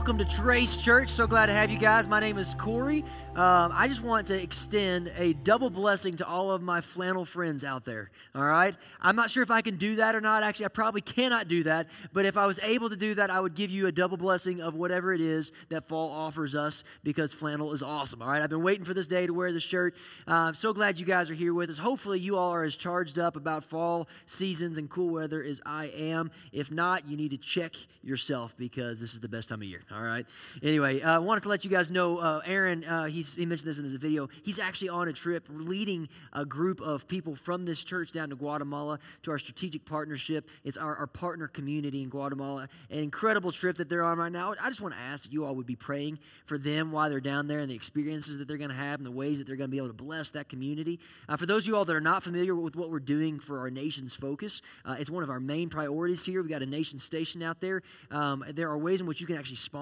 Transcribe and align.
welcome 0.00 0.16
to 0.16 0.24
Trace 0.24 0.78
Church. 0.78 1.10
So 1.10 1.26
glad 1.26 1.46
to 1.46 1.52
have 1.52 1.70
you 1.70 1.76
guys. 1.76 2.08
My 2.08 2.20
name 2.20 2.38
is 2.38 2.54
Corey. 2.54 3.04
Um, 3.36 3.70
I 3.72 3.86
just 3.86 4.02
want 4.02 4.26
to 4.28 4.42
extend 4.42 5.12
a 5.16 5.34
double 5.34 5.70
blessing 5.70 6.16
to 6.16 6.26
all 6.26 6.50
of 6.50 6.62
my 6.62 6.80
flannel 6.80 7.24
friends 7.24 7.62
out 7.64 7.84
there. 7.84 8.10
All 8.34 8.42
right? 8.42 8.74
I'm 9.00 9.14
not 9.14 9.30
sure 9.30 9.42
if 9.42 9.50
I 9.52 9.60
can 9.60 9.76
do 9.76 9.96
that 9.96 10.16
or 10.16 10.20
not. 10.20 10.42
Actually, 10.42 10.64
I 10.64 10.68
probably 10.70 11.00
cannot 11.02 11.46
do 11.46 11.62
that. 11.64 11.86
But 12.12 12.24
if 12.24 12.36
I 12.36 12.46
was 12.46 12.58
able 12.60 12.90
to 12.90 12.96
do 12.96 13.14
that, 13.14 13.30
I 13.30 13.38
would 13.38 13.54
give 13.54 13.70
you 13.70 13.86
a 13.86 13.92
double 13.92 14.16
blessing 14.16 14.60
of 14.60 14.74
whatever 14.74 15.12
it 15.12 15.20
is 15.20 15.52
that 15.68 15.86
fall 15.86 16.10
offers 16.10 16.56
us 16.56 16.82
because 17.04 17.32
flannel 17.32 17.72
is 17.72 17.82
awesome. 17.82 18.20
All 18.20 18.28
right? 18.28 18.42
I've 18.42 18.50
been 18.50 18.62
waiting 18.62 18.84
for 18.84 18.94
this 18.94 19.06
day 19.06 19.26
to 19.26 19.32
wear 19.32 19.52
the 19.52 19.60
shirt. 19.60 19.94
Uh, 20.26 20.32
I'm 20.32 20.54
so 20.54 20.72
glad 20.72 20.98
you 20.98 21.06
guys 21.06 21.30
are 21.30 21.34
here 21.34 21.54
with 21.54 21.70
us. 21.70 21.78
Hopefully, 21.78 22.18
you 22.18 22.36
all 22.36 22.52
are 22.52 22.64
as 22.64 22.74
charged 22.74 23.18
up 23.18 23.36
about 23.36 23.64
fall 23.64 24.08
seasons 24.26 24.76
and 24.76 24.90
cool 24.90 25.10
weather 25.10 25.42
as 25.42 25.60
I 25.64 25.86
am. 25.86 26.30
If 26.52 26.70
not, 26.70 27.06
you 27.08 27.16
need 27.16 27.30
to 27.30 27.38
check 27.38 27.74
yourself 28.02 28.56
because 28.56 28.98
this 28.98 29.12
is 29.12 29.20
the 29.20 29.28
best 29.28 29.50
time 29.50 29.60
of 29.60 29.68
year. 29.68 29.82
All 29.92 30.02
right. 30.02 30.24
Anyway, 30.62 31.02
I 31.02 31.16
uh, 31.16 31.20
wanted 31.20 31.42
to 31.42 31.48
let 31.48 31.64
you 31.64 31.70
guys 31.70 31.90
know 31.90 32.18
uh, 32.18 32.42
Aaron, 32.44 32.84
uh, 32.84 33.06
he 33.06 33.24
mentioned 33.44 33.68
this 33.68 33.78
in 33.78 33.84
his 33.84 33.94
video. 33.94 34.28
He's 34.44 34.60
actually 34.60 34.90
on 34.90 35.08
a 35.08 35.12
trip 35.12 35.46
leading 35.48 36.08
a 36.32 36.44
group 36.44 36.80
of 36.80 37.08
people 37.08 37.34
from 37.34 37.64
this 37.64 37.82
church 37.82 38.12
down 38.12 38.30
to 38.30 38.36
Guatemala 38.36 39.00
to 39.24 39.32
our 39.32 39.38
strategic 39.38 39.84
partnership. 39.84 40.48
It's 40.62 40.76
our, 40.76 40.94
our 40.94 41.08
partner 41.08 41.48
community 41.48 42.04
in 42.04 42.08
Guatemala. 42.08 42.68
An 42.88 42.98
incredible 43.00 43.50
trip 43.50 43.78
that 43.78 43.88
they're 43.88 44.04
on 44.04 44.18
right 44.18 44.30
now. 44.30 44.54
I 44.62 44.68
just 44.68 44.80
want 44.80 44.94
to 44.94 45.00
ask 45.00 45.24
that 45.24 45.32
you 45.32 45.44
all 45.44 45.56
would 45.56 45.66
be 45.66 45.74
praying 45.74 46.20
for 46.46 46.56
them 46.56 46.92
while 46.92 47.10
they're 47.10 47.20
down 47.20 47.48
there 47.48 47.58
and 47.58 47.68
the 47.68 47.74
experiences 47.74 48.38
that 48.38 48.46
they're 48.46 48.58
going 48.58 48.70
to 48.70 48.76
have 48.76 49.00
and 49.00 49.06
the 49.06 49.10
ways 49.10 49.38
that 49.38 49.48
they're 49.48 49.56
going 49.56 49.70
to 49.70 49.72
be 49.72 49.78
able 49.78 49.88
to 49.88 49.92
bless 49.92 50.30
that 50.30 50.48
community. 50.48 51.00
Uh, 51.28 51.36
for 51.36 51.46
those 51.46 51.64
of 51.64 51.66
you 51.66 51.76
all 51.76 51.84
that 51.84 51.96
are 51.96 52.00
not 52.00 52.22
familiar 52.22 52.54
with 52.54 52.76
what 52.76 52.90
we're 52.90 53.00
doing 53.00 53.40
for 53.40 53.58
our 53.58 53.70
nation's 53.70 54.14
focus, 54.14 54.62
uh, 54.84 54.94
it's 55.00 55.10
one 55.10 55.24
of 55.24 55.30
our 55.30 55.40
main 55.40 55.68
priorities 55.68 56.24
here. 56.24 56.42
We've 56.42 56.50
got 56.50 56.62
a 56.62 56.66
nation 56.66 57.00
station 57.00 57.42
out 57.42 57.60
there. 57.60 57.82
Um, 58.12 58.44
there 58.54 58.70
are 58.70 58.78
ways 58.78 59.00
in 59.00 59.06
which 59.06 59.20
you 59.20 59.26
can 59.26 59.36
actually 59.36 59.56
sponsor 59.56 59.79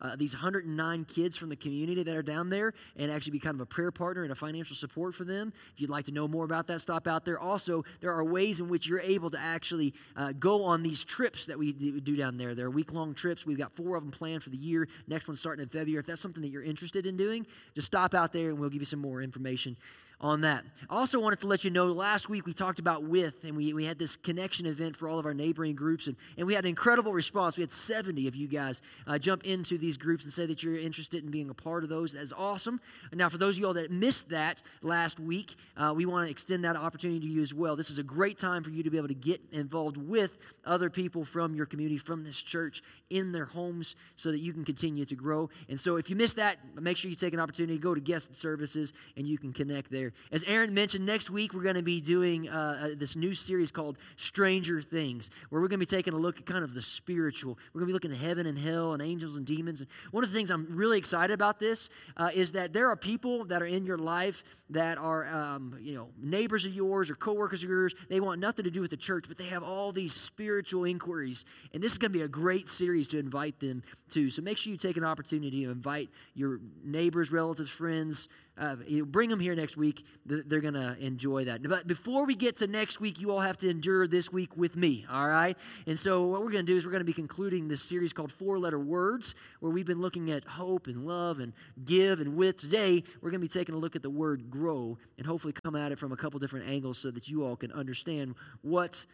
uh, 0.00 0.16
these 0.16 0.32
109 0.32 1.04
kids 1.04 1.36
from 1.36 1.48
the 1.48 1.56
community 1.56 2.02
that 2.02 2.16
are 2.16 2.22
down 2.22 2.50
there 2.50 2.72
and 2.96 3.10
actually 3.10 3.32
be 3.32 3.38
kind 3.38 3.54
of 3.54 3.60
a 3.60 3.66
prayer 3.66 3.90
partner 3.90 4.22
and 4.22 4.32
a 4.32 4.34
financial 4.34 4.76
support 4.76 5.14
for 5.14 5.24
them. 5.24 5.52
If 5.74 5.80
you'd 5.80 5.90
like 5.90 6.04
to 6.06 6.12
know 6.12 6.28
more 6.28 6.44
about 6.44 6.66
that, 6.68 6.80
stop 6.80 7.06
out 7.06 7.24
there. 7.24 7.38
Also, 7.38 7.84
there 8.00 8.12
are 8.12 8.24
ways 8.24 8.60
in 8.60 8.68
which 8.68 8.86
you're 8.86 9.00
able 9.00 9.30
to 9.30 9.38
actually 9.38 9.94
uh, 10.16 10.32
go 10.32 10.64
on 10.64 10.82
these 10.82 11.04
trips 11.04 11.46
that 11.46 11.58
we 11.58 11.72
do 11.72 12.16
down 12.16 12.36
there. 12.36 12.54
They're 12.54 12.70
week 12.70 12.92
long 12.92 13.14
trips. 13.14 13.46
We've 13.46 13.58
got 13.58 13.74
four 13.76 13.96
of 13.96 14.02
them 14.02 14.12
planned 14.12 14.42
for 14.42 14.50
the 14.50 14.56
year. 14.56 14.88
Next 15.06 15.28
one 15.28 15.36
starting 15.36 15.62
in 15.62 15.68
February. 15.68 16.00
If 16.00 16.06
that's 16.06 16.20
something 16.20 16.42
that 16.42 16.48
you're 16.48 16.62
interested 16.62 17.06
in 17.06 17.16
doing, 17.16 17.46
just 17.74 17.86
stop 17.86 18.14
out 18.14 18.32
there 18.32 18.50
and 18.50 18.58
we'll 18.58 18.70
give 18.70 18.82
you 18.82 18.86
some 18.86 19.00
more 19.00 19.22
information 19.22 19.76
on 20.20 20.42
that. 20.42 20.64
I 20.88 20.96
also 20.96 21.18
wanted 21.18 21.40
to 21.40 21.46
let 21.46 21.64
you 21.64 21.70
know 21.70 21.86
last 21.86 22.28
week 22.28 22.44
we 22.44 22.52
talked 22.52 22.78
about 22.78 23.04
with, 23.04 23.42
and 23.42 23.56
we, 23.56 23.72
we 23.72 23.86
had 23.86 23.98
this 23.98 24.16
connection 24.16 24.66
event 24.66 24.96
for 24.96 25.08
all 25.08 25.18
of 25.18 25.24
our 25.24 25.32
neighboring 25.32 25.74
groups, 25.74 26.06
and, 26.06 26.16
and 26.36 26.46
we 26.46 26.54
had 26.54 26.64
an 26.64 26.68
incredible 26.68 27.12
response. 27.12 27.56
We 27.56 27.62
had 27.62 27.72
70 27.72 28.28
of 28.28 28.36
you 28.36 28.46
guys 28.46 28.82
uh, 29.06 29.18
jump 29.18 29.44
into 29.44 29.78
these 29.78 29.96
groups 29.96 30.24
and 30.24 30.32
say 30.32 30.44
that 30.46 30.62
you're 30.62 30.76
interested 30.76 31.24
in 31.24 31.30
being 31.30 31.48
a 31.48 31.54
part 31.54 31.84
of 31.84 31.88
those. 31.88 32.12
That's 32.12 32.34
awesome. 32.36 32.80
Now, 33.12 33.30
for 33.30 33.38
those 33.38 33.54
of 33.56 33.60
you 33.60 33.66
all 33.66 33.74
that 33.74 33.90
missed 33.90 34.28
that 34.28 34.62
last 34.82 35.18
week, 35.18 35.54
uh, 35.76 35.94
we 35.96 36.04
want 36.04 36.26
to 36.26 36.30
extend 36.30 36.64
that 36.64 36.76
opportunity 36.76 37.20
to 37.20 37.26
you 37.26 37.40
as 37.40 37.54
well. 37.54 37.74
This 37.74 37.90
is 37.90 37.98
a 37.98 38.02
great 38.02 38.38
time 38.38 38.62
for 38.62 38.70
you 38.70 38.82
to 38.82 38.90
be 38.90 38.98
able 38.98 39.08
to 39.08 39.14
get 39.14 39.40
involved 39.52 39.96
with 39.96 40.36
other 40.66 40.90
people 40.90 41.24
from 41.24 41.54
your 41.54 41.66
community, 41.66 41.96
from 41.96 42.24
this 42.24 42.36
church, 42.36 42.82
in 43.08 43.32
their 43.32 43.46
homes, 43.46 43.96
so 44.16 44.30
that 44.30 44.40
you 44.40 44.52
can 44.52 44.64
continue 44.64 45.06
to 45.06 45.14
grow. 45.14 45.48
And 45.68 45.80
so, 45.80 45.96
if 45.96 46.10
you 46.10 46.16
missed 46.16 46.36
that, 46.36 46.58
make 46.78 46.98
sure 46.98 47.10
you 47.10 47.16
take 47.16 47.32
an 47.32 47.40
opportunity 47.40 47.76
to 47.76 47.82
go 47.82 47.94
to 47.94 48.00
guest 48.00 48.36
services 48.36 48.92
and 49.16 49.26
you 49.26 49.38
can 49.38 49.52
connect 49.52 49.90
there. 49.90 50.09
As 50.32 50.42
Aaron 50.44 50.74
mentioned, 50.74 51.06
next 51.06 51.30
week 51.30 51.54
we're 51.54 51.62
going 51.62 51.74
to 51.76 51.82
be 51.82 52.00
doing 52.00 52.48
uh, 52.48 52.52
uh, 52.52 52.88
this 52.96 53.16
new 53.16 53.34
series 53.34 53.70
called 53.70 53.98
Stranger 54.16 54.80
Things, 54.80 55.30
where 55.48 55.60
we're 55.60 55.68
going 55.68 55.80
to 55.80 55.86
be 55.86 55.96
taking 55.96 56.14
a 56.14 56.18
look 56.18 56.38
at 56.38 56.46
kind 56.46 56.64
of 56.64 56.74
the 56.74 56.82
spiritual. 56.82 57.58
We're 57.72 57.80
going 57.80 57.88
to 57.88 57.92
be 57.92 57.92
looking 57.92 58.12
at 58.12 58.18
heaven 58.18 58.46
and 58.46 58.58
hell 58.58 58.92
and 58.92 59.02
angels 59.02 59.36
and 59.36 59.46
demons. 59.46 59.80
And 59.80 59.88
one 60.10 60.24
of 60.24 60.30
the 60.30 60.36
things 60.36 60.50
I'm 60.50 60.66
really 60.70 60.98
excited 60.98 61.32
about 61.32 61.60
this 61.60 61.88
uh, 62.16 62.30
is 62.34 62.52
that 62.52 62.72
there 62.72 62.88
are 62.88 62.96
people 62.96 63.44
that 63.46 63.62
are 63.62 63.66
in 63.66 63.84
your 63.84 63.98
life 63.98 64.42
that 64.70 64.98
are, 64.98 65.26
um, 65.26 65.76
you 65.80 65.94
know, 65.94 66.08
neighbors 66.20 66.64
of 66.64 66.72
yours 66.72 67.10
or 67.10 67.14
coworkers 67.14 67.62
of 67.62 67.68
yours. 67.68 67.94
They 68.08 68.20
want 68.20 68.40
nothing 68.40 68.64
to 68.64 68.70
do 68.70 68.80
with 68.80 68.90
the 68.90 68.96
church, 68.96 69.24
but 69.28 69.36
they 69.36 69.46
have 69.46 69.62
all 69.62 69.92
these 69.92 70.14
spiritual 70.14 70.84
inquiries. 70.84 71.44
And 71.74 71.82
this 71.82 71.92
is 71.92 71.98
going 71.98 72.12
to 72.12 72.18
be 72.18 72.24
a 72.24 72.28
great 72.28 72.70
series 72.70 73.08
to 73.08 73.18
invite 73.18 73.60
them 73.60 73.82
to. 74.12 74.30
So 74.30 74.42
make 74.42 74.58
sure 74.58 74.70
you 74.70 74.78
take 74.78 74.96
an 74.96 75.04
opportunity 75.04 75.64
to 75.64 75.70
invite 75.70 76.10
your 76.34 76.60
neighbors, 76.84 77.32
relatives, 77.32 77.70
friends, 77.70 78.28
uh, 78.60 78.76
you 78.86 79.06
bring 79.06 79.30
them 79.30 79.40
here 79.40 79.54
next 79.54 79.78
week. 79.78 80.04
They're 80.26 80.60
going 80.60 80.74
to 80.74 80.94
enjoy 80.98 81.44
that. 81.46 81.62
But 81.62 81.86
before 81.86 82.26
we 82.26 82.34
get 82.34 82.58
to 82.58 82.66
next 82.66 83.00
week, 83.00 83.18
you 83.18 83.30
all 83.30 83.40
have 83.40 83.56
to 83.58 83.70
endure 83.70 84.06
this 84.06 84.30
week 84.30 84.54
with 84.54 84.76
me, 84.76 85.06
all 85.10 85.26
right? 85.26 85.56
And 85.86 85.98
so, 85.98 86.26
what 86.26 86.42
we're 86.42 86.50
going 86.50 86.66
to 86.66 86.72
do 86.72 86.76
is 86.76 86.84
we're 86.84 86.92
going 86.92 87.00
to 87.00 87.06
be 87.06 87.14
concluding 87.14 87.68
this 87.68 87.82
series 87.82 88.12
called 88.12 88.30
Four 88.30 88.58
Letter 88.58 88.78
Words, 88.78 89.34
where 89.60 89.72
we've 89.72 89.86
been 89.86 90.02
looking 90.02 90.30
at 90.30 90.44
hope 90.44 90.88
and 90.88 91.06
love 91.06 91.38
and 91.38 91.54
give 91.86 92.20
and 92.20 92.36
with. 92.36 92.58
Today, 92.58 93.02
we're 93.22 93.30
going 93.30 93.40
to 93.40 93.48
be 93.48 93.48
taking 93.48 93.74
a 93.74 93.78
look 93.78 93.96
at 93.96 94.02
the 94.02 94.10
word 94.10 94.50
grow 94.60 94.98
and 95.16 95.26
hopefully 95.26 95.54
come 95.64 95.74
at 95.74 95.90
it 95.90 95.98
from 95.98 96.12
a 96.12 96.16
couple 96.16 96.38
different 96.38 96.68
angles 96.68 96.98
so 96.98 97.10
that 97.10 97.28
you 97.28 97.44
all 97.44 97.56
can 97.56 97.72
understand 97.72 98.34
what 98.62 99.06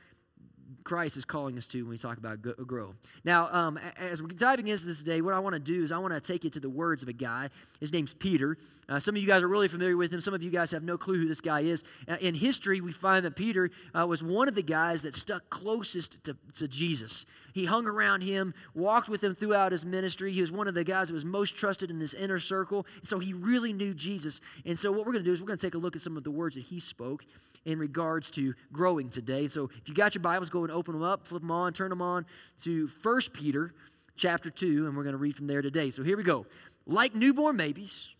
Christ 0.82 1.16
is 1.16 1.24
calling 1.24 1.56
us 1.56 1.68
to 1.68 1.82
when 1.82 1.90
we 1.90 1.98
talk 1.98 2.18
about 2.18 2.42
grow. 2.42 2.94
Now, 3.24 3.48
um, 3.52 3.78
as 3.96 4.20
we're 4.20 4.28
diving 4.28 4.66
into 4.66 4.84
this 4.84 4.98
today, 4.98 5.20
what 5.20 5.34
I 5.34 5.38
want 5.38 5.54
to 5.54 5.60
do 5.60 5.84
is 5.84 5.92
I 5.92 5.98
want 5.98 6.14
to 6.14 6.20
take 6.20 6.42
you 6.42 6.50
to 6.50 6.60
the 6.60 6.68
words 6.68 7.02
of 7.02 7.08
a 7.08 7.12
guy. 7.12 7.50
His 7.80 7.92
name's 7.92 8.14
Peter. 8.14 8.58
Uh, 8.88 9.00
some 9.00 9.16
of 9.16 9.20
you 9.20 9.26
guys 9.26 9.42
are 9.42 9.48
really 9.48 9.66
familiar 9.68 9.96
with 9.96 10.12
him. 10.12 10.20
Some 10.20 10.34
of 10.34 10.42
you 10.42 10.50
guys 10.50 10.70
have 10.70 10.84
no 10.84 10.96
clue 10.96 11.18
who 11.18 11.28
this 11.28 11.40
guy 11.40 11.60
is. 11.60 11.82
Uh, 12.08 12.16
in 12.20 12.34
history, 12.34 12.80
we 12.80 12.92
find 12.92 13.24
that 13.24 13.34
Peter 13.34 13.70
uh, 13.98 14.06
was 14.06 14.22
one 14.22 14.46
of 14.46 14.54
the 14.54 14.62
guys 14.62 15.02
that 15.02 15.14
stuck 15.14 15.50
closest 15.50 16.22
to, 16.24 16.36
to 16.58 16.68
Jesus. 16.68 17.26
He 17.52 17.64
hung 17.64 17.86
around 17.86 18.22
him, 18.22 18.54
walked 18.74 19.08
with 19.08 19.24
him 19.24 19.34
throughout 19.34 19.72
his 19.72 19.84
ministry. 19.84 20.32
He 20.32 20.40
was 20.40 20.52
one 20.52 20.68
of 20.68 20.74
the 20.74 20.84
guys 20.84 21.08
that 21.08 21.14
was 21.14 21.24
most 21.24 21.56
trusted 21.56 21.90
in 21.90 21.98
this 21.98 22.14
inner 22.14 22.38
circle. 22.38 22.86
So 23.02 23.18
he 23.18 23.32
really 23.32 23.72
knew 23.72 23.92
Jesus. 23.92 24.40
And 24.64 24.78
so, 24.78 24.92
what 24.92 25.00
we're 25.00 25.12
going 25.12 25.24
to 25.24 25.30
do 25.30 25.32
is 25.32 25.40
we're 25.40 25.48
going 25.48 25.58
to 25.58 25.66
take 25.66 25.74
a 25.74 25.78
look 25.78 25.96
at 25.96 26.02
some 26.02 26.16
of 26.16 26.22
the 26.22 26.30
words 26.30 26.54
that 26.54 26.64
he 26.64 26.78
spoke 26.78 27.24
in 27.64 27.80
regards 27.80 28.30
to 28.30 28.54
growing 28.72 29.10
today. 29.10 29.48
So 29.48 29.68
if 29.82 29.88
you 29.88 29.94
got 29.94 30.14
your 30.14 30.22
Bibles, 30.22 30.48
go 30.48 30.62
and 30.62 30.72
open 30.72 30.94
them 30.94 31.02
up, 31.02 31.26
flip 31.26 31.42
them 31.42 31.50
on, 31.50 31.72
turn 31.72 31.90
them 31.90 32.00
on 32.00 32.24
to 32.62 32.88
1 33.02 33.20
Peter 33.32 33.74
chapter 34.16 34.50
2, 34.50 34.86
and 34.86 34.96
we're 34.96 35.02
going 35.02 35.14
to 35.14 35.18
read 35.18 35.36
from 35.36 35.48
there 35.48 35.62
today. 35.62 35.90
So 35.90 36.02
here 36.04 36.16
we 36.16 36.22
go. 36.22 36.46
Like 36.86 37.14
newborn 37.14 37.56
babies, 37.56 38.10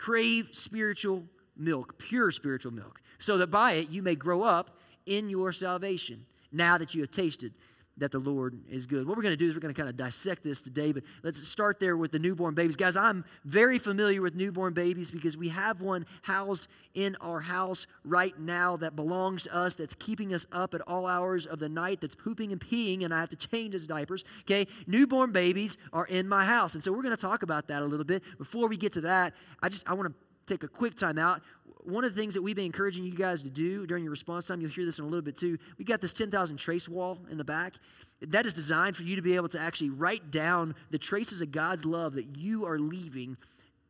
crave 0.00 0.48
spiritual 0.52 1.22
milk, 1.58 1.98
pure 1.98 2.30
spiritual 2.30 2.72
milk, 2.72 3.02
so 3.18 3.36
that 3.36 3.48
by 3.48 3.72
it 3.72 3.90
you 3.90 4.02
may 4.02 4.14
grow 4.14 4.42
up 4.42 4.78
in 5.04 5.28
your 5.28 5.52
salvation, 5.52 6.24
now 6.50 6.78
that 6.78 6.94
you 6.94 7.02
have 7.02 7.10
tasted 7.10 7.52
that 8.00 8.10
the 8.10 8.18
Lord 8.18 8.58
is 8.68 8.86
good. 8.86 9.06
What 9.06 9.16
we're 9.16 9.22
going 9.22 9.32
to 9.32 9.36
do 9.36 9.48
is 9.48 9.54
we're 9.54 9.60
going 9.60 9.74
to 9.74 9.78
kind 9.78 9.88
of 9.88 9.96
dissect 9.96 10.42
this 10.42 10.60
today, 10.60 10.92
but 10.92 11.02
let's 11.22 11.46
start 11.46 11.78
there 11.78 11.96
with 11.96 12.12
the 12.12 12.18
newborn 12.18 12.54
babies. 12.54 12.76
Guys, 12.76 12.96
I'm 12.96 13.24
very 13.44 13.78
familiar 13.78 14.20
with 14.20 14.34
newborn 14.34 14.74
babies 14.74 15.10
because 15.10 15.36
we 15.36 15.50
have 15.50 15.80
one 15.80 16.06
housed 16.22 16.68
in 16.94 17.16
our 17.20 17.40
house 17.40 17.86
right 18.04 18.38
now 18.38 18.76
that 18.78 18.96
belongs 18.96 19.44
to 19.44 19.54
us, 19.54 19.74
that's 19.74 19.94
keeping 19.94 20.34
us 20.34 20.46
up 20.50 20.74
at 20.74 20.80
all 20.82 21.06
hours 21.06 21.46
of 21.46 21.58
the 21.58 21.68
night, 21.68 22.00
that's 22.00 22.14
pooping 22.14 22.52
and 22.52 22.60
peeing, 22.60 23.04
and 23.04 23.14
I 23.14 23.20
have 23.20 23.30
to 23.30 23.36
change 23.36 23.74
his 23.74 23.86
diapers. 23.86 24.24
Okay, 24.42 24.66
newborn 24.86 25.30
babies 25.32 25.76
are 25.92 26.06
in 26.06 26.28
my 26.28 26.44
house. 26.44 26.74
And 26.74 26.82
so 26.82 26.92
we're 26.92 27.02
going 27.02 27.16
to 27.16 27.20
talk 27.20 27.42
about 27.42 27.68
that 27.68 27.82
a 27.82 27.86
little 27.86 28.04
bit. 28.04 28.22
Before 28.38 28.68
we 28.68 28.76
get 28.76 28.92
to 28.94 29.00
that, 29.02 29.34
I 29.62 29.68
just 29.68 29.88
I 29.88 29.94
want 29.94 30.08
to 30.08 30.14
take 30.46 30.64
a 30.64 30.68
quick 30.68 30.96
time 30.96 31.18
out. 31.18 31.42
One 31.84 32.04
of 32.04 32.14
the 32.14 32.20
things 32.20 32.34
that 32.34 32.42
we've 32.42 32.56
been 32.56 32.66
encouraging 32.66 33.04
you 33.04 33.12
guys 33.12 33.42
to 33.42 33.50
do 33.50 33.86
during 33.86 34.04
your 34.04 34.10
response 34.10 34.44
time, 34.44 34.60
you'll 34.60 34.70
hear 34.70 34.84
this 34.84 34.98
in 34.98 35.04
a 35.04 35.08
little 35.08 35.22
bit 35.22 35.38
too. 35.38 35.58
We 35.78 35.84
got 35.84 36.00
this 36.00 36.12
10,000 36.12 36.56
trace 36.56 36.88
wall 36.88 37.18
in 37.30 37.38
the 37.38 37.44
back. 37.44 37.74
That 38.22 38.44
is 38.46 38.52
designed 38.52 38.96
for 38.96 39.02
you 39.02 39.16
to 39.16 39.22
be 39.22 39.36
able 39.36 39.48
to 39.50 39.58
actually 39.58 39.90
write 39.90 40.30
down 40.30 40.74
the 40.90 40.98
traces 40.98 41.40
of 41.40 41.52
God's 41.52 41.84
love 41.84 42.14
that 42.14 42.36
you 42.36 42.66
are 42.66 42.78
leaving 42.78 43.36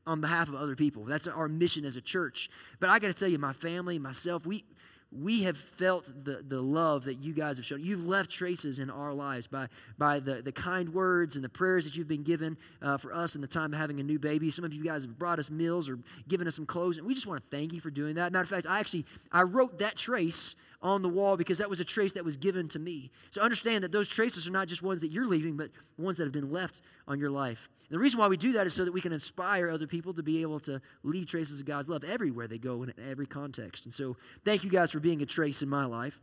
on 0.06 0.20
behalf 0.20 0.48
of 0.48 0.54
other 0.54 0.76
people. 0.76 1.04
That's 1.04 1.26
our 1.26 1.48
mission 1.48 1.84
as 1.84 1.96
a 1.96 2.00
church. 2.00 2.48
But 2.78 2.90
I 2.90 2.98
got 2.98 3.08
to 3.08 3.14
tell 3.14 3.28
you, 3.28 3.38
my 3.38 3.52
family, 3.52 3.98
myself, 3.98 4.46
we 4.46 4.64
we 5.12 5.42
have 5.42 5.58
felt 5.58 6.06
the, 6.24 6.44
the 6.46 6.60
love 6.60 7.04
that 7.04 7.20
you 7.20 7.32
guys 7.32 7.56
have 7.56 7.66
shown. 7.66 7.82
You've 7.82 8.06
left 8.06 8.30
traces 8.30 8.78
in 8.78 8.90
our 8.90 9.12
lives 9.12 9.48
by, 9.48 9.66
by 9.98 10.20
the, 10.20 10.40
the 10.40 10.52
kind 10.52 10.94
words 10.94 11.34
and 11.34 11.44
the 11.44 11.48
prayers 11.48 11.84
that 11.84 11.96
you've 11.96 12.06
been 12.06 12.22
given 12.22 12.56
uh, 12.80 12.96
for 12.96 13.12
us 13.12 13.34
in 13.34 13.40
the 13.40 13.48
time 13.48 13.72
of 13.72 13.80
having 13.80 13.98
a 13.98 14.04
new 14.04 14.20
baby. 14.20 14.50
Some 14.52 14.64
of 14.64 14.72
you 14.72 14.84
guys 14.84 15.02
have 15.02 15.18
brought 15.18 15.40
us 15.40 15.50
meals 15.50 15.88
or 15.88 15.98
given 16.28 16.46
us 16.46 16.54
some 16.54 16.66
clothes, 16.66 16.96
and 16.96 17.06
we 17.06 17.14
just 17.14 17.26
want 17.26 17.42
to 17.42 17.56
thank 17.56 17.72
you 17.72 17.80
for 17.80 17.90
doing 17.90 18.14
that. 18.14 18.32
Matter 18.32 18.44
of 18.44 18.48
fact, 18.48 18.66
I 18.68 18.78
actually 18.78 19.04
I 19.32 19.42
wrote 19.42 19.80
that 19.80 19.96
trace 19.96 20.54
on 20.80 21.02
the 21.02 21.08
wall 21.08 21.36
because 21.36 21.58
that 21.58 21.68
was 21.68 21.80
a 21.80 21.84
trace 21.84 22.12
that 22.12 22.24
was 22.24 22.36
given 22.36 22.68
to 22.68 22.78
me. 22.78 23.10
So 23.30 23.40
understand 23.40 23.82
that 23.84 23.92
those 23.92 24.08
traces 24.08 24.46
are 24.46 24.52
not 24.52 24.68
just 24.68 24.82
ones 24.82 25.00
that 25.00 25.10
you're 25.10 25.26
leaving, 25.26 25.56
but 25.56 25.70
ones 25.98 26.18
that 26.18 26.24
have 26.24 26.32
been 26.32 26.52
left 26.52 26.82
on 27.08 27.18
your 27.18 27.30
life. 27.30 27.68
The 27.90 27.98
reason 27.98 28.20
why 28.20 28.28
we 28.28 28.36
do 28.36 28.52
that 28.52 28.66
is 28.66 28.74
so 28.74 28.84
that 28.84 28.92
we 28.92 29.00
can 29.00 29.12
inspire 29.12 29.68
other 29.68 29.86
people 29.86 30.14
to 30.14 30.22
be 30.22 30.42
able 30.42 30.60
to 30.60 30.80
leave 31.02 31.26
traces 31.26 31.60
of 31.60 31.66
God's 31.66 31.88
love 31.88 32.04
everywhere 32.04 32.46
they 32.46 32.58
go 32.58 32.82
in 32.84 32.92
every 33.10 33.26
context. 33.26 33.84
And 33.84 33.92
so 33.92 34.16
thank 34.44 34.62
you 34.62 34.70
guys 34.70 34.92
for 34.92 35.00
being 35.00 35.22
a 35.22 35.26
trace 35.26 35.60
in 35.60 35.68
my 35.68 35.84
life. 35.84 36.20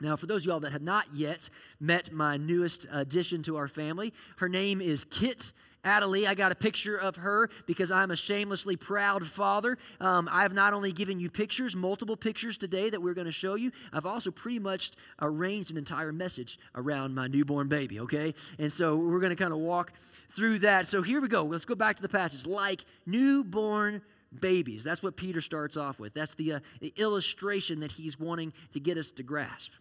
Now, 0.00 0.16
for 0.16 0.26
those 0.26 0.42
of 0.42 0.46
y'all 0.46 0.60
that 0.60 0.72
have 0.72 0.82
not 0.82 1.06
yet 1.14 1.48
met 1.78 2.12
my 2.12 2.36
newest 2.36 2.86
addition 2.90 3.42
to 3.44 3.56
our 3.56 3.68
family, 3.68 4.12
her 4.38 4.48
name 4.48 4.80
is 4.80 5.04
Kit 5.04 5.52
Adelie. 5.84 6.26
I 6.26 6.34
got 6.34 6.50
a 6.50 6.54
picture 6.54 6.96
of 6.96 7.16
her 7.16 7.48
because 7.66 7.90
I'm 7.90 8.10
a 8.10 8.16
shamelessly 8.16 8.76
proud 8.76 9.26
father. 9.26 9.78
Um, 10.00 10.28
I 10.32 10.42
have 10.42 10.52
not 10.52 10.72
only 10.72 10.92
given 10.92 11.20
you 11.20 11.30
pictures, 11.30 11.76
multiple 11.76 12.16
pictures 12.16 12.56
today 12.58 12.90
that 12.90 13.02
we're 13.02 13.14
going 13.14 13.26
to 13.26 13.32
show 13.32 13.54
you, 13.54 13.70
I've 13.92 14.06
also 14.06 14.30
pretty 14.30 14.58
much 14.58 14.92
arranged 15.20 15.70
an 15.70 15.76
entire 15.76 16.12
message 16.12 16.58
around 16.74 17.14
my 17.14 17.26
newborn 17.28 17.68
baby, 17.68 18.00
okay? 18.00 18.34
And 18.58 18.72
so 18.72 18.96
we're 18.96 19.20
going 19.20 19.36
to 19.36 19.36
kind 19.36 19.52
of 19.52 19.58
walk 19.58 19.92
through 20.34 20.60
that. 20.60 20.88
So 20.88 21.02
here 21.02 21.20
we 21.20 21.28
go. 21.28 21.44
Let's 21.44 21.64
go 21.64 21.74
back 21.74 21.96
to 21.96 22.02
the 22.02 22.08
passage. 22.08 22.46
Like 22.46 22.84
newborn 23.06 24.02
babies. 24.40 24.82
That's 24.82 25.02
what 25.02 25.16
Peter 25.16 25.40
starts 25.40 25.76
off 25.76 25.98
with. 25.98 26.14
That's 26.14 26.34
the, 26.34 26.54
uh, 26.54 26.60
the 26.80 26.92
illustration 26.96 27.80
that 27.80 27.92
he's 27.92 28.18
wanting 28.18 28.52
to 28.72 28.80
get 28.80 28.98
us 28.98 29.12
to 29.12 29.22
grasp. 29.22 29.72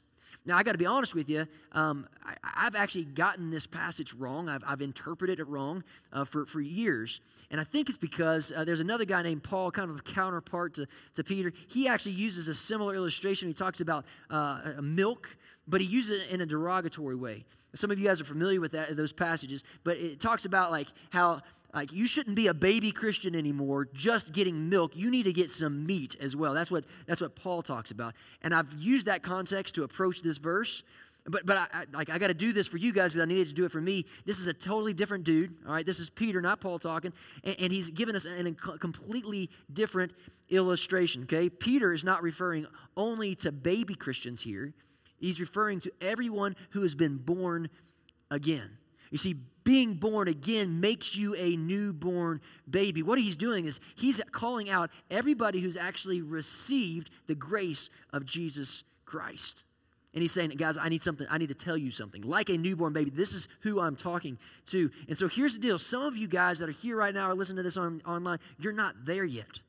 Now, 0.45 0.57
I 0.57 0.63
got 0.63 0.73
to 0.73 0.77
be 0.77 0.85
honest 0.85 1.15
with 1.15 1.29
you. 1.29 1.47
Um, 1.71 2.07
I, 2.25 2.63
have 2.63 2.75
actually 2.75 3.05
gotten 3.05 3.49
this 3.49 3.65
passage 3.65 4.13
wrong. 4.13 4.49
I've, 4.49 4.63
I've 4.67 4.81
interpreted 4.81 5.39
it 5.39 5.47
wrong 5.47 5.83
uh, 6.11 6.25
for, 6.25 6.45
for 6.45 6.59
years. 6.59 7.21
And 7.49 7.61
I 7.61 7.63
think 7.63 7.87
it's 7.87 7.97
because 7.97 8.51
uh, 8.55 8.65
there's 8.65 8.81
another 8.81 9.05
guy 9.05 9.21
named 9.21 9.43
Paul, 9.43 9.71
kind 9.71 9.89
of 9.89 9.97
a 9.97 10.01
counterpart 10.01 10.73
to, 10.75 10.87
to 11.15 11.23
Peter. 11.23 11.53
He 11.69 11.87
actually 11.87 12.13
uses 12.13 12.49
a 12.49 12.55
similar 12.55 12.93
illustration. 12.93 13.47
He 13.47 13.53
talks 13.53 13.79
about 13.79 14.05
uh, 14.29 14.73
milk, 14.81 15.37
but 15.65 15.79
he 15.79 15.87
uses 15.87 16.23
it 16.23 16.29
in 16.29 16.41
a 16.41 16.45
derogatory 16.45 17.15
way. 17.15 17.45
Some 17.75 17.91
of 17.91 17.99
you 17.99 18.07
guys 18.07 18.21
are 18.21 18.25
familiar 18.25 18.61
with 18.61 18.71
that, 18.73 18.95
those 18.95 19.13
passages, 19.13 19.63
but 19.83 19.97
it 19.97 20.21
talks 20.21 20.45
about 20.45 20.71
like 20.71 20.87
how 21.09 21.41
like 21.73 21.91
you 21.91 22.05
shouldn't 22.05 22.35
be 22.35 22.47
a 22.47 22.53
baby 22.53 22.91
christian 22.91 23.35
anymore 23.35 23.85
just 23.93 24.31
getting 24.31 24.69
milk. 24.69 24.95
You 24.95 25.09
need 25.09 25.23
to 25.23 25.33
get 25.33 25.49
some 25.49 25.85
meat 25.85 26.15
as 26.19 26.35
well. 26.35 26.53
That's 26.53 26.69
what 26.69 26.85
that's 27.07 27.21
what 27.21 27.35
paul 27.35 27.63
talks 27.63 27.91
about. 27.91 28.13
And 28.41 28.53
i've 28.53 28.71
used 28.73 29.07
that 29.07 29.23
context 29.23 29.75
to 29.75 29.83
approach 29.83 30.21
this 30.21 30.37
verse 30.37 30.83
but 31.25 31.45
but 31.45 31.57
I, 31.57 31.67
I 31.73 31.85
like 31.93 32.09
i 32.09 32.17
got 32.17 32.27
to 32.27 32.33
do 32.33 32.53
this 32.53 32.67
for 32.67 32.77
you 32.77 32.91
guys 32.91 33.13
because 33.13 33.23
i 33.23 33.25
needed 33.25 33.47
to 33.47 33.53
do 33.53 33.65
it 33.65 33.71
for 33.71 33.81
me. 33.81 34.05
This 34.25 34.39
is 34.39 34.47
a 34.47 34.53
totally 34.53 34.93
different 34.93 35.23
dude 35.23 35.55
all 35.65 35.73
right? 35.73 35.85
This 35.85 35.99
is 35.99 36.09
peter 36.09 36.41
not 36.41 36.61
paul 36.61 36.79
talking 36.79 37.13
and, 37.43 37.55
and 37.59 37.73
he's 37.73 37.89
given 37.89 38.15
us 38.15 38.25
an, 38.25 38.47
a 38.47 38.77
completely 38.77 39.49
different 39.71 40.11
illustration 40.49 41.23
okay? 41.23 41.49
Peter 41.49 41.93
is 41.93 42.03
not 42.03 42.21
referring 42.21 42.67
only 42.95 43.35
to 43.35 43.51
baby 43.51 43.95
christians 43.95 44.41
here 44.41 44.73
he's 45.27 45.39
referring 45.39 45.79
to 45.81 45.91
everyone 46.01 46.55
who 46.71 46.81
has 46.81 46.95
been 46.95 47.17
born 47.17 47.69
again 48.29 48.77
you 49.13 49.19
see, 49.19 49.35
being 49.63 49.93
born 49.93 50.27
again 50.27 50.79
makes 50.79 51.15
you 51.15 51.35
a 51.35 51.55
newborn 51.55 52.41
baby. 52.67 53.03
What 53.03 53.19
he's 53.19 53.35
doing 53.35 53.67
is 53.67 53.79
he's 53.95 54.19
calling 54.31 54.71
out 54.71 54.89
everybody 55.11 55.61
who's 55.61 55.77
actually 55.77 56.19
received 56.23 57.11
the 57.27 57.35
grace 57.35 57.91
of 58.11 58.25
Jesus 58.25 58.83
Christ. 59.05 59.65
And 60.15 60.23
he's 60.23 60.31
saying, 60.31 60.49
guys, 60.57 60.77
I 60.77 60.89
need 60.89 61.03
something. 61.03 61.27
I 61.29 61.37
need 61.37 61.49
to 61.49 61.53
tell 61.53 61.77
you 61.77 61.91
something. 61.91 62.23
Like 62.23 62.49
a 62.49 62.57
newborn 62.57 62.91
baby, 62.91 63.11
this 63.11 63.33
is 63.33 63.47
who 63.59 63.79
I'm 63.79 63.95
talking 63.95 64.39
to. 64.71 64.89
And 65.07 65.15
so 65.15 65.27
here's 65.27 65.53
the 65.53 65.59
deal. 65.59 65.77
Some 65.77 66.01
of 66.01 66.17
you 66.17 66.27
guys 66.27 66.57
that 66.57 66.67
are 66.67 66.71
here 66.71 66.97
right 66.97 67.13
now 67.13 67.29
or 67.29 67.35
listening 67.35 67.57
to 67.57 67.63
this 67.63 67.77
on, 67.77 68.01
online, 68.07 68.39
you're 68.57 68.73
not 68.73 69.05
there 69.05 69.25
yet. 69.25 69.61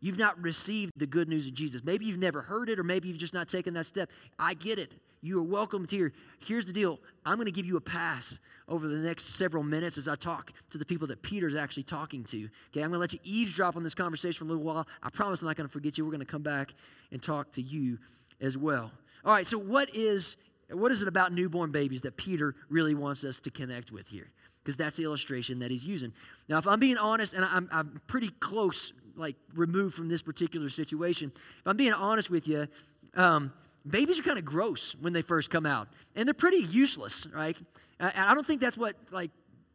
You've 0.00 0.18
not 0.18 0.40
received 0.40 0.92
the 0.96 1.06
good 1.06 1.28
news 1.28 1.46
of 1.46 1.54
Jesus. 1.54 1.82
Maybe 1.84 2.04
you've 2.04 2.18
never 2.18 2.42
heard 2.42 2.68
it, 2.68 2.78
or 2.78 2.84
maybe 2.84 3.08
you've 3.08 3.18
just 3.18 3.34
not 3.34 3.48
taken 3.48 3.74
that 3.74 3.86
step. 3.86 4.10
I 4.38 4.54
get 4.54 4.78
it. 4.78 4.92
You 5.22 5.38
are 5.40 5.42
welcome 5.42 5.86
here. 5.88 6.12
Here's 6.38 6.66
the 6.66 6.72
deal 6.72 7.00
I'm 7.24 7.36
going 7.36 7.46
to 7.46 7.52
give 7.52 7.66
you 7.66 7.76
a 7.76 7.80
pass 7.80 8.34
over 8.68 8.86
the 8.86 8.98
next 8.98 9.36
several 9.36 9.62
minutes 9.62 9.96
as 9.96 10.06
I 10.06 10.14
talk 10.14 10.52
to 10.70 10.78
the 10.78 10.84
people 10.84 11.08
that 11.08 11.22
Peter's 11.22 11.56
actually 11.56 11.84
talking 11.84 12.24
to. 12.24 12.44
Okay, 12.70 12.82
I'm 12.82 12.90
going 12.90 12.92
to 12.92 12.98
let 12.98 13.12
you 13.12 13.20
eavesdrop 13.24 13.76
on 13.76 13.82
this 13.82 13.94
conversation 13.94 14.38
for 14.38 14.44
a 14.44 14.48
little 14.48 14.62
while. 14.62 14.86
I 15.02 15.10
promise 15.10 15.40
I'm 15.40 15.48
not 15.48 15.56
going 15.56 15.68
to 15.68 15.72
forget 15.72 15.96
you. 15.96 16.04
We're 16.04 16.10
going 16.10 16.20
to 16.20 16.26
come 16.26 16.42
back 16.42 16.72
and 17.10 17.22
talk 17.22 17.52
to 17.52 17.62
you 17.62 17.98
as 18.40 18.56
well. 18.56 18.92
All 19.24 19.32
right, 19.32 19.46
so 19.46 19.58
what 19.58 19.94
is 19.94 20.36
what 20.70 20.90
is 20.90 21.00
it 21.00 21.08
about 21.08 21.32
newborn 21.32 21.70
babies 21.70 22.02
that 22.02 22.16
Peter 22.16 22.54
really 22.68 22.94
wants 22.94 23.24
us 23.24 23.40
to 23.40 23.50
connect 23.50 23.92
with 23.92 24.08
here? 24.08 24.30
Because 24.62 24.76
that's 24.76 24.96
the 24.96 25.04
illustration 25.04 25.60
that 25.60 25.70
he's 25.70 25.86
using. 25.86 26.12
Now, 26.48 26.58
if 26.58 26.66
I'm 26.66 26.80
being 26.80 26.96
honest, 26.96 27.34
and 27.34 27.44
I'm, 27.44 27.68
I'm 27.70 28.00
pretty 28.08 28.30
close, 28.30 28.92
like 29.16 29.36
removed 29.54 29.94
from 29.94 30.08
this 30.08 30.22
particular 30.22 30.68
situation, 30.68 31.32
if 31.34 31.66
I'm 31.66 31.76
being 31.76 31.92
honest 31.92 32.30
with 32.30 32.46
you, 32.46 32.68
um, 33.14 33.52
babies 33.88 34.18
are 34.18 34.22
kind 34.22 34.38
of 34.38 34.44
gross 34.44 34.94
when 35.00 35.12
they 35.12 35.22
first 35.22 35.50
come 35.50 35.66
out, 35.66 35.88
and 36.14 36.28
they're 36.28 36.34
pretty 36.34 36.64
useless, 36.64 37.26
right? 37.34 37.56
And 37.98 38.12
I 38.14 38.34
don't 38.34 38.46
think 38.46 38.60
that's 38.60 38.76
what 38.76 38.96
like 39.10 39.30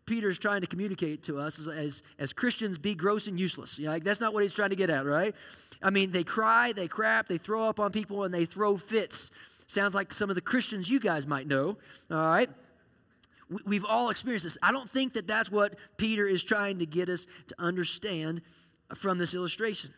Peter's 0.06 0.38
trying 0.38 0.62
to 0.62 0.68
communicate 0.68 1.24
to 1.24 1.40
us 1.40 1.60
as, 1.60 1.68
as, 1.68 2.04
as 2.20 2.34
Christians 2.34 2.78
be 2.78 2.96
gross 2.96 3.28
and 3.28 3.40
useless. 3.40 3.80
You 3.80 3.86
know, 3.86 3.92
like, 3.92 4.04
that's 4.04 4.20
not 4.20 4.34
what 4.34 4.44
he's 4.44 4.54
trying 4.54 4.72
to 4.72 4.76
get 4.76 4.90
at, 4.90 5.06
right? 5.06 5.34
I 5.82 5.90
mean, 5.90 6.12
they 6.12 6.24
cry, 6.24 6.74
they 6.74 6.88
crap, 6.88 7.28
they 7.28 7.38
throw 7.38 7.68
up 7.68 7.80
on 7.80 7.92
people, 7.92 8.24
and 8.24 8.34
they 8.34 8.46
throw 8.46 8.78
fits. 8.78 9.32
Sounds 9.68 9.96
like 9.96 10.12
some 10.12 10.30
of 10.30 10.36
the 10.36 10.42
Christians 10.42 10.90
you 10.90 11.00
guys 11.00 11.26
might 11.26 11.48
know, 11.48 11.78
all 12.12 12.18
right? 12.18 12.50
We've 13.66 13.86
all 13.86 14.10
experienced 14.10 14.44
this. 14.44 14.58
I 14.62 14.72
don't 14.72 14.90
think 14.90 15.14
that 15.14 15.28
that's 15.28 15.50
what 15.50 15.76
Peter 15.98 16.26
is 16.26 16.44
trying 16.44 16.80
to 16.80 16.86
get 16.86 17.10
us 17.10 17.26
to 17.48 17.56
understand 17.58 18.42
from 18.96 19.18
this 19.18 19.34
illustration. 19.34 19.94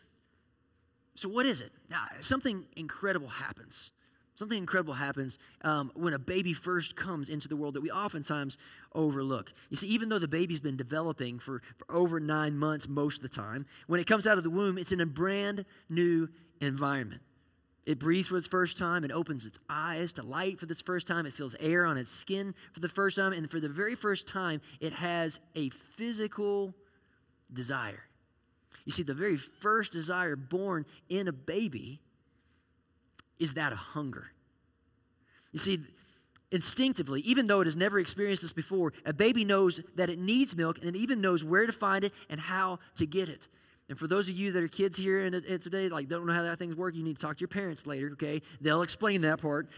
So, 1.16 1.28
what 1.28 1.46
is 1.46 1.60
it? 1.60 1.72
Now, 1.88 2.06
something 2.20 2.64
incredible 2.76 3.28
happens. 3.28 3.90
Something 4.36 4.58
incredible 4.58 4.94
happens 4.94 5.38
um, 5.62 5.92
when 5.94 6.12
a 6.12 6.18
baby 6.18 6.54
first 6.54 6.96
comes 6.96 7.28
into 7.28 7.46
the 7.46 7.54
world 7.54 7.74
that 7.74 7.82
we 7.82 7.90
oftentimes 7.90 8.58
overlook. 8.92 9.52
You 9.70 9.76
see, 9.76 9.86
even 9.86 10.08
though 10.08 10.18
the 10.18 10.26
baby's 10.26 10.60
been 10.60 10.76
developing 10.76 11.38
for, 11.38 11.62
for 11.78 11.94
over 11.94 12.18
nine 12.18 12.58
months 12.58 12.88
most 12.88 13.18
of 13.18 13.22
the 13.22 13.28
time, 13.28 13.64
when 13.86 14.00
it 14.00 14.08
comes 14.08 14.26
out 14.26 14.36
of 14.36 14.42
the 14.42 14.50
womb, 14.50 14.76
it's 14.76 14.90
in 14.90 15.00
a 15.00 15.06
brand 15.06 15.64
new 15.88 16.28
environment. 16.60 17.22
It 17.86 18.00
breathes 18.00 18.26
for 18.28 18.36
its 18.36 18.48
first 18.48 18.76
time. 18.76 19.04
It 19.04 19.12
opens 19.12 19.44
its 19.44 19.58
eyes 19.68 20.12
to 20.14 20.22
light 20.22 20.58
for 20.58 20.66
its 20.66 20.80
first 20.80 21.06
time. 21.06 21.26
It 21.26 21.34
feels 21.34 21.54
air 21.60 21.84
on 21.84 21.96
its 21.96 22.10
skin 22.10 22.54
for 22.72 22.80
the 22.80 22.88
first 22.88 23.16
time. 23.16 23.32
And 23.32 23.48
for 23.48 23.60
the 23.60 23.68
very 23.68 23.94
first 23.94 24.26
time, 24.26 24.62
it 24.80 24.94
has 24.94 25.38
a 25.54 25.68
physical 25.68 26.74
desire. 27.52 28.04
You 28.84 28.92
see, 28.92 29.02
the 29.02 29.14
very 29.14 29.36
first 29.36 29.92
desire 29.92 30.36
born 30.36 30.84
in 31.08 31.28
a 31.28 31.32
baby 31.32 32.00
is 33.38 33.54
that 33.54 33.72
of 33.72 33.78
hunger. 33.78 34.30
You 35.52 35.58
see, 35.58 35.80
instinctively, 36.50 37.20
even 37.22 37.46
though 37.46 37.60
it 37.60 37.66
has 37.66 37.76
never 37.76 37.98
experienced 37.98 38.42
this 38.42 38.52
before, 38.52 38.92
a 39.04 39.12
baby 39.12 39.44
knows 39.44 39.80
that 39.96 40.10
it 40.10 40.18
needs 40.18 40.54
milk 40.54 40.78
and 40.78 40.94
it 40.94 40.96
even 40.96 41.20
knows 41.20 41.42
where 41.42 41.66
to 41.66 41.72
find 41.72 42.04
it 42.04 42.12
and 42.28 42.40
how 42.40 42.78
to 42.96 43.06
get 43.06 43.28
it. 43.28 43.48
And 43.88 43.98
for 43.98 44.06
those 44.06 44.28
of 44.28 44.34
you 44.34 44.52
that 44.52 44.62
are 44.62 44.68
kids 44.68 44.96
here 44.96 45.24
and, 45.24 45.34
today, 45.60 45.88
like 45.88 46.08
don't 46.08 46.26
know 46.26 46.32
how 46.32 46.42
that 46.42 46.58
things 46.58 46.74
work, 46.74 46.94
you 46.94 47.02
need 47.02 47.18
to 47.18 47.26
talk 47.26 47.36
to 47.36 47.40
your 47.40 47.48
parents 47.48 47.86
later, 47.86 48.10
okay? 48.12 48.40
They'll 48.60 48.82
explain 48.82 49.20
that 49.22 49.40
part. 49.40 49.68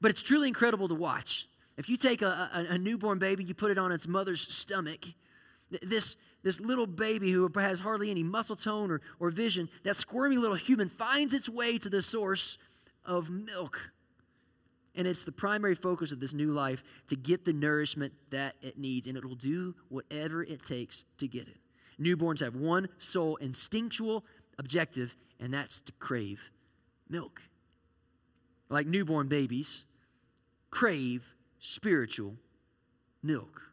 But 0.00 0.10
it's 0.10 0.22
truly 0.22 0.48
incredible 0.48 0.88
to 0.88 0.94
watch. 0.94 1.46
If 1.76 1.88
you 1.88 1.96
take 1.96 2.22
a, 2.22 2.50
a, 2.52 2.74
a 2.74 2.78
newborn 2.78 3.18
baby, 3.18 3.44
you 3.44 3.54
put 3.54 3.70
it 3.70 3.78
on 3.78 3.92
its 3.92 4.06
mother's 4.06 4.40
stomach, 4.52 5.06
this, 5.82 6.16
this 6.42 6.60
little 6.60 6.86
baby 6.86 7.30
who 7.32 7.50
has 7.56 7.80
hardly 7.80 8.10
any 8.10 8.22
muscle 8.22 8.56
tone 8.56 8.90
or, 8.90 9.00
or 9.18 9.30
vision, 9.30 9.68
that 9.84 9.96
squirmy 9.96 10.36
little 10.36 10.56
human 10.56 10.88
finds 10.88 11.34
its 11.34 11.48
way 11.48 11.78
to 11.78 11.88
the 11.88 12.02
source 12.02 12.58
of 13.04 13.30
milk. 13.30 13.92
And 14.94 15.06
it's 15.06 15.24
the 15.24 15.32
primary 15.32 15.74
focus 15.74 16.12
of 16.12 16.20
this 16.20 16.32
new 16.32 16.52
life 16.52 16.82
to 17.08 17.16
get 17.16 17.44
the 17.44 17.52
nourishment 17.52 18.12
that 18.30 18.56
it 18.60 18.78
needs, 18.78 19.06
and 19.06 19.16
it 19.16 19.24
will 19.24 19.36
do 19.36 19.74
whatever 19.88 20.42
it 20.42 20.64
takes 20.64 21.04
to 21.18 21.28
get 21.28 21.46
it. 21.48 21.56
Newborns 22.00 22.40
have 22.40 22.56
one 22.56 22.88
sole 22.98 23.36
instinctual 23.36 24.24
objective, 24.58 25.16
and 25.38 25.54
that's 25.54 25.80
to 25.82 25.92
crave 25.92 26.50
milk. 27.08 27.42
Like 28.68 28.86
newborn 28.86 29.28
babies, 29.28 29.84
crave 30.70 31.34
spiritual 31.60 32.36
milk. 33.22 33.69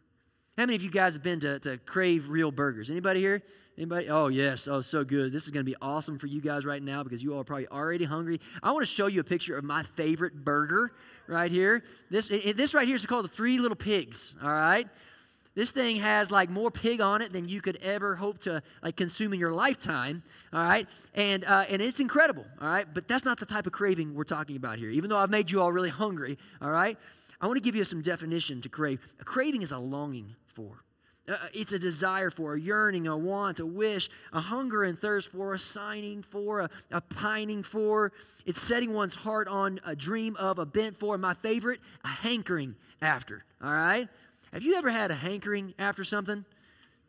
How 0.58 0.64
many 0.64 0.76
of 0.76 0.82
you 0.82 0.90
guys 0.90 1.14
have 1.14 1.22
been 1.22 1.40
to, 1.42 1.60
to 1.60 1.78
Crave 1.78 2.30
Real 2.30 2.52
Burgers? 2.52 2.90
Anybody 2.90 3.20
here? 3.20 3.44
Anybody? 3.78 4.10
Oh, 4.10 4.28
yes. 4.28 4.68
Oh, 4.68 4.82
so 4.82 5.04
good. 5.04 5.32
This 5.32 5.44
is 5.44 5.52
going 5.52 5.64
to 5.64 5.72
be 5.72 5.76
awesome 5.84 6.18
for 6.18 6.26
you 6.26 6.42
guys 6.42 6.66
right 6.66 6.82
now 6.82 7.04
because 7.04 7.22
you 7.22 7.36
all 7.36 7.42
are 7.42 7.44
probably 7.44 7.68
already 7.68 8.06
hungry. 8.06 8.42
I 8.64 8.72
want 8.72 8.82
to 8.82 8.92
show 8.92 9.06
you 9.06 9.20
a 9.20 9.24
picture 9.24 9.56
of 9.56 9.64
my 9.64 9.84
favorite 9.84 10.44
burger 10.44 10.94
right 11.28 11.52
here. 11.52 11.84
This, 12.10 12.28
this 12.28 12.74
right 12.74 12.88
here 12.88 12.96
is 12.96 13.06
called 13.06 13.26
the 13.26 13.30
Three 13.30 13.60
Little 13.60 13.76
Pigs, 13.76 14.34
all 14.42 14.50
right? 14.50 14.88
This 15.54 15.70
thing 15.70 15.98
has 15.98 16.32
like 16.32 16.50
more 16.50 16.72
pig 16.72 17.02
on 17.02 17.22
it 17.22 17.32
than 17.32 17.48
you 17.48 17.62
could 17.62 17.76
ever 17.78 18.16
hope 18.16 18.40
to 18.42 18.64
like 18.82 18.96
consume 18.96 19.34
in 19.34 19.40
your 19.40 19.54
lifetime, 19.54 20.24
all 20.52 20.64
right? 20.64 20.88
And, 21.14 21.46
uh, 21.46 21.66
and 21.70 21.84
it's 21.84 22.00
incredible, 22.00 22.46
all 22.60 22.68
right? 22.68 22.92
But 22.92 23.08
that's 23.08 23.26
not 23.26 23.40
the 23.40 23.46
type 23.46 23.68
of 23.68 23.74
craving 23.74 24.16
we're 24.16 24.24
talking 24.24 24.56
about 24.56 24.80
here, 24.80 24.90
even 24.90 25.12
though 25.12 25.18
I've 25.18 25.30
made 25.30 25.52
you 25.52 25.62
all 25.62 25.72
really 25.72 25.90
hungry, 25.90 26.40
all 26.64 26.72
right? 26.72 26.98
I 27.40 27.46
want 27.46 27.58
to 27.58 27.62
give 27.62 27.76
you 27.76 27.84
some 27.84 28.02
definition 28.02 28.60
to 28.64 28.70
crave. 28.70 29.00
A 29.22 29.24
craving 29.24 29.62
is 29.62 29.72
a 29.72 29.78
longing 29.78 30.36
for. 30.58 30.84
Uh, 31.30 31.34
uh, 31.34 31.48
it's 31.54 31.72
a 31.72 31.80
desire 31.80 32.32
for, 32.32 32.56
a 32.56 32.60
yearning, 32.60 33.06
a 33.08 33.16
want, 33.16 33.60
a 33.60 33.66
wish, 33.66 34.10
a 34.34 34.42
hunger 34.42 34.84
and 34.84 35.00
thirst 35.00 35.30
for, 35.30 35.54
a 35.54 35.60
signing 35.60 36.24
for, 36.24 36.62
a, 36.62 36.70
a 36.92 37.00
pining 37.00 37.62
for. 37.62 38.12
It's 38.46 38.62
setting 38.62 38.94
one's 38.94 39.14
heart 39.14 39.48
on 39.48 39.80
a 39.86 39.96
dream 39.96 40.36
of, 40.38 40.58
a 40.58 40.66
bent 40.66 41.00
for. 41.00 41.18
My 41.18 41.36
favorite, 41.36 41.80
a 42.04 42.08
hankering 42.08 42.76
after. 43.02 43.46
All 43.64 43.72
right? 43.72 44.10
Have 44.52 44.64
you 44.64 44.76
ever 44.76 44.90
had 44.90 45.12
a 45.12 45.16
hankering 45.16 45.74
after 45.78 46.04
something? 46.04 46.44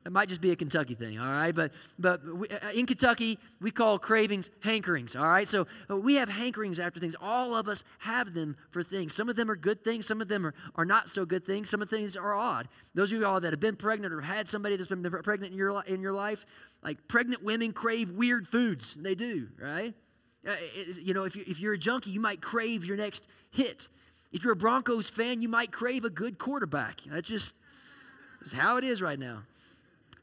It 0.06 0.12
might 0.12 0.28
just 0.28 0.40
be 0.40 0.50
a 0.52 0.56
Kentucky 0.56 0.94
thing, 0.94 1.18
all 1.18 1.30
right? 1.30 1.54
But, 1.54 1.72
but 1.98 2.24
we, 2.24 2.48
uh, 2.48 2.70
in 2.70 2.86
Kentucky, 2.86 3.38
we 3.60 3.70
call 3.70 3.98
cravings 3.98 4.48
hankerings, 4.64 5.14
all 5.14 5.26
right? 5.26 5.46
So 5.48 5.66
uh, 5.90 5.96
we 5.96 6.14
have 6.14 6.28
hankerings 6.28 6.78
after 6.78 6.98
things. 6.98 7.14
All 7.20 7.54
of 7.54 7.68
us 7.68 7.84
have 7.98 8.32
them 8.32 8.56
for 8.70 8.82
things. 8.82 9.14
Some 9.14 9.28
of 9.28 9.36
them 9.36 9.50
are 9.50 9.56
good 9.56 9.84
things, 9.84 10.06
some 10.06 10.22
of 10.22 10.28
them 10.28 10.46
are, 10.46 10.54
are 10.76 10.86
not 10.86 11.10
so 11.10 11.26
good 11.26 11.44
things, 11.44 11.68
some 11.68 11.82
of 11.82 11.90
things 11.90 12.16
are 12.16 12.32
odd. 12.32 12.68
Those 12.94 13.12
of 13.12 13.18
you 13.18 13.26
all 13.26 13.40
that 13.40 13.52
have 13.52 13.60
been 13.60 13.76
pregnant 13.76 14.14
or 14.14 14.22
had 14.22 14.48
somebody 14.48 14.76
that's 14.76 14.88
been 14.88 15.02
pregnant 15.02 15.52
in 15.52 15.58
your, 15.58 15.82
in 15.84 16.00
your 16.00 16.12
life, 16.12 16.46
like 16.82 17.06
pregnant 17.08 17.42
women 17.42 17.72
crave 17.72 18.10
weird 18.10 18.48
foods. 18.48 18.96
They 18.98 19.14
do, 19.14 19.48
right? 19.60 19.94
Uh, 20.48 20.54
you 21.02 21.12
know, 21.12 21.24
if, 21.24 21.36
you, 21.36 21.44
if 21.46 21.60
you're 21.60 21.74
a 21.74 21.78
junkie, 21.78 22.10
you 22.10 22.20
might 22.20 22.40
crave 22.40 22.84
your 22.84 22.96
next 22.96 23.26
hit. 23.50 23.88
If 24.32 24.44
you're 24.44 24.52
a 24.52 24.56
Broncos 24.56 25.10
fan, 25.10 25.42
you 25.42 25.48
might 25.48 25.72
crave 25.72 26.04
a 26.04 26.10
good 26.10 26.38
quarterback. 26.38 27.00
That's 27.06 27.28
just 27.28 27.54
that's 28.40 28.52
how 28.52 28.76
it 28.76 28.84
is 28.84 29.02
right 29.02 29.18
now. 29.18 29.42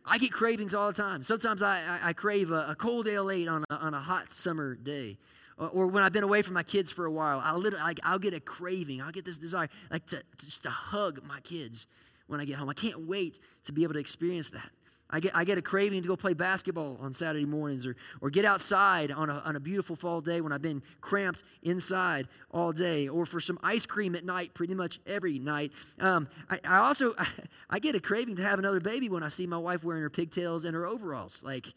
I 0.08 0.18
get 0.18 0.32
cravings 0.32 0.74
all 0.74 0.92
the 0.92 1.02
time. 1.02 1.24
Sometimes 1.24 1.62
I, 1.62 1.82
I, 1.82 2.10
I 2.10 2.14
crave 2.14 2.52
a, 2.52 2.68
a, 2.70 2.76
cold 2.76 3.08
Ale-8 3.08 3.52
on 3.52 3.64
a, 3.70 3.74
on 3.74 3.94
a 3.94 4.00
hot 4.00 4.32
summer 4.32 4.76
day. 4.76 5.18
Or, 5.58 5.70
or, 5.70 5.88
when 5.88 6.04
I've 6.04 6.14
been 6.14 6.24
away 6.24 6.42
from 6.42 6.54
my 6.54 6.64
kids 6.64 6.92
for 6.92 7.06
a 7.06 7.12
while, 7.12 7.42
I'll, 7.44 7.58
literally, 7.58 7.84
like, 7.84 8.00
I'll 8.04 8.20
get 8.20 8.34
a 8.34 8.40
craving. 8.40 9.02
I'll 9.02 9.12
get 9.12 9.26
this 9.26 9.38
desire 9.38 9.70
like 9.90 10.06
to, 10.08 10.22
just 10.38 10.64
to 10.64 10.70
hug 10.70 11.22
my 11.26 11.40
kids 11.40 11.88
when 12.28 12.40
I 12.40 12.46
get 12.46 12.58
home. 12.58 12.70
I 12.70 12.74
can't 12.74 13.08
wait 13.08 13.40
to 13.66 13.72
be 13.72 13.84
able 13.84 13.94
to 13.94 14.00
experience 14.00 14.50
that. 14.50 14.70
I 15.16 15.22
get, 15.22 15.34
I 15.34 15.46
get 15.46 15.58
a 15.58 15.62
craving 15.62 16.02
to 16.02 16.08
go 16.10 16.18
play 16.18 16.34
basketball 16.34 16.98
on 17.00 17.14
Saturday 17.14 17.46
mornings 17.46 17.86
or, 17.86 17.96
or 18.20 18.30
get 18.30 18.44
outside 18.44 19.12
on 19.12 19.30
a, 19.30 19.36
on 19.46 19.56
a 19.56 19.62
beautiful 19.62 19.96
fall 19.96 20.20
day 20.20 20.42
when 20.42 20.52
I've 20.52 20.62
been 20.62 20.84
cramped 21.00 21.42
inside 21.64 22.28
all 22.52 22.74
day 22.74 23.08
or 23.08 23.26
for 23.26 23.40
some 23.40 23.58
ice 23.64 23.86
cream 23.86 24.14
at 24.16 24.26
night 24.26 24.54
pretty 24.54 24.74
much 24.74 25.00
every 25.08 25.40
night. 25.40 25.72
Um, 26.02 26.28
I, 26.50 26.60
I, 26.66 26.78
also, 26.80 27.16
I, 27.70 27.80
get 27.80 27.96
a 27.96 28.02
craving 28.02 28.36
to 28.36 28.44
have 28.44 28.60
another 28.60 28.82
baby 28.82 29.08
when 29.08 29.24
I 29.24 29.30
see 29.30 29.48
my 29.48 29.58
wife 29.58 29.86
wearing 29.86 30.02
her 30.04 30.10
pigtails 30.10 30.66
and 30.66 30.76
her 30.76 30.86
overalls. 30.86 31.42
Like, 31.46 31.68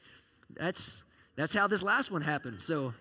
that's, 0.57 1.04
that's 1.37 1.54
how 1.54 1.68
this 1.68 1.85
last 1.85 2.11
one 2.11 2.23
happened. 2.23 2.61
So 2.61 2.92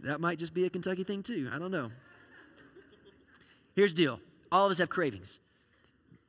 that 0.00 0.20
might 0.20 0.38
just 0.38 0.52
be 0.52 0.66
a 0.66 0.70
Kentucky 0.70 1.04
thing 1.04 1.22
too. 1.22 1.48
I 1.50 1.58
don't 1.58 1.70
know. 1.70 1.90
Here's 3.74 3.94
the 3.94 4.02
deal 4.02 4.20
all 4.52 4.66
of 4.66 4.72
us 4.72 4.76
have 4.76 4.90
cravings. 4.90 5.40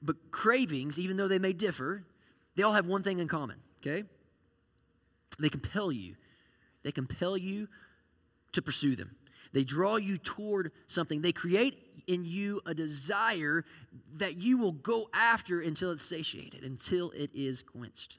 But 0.02 0.32
cravings, 0.32 0.98
even 0.98 1.18
though 1.18 1.28
they 1.28 1.38
may 1.38 1.52
differ, 1.52 2.06
they 2.60 2.64
all 2.64 2.74
have 2.74 2.88
one 2.88 3.04
thing 3.04 3.20
in 3.20 3.30
common, 3.30 3.56
okay? 3.82 4.04
They 5.40 5.48
compel 5.48 5.94
you. 5.94 6.16
They 6.84 6.92
compel 6.92 7.38
you 7.38 7.70
to 8.52 8.62
pursue 8.62 8.98
them. 8.98 9.16
They 9.54 9.64
draw 9.64 9.96
you 9.96 10.18
toward 10.18 10.74
something. 10.86 11.22
They 11.22 11.32
create 11.32 12.04
in 12.06 12.26
you 12.26 12.60
a 12.66 12.74
desire 12.74 13.64
that 14.18 14.42
you 14.42 14.58
will 14.58 14.74
go 14.74 15.10
after 15.14 15.62
until 15.62 15.92
it's 15.92 16.04
satiated, 16.04 16.66
until 16.66 17.12
it 17.12 17.30
is 17.34 17.64
quenched. 17.64 18.18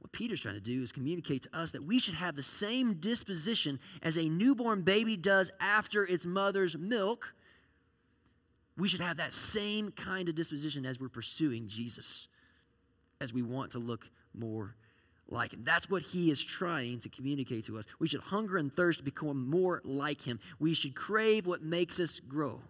What 0.00 0.12
Peter's 0.12 0.40
trying 0.40 0.56
to 0.56 0.60
do 0.60 0.82
is 0.82 0.92
communicate 0.92 1.44
to 1.44 1.58
us 1.58 1.70
that 1.70 1.84
we 1.84 1.98
should 1.98 2.16
have 2.16 2.36
the 2.36 2.42
same 2.42 3.00
disposition 3.00 3.80
as 4.02 4.18
a 4.18 4.28
newborn 4.28 4.82
baby 4.82 5.16
does 5.16 5.50
after 5.58 6.04
its 6.04 6.26
mother's 6.26 6.76
milk. 6.76 7.32
We 8.76 8.88
should 8.88 9.00
have 9.00 9.16
that 9.16 9.32
same 9.32 9.90
kind 9.90 10.28
of 10.28 10.34
disposition 10.34 10.84
as 10.84 11.00
we're 11.00 11.08
pursuing 11.08 11.66
Jesus 11.66 12.28
as 13.22 13.32
we 13.32 13.42
want 13.42 13.72
to 13.72 13.78
look 13.78 14.10
more 14.34 14.74
like 15.28 15.52
him. 15.52 15.62
That's 15.64 15.88
what 15.88 16.02
he 16.02 16.30
is 16.30 16.42
trying 16.42 16.98
to 17.00 17.08
communicate 17.08 17.66
to 17.66 17.78
us. 17.78 17.86
We 17.98 18.08
should 18.08 18.20
hunger 18.20 18.56
and 18.58 18.74
thirst 18.74 18.98
to 18.98 19.04
become 19.04 19.48
more 19.48 19.80
like 19.84 20.22
him. 20.22 20.40
We 20.58 20.74
should 20.74 20.94
crave 20.94 21.46
what 21.46 21.62
makes 21.62 22.00
us 22.00 22.20
grow 22.20 22.60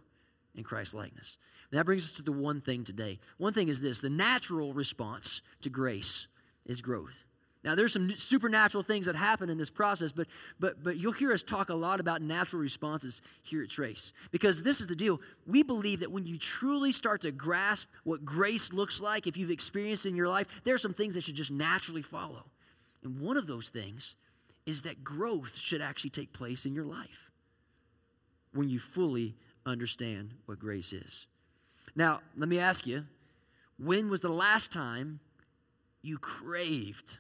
in 0.55 0.63
Christ's 0.63 0.95
likeness. 0.95 1.39
And 1.71 1.79
that 1.79 1.87
brings 1.87 2.05
us 2.05 2.11
to 2.13 2.23
the 2.23 2.33
one 2.33 2.61
thing 2.61 2.85
today. 2.85 3.19
One 3.39 3.55
thing 3.55 3.69
is 3.69 3.81
this 3.81 4.01
the 4.01 4.11
natural 4.11 4.75
response 4.75 5.41
to 5.63 5.71
grace 5.71 6.27
is 6.67 6.83
growth. 6.83 7.25
Now, 7.65 7.77
there's 7.77 7.93
some 7.93 8.13
supernatural 8.17 8.83
things 8.83 9.07
that 9.07 9.15
happen 9.15 9.49
in 9.49 9.57
this 9.57 9.71
process, 9.71 10.11
but, 10.11 10.27
but, 10.59 10.83
but 10.83 10.97
you'll 10.97 11.13
hear 11.13 11.33
us 11.33 11.45
talk 11.45 11.69
a 11.69 11.75
lot 11.75 12.01
about 12.01 12.21
natural 12.21 12.61
responses 12.61 13.23
here 13.43 13.63
at 13.63 13.71
Trace. 13.71 14.13
Because 14.33 14.65
this 14.65 14.81
is 14.81 14.89
the 14.89 14.97
deal. 14.97 15.21
We 15.47 15.63
believe 15.63 16.01
that 16.01 16.11
when 16.11 16.27
you 16.27 16.39
truly 16.39 16.91
start 16.91 17.23
to 17.23 17.31
grasp 17.31 17.87
what 18.03 18.25
grace 18.25 18.73
looks 18.73 19.01
like, 19.01 19.29
if 19.29 19.37
you've 19.37 19.51
experienced 19.51 20.07
in 20.07 20.17
your 20.17 20.29
life, 20.29 20.49
there 20.65 20.75
are 20.75 20.79
some 20.79 20.95
things 20.95 21.15
that 21.15 21.23
should 21.23 21.37
just 21.37 21.53
naturally 21.53 22.03
follow. 22.03 22.47
And 23.05 23.21
one 23.21 23.37
of 23.37 23.47
those 23.47 23.69
things 23.69 24.17
is 24.67 24.83
that 24.83 25.05
growth 25.05 25.57
should 25.57 25.81
actually 25.81 26.11
take 26.11 26.33
place 26.33 26.67
in 26.67 26.75
your 26.75 26.85
life 26.85 27.31
when 28.53 28.69
you 28.69 28.81
fully 28.81 29.37
understand 29.65 30.35
what 30.47 30.59
grace 30.59 30.93
is. 30.93 31.27
Now, 31.95 32.21
let 32.37 32.49
me 32.49 32.59
ask 32.59 32.87
you 32.87 33.05
when 33.79 34.11
was 34.11 34.21
the 34.21 34.29
last 34.29 34.73
time 34.73 35.21
you 36.03 36.19
craved 36.19 37.19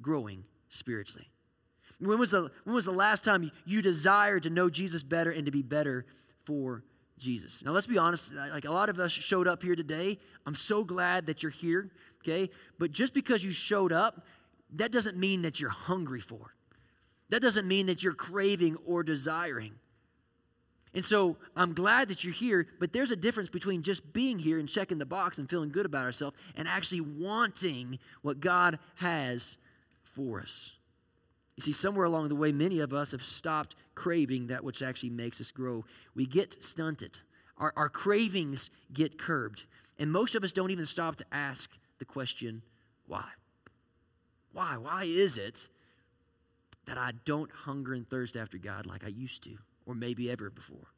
growing 0.00 0.44
spiritually? 0.68 1.30
When 1.98 2.18
was 2.18 2.32
the, 2.32 2.50
when 2.64 2.74
was 2.74 2.84
the 2.84 2.92
last 2.92 3.24
time 3.24 3.50
you 3.64 3.80
desired 3.80 4.42
to 4.42 4.50
know 4.50 4.68
Jesus 4.68 5.02
better 5.02 5.30
and 5.30 5.46
to 5.46 5.52
be 5.52 5.62
better 5.62 6.04
for 6.44 6.82
Jesus? 7.18 7.62
Now, 7.64 7.72
let's 7.72 7.86
be 7.86 7.98
honest, 7.98 8.34
like 8.34 8.66
a 8.66 8.70
lot 8.70 8.88
of 8.88 8.98
us 8.98 9.10
showed 9.10 9.48
up 9.48 9.62
here 9.62 9.76
today. 9.76 10.18
I'm 10.44 10.54
so 10.54 10.84
glad 10.84 11.26
that 11.26 11.42
you're 11.42 11.50
here, 11.50 11.90
okay? 12.22 12.50
But 12.78 12.92
just 12.92 13.14
because 13.14 13.42
you 13.42 13.52
showed 13.52 13.92
up, 13.92 14.26
that 14.74 14.92
doesn't 14.92 15.16
mean 15.16 15.42
that 15.42 15.58
you're 15.58 15.70
hungry 15.70 16.20
for 16.20 16.34
it. 16.34 16.78
That 17.30 17.40
doesn't 17.40 17.66
mean 17.66 17.86
that 17.86 18.02
you're 18.02 18.14
craving 18.14 18.76
or 18.84 19.02
desiring. 19.02 19.72
And 20.94 21.04
so 21.04 21.36
I'm 21.54 21.74
glad 21.74 22.08
that 22.08 22.24
you're 22.24 22.32
here, 22.32 22.68
but 22.80 22.92
there's 22.92 23.10
a 23.10 23.16
difference 23.16 23.50
between 23.50 23.82
just 23.82 24.12
being 24.12 24.38
here 24.38 24.58
and 24.58 24.68
checking 24.68 24.98
the 24.98 25.04
box 25.06 25.36
and 25.38 25.48
feeling 25.48 25.70
good 25.70 25.84
about 25.84 26.04
ourselves 26.04 26.36
and 26.54 26.66
actually 26.66 27.02
wanting 27.02 27.98
what 28.22 28.40
God 28.40 28.78
has 28.96 29.58
for 30.16 30.40
us. 30.40 30.72
You 31.56 31.62
see, 31.62 31.72
somewhere 31.72 32.06
along 32.06 32.28
the 32.28 32.34
way, 32.34 32.52
many 32.52 32.80
of 32.80 32.92
us 32.92 33.12
have 33.12 33.22
stopped 33.22 33.76
craving 33.94 34.48
that 34.48 34.64
which 34.64 34.82
actually 34.82 35.10
makes 35.10 35.40
us 35.40 35.50
grow. 35.50 35.84
We 36.14 36.26
get 36.26 36.64
stunted, 36.64 37.18
our, 37.58 37.72
our 37.76 37.88
cravings 37.88 38.70
get 38.92 39.18
curbed. 39.18 39.64
And 39.98 40.12
most 40.12 40.34
of 40.34 40.44
us 40.44 40.52
don't 40.52 40.70
even 40.70 40.84
stop 40.84 41.16
to 41.16 41.24
ask 41.32 41.70
the 41.98 42.04
question, 42.04 42.62
why? 43.06 43.24
Why? 44.52 44.76
Why 44.76 45.04
is 45.04 45.38
it 45.38 45.68
that 46.86 46.98
I 46.98 47.12
don't 47.24 47.50
hunger 47.50 47.94
and 47.94 48.08
thirst 48.08 48.36
after 48.36 48.58
God 48.58 48.84
like 48.84 49.04
I 49.04 49.08
used 49.08 49.42
to, 49.44 49.56
or 49.86 49.94
maybe 49.94 50.30
ever 50.30 50.50
before? 50.50 50.92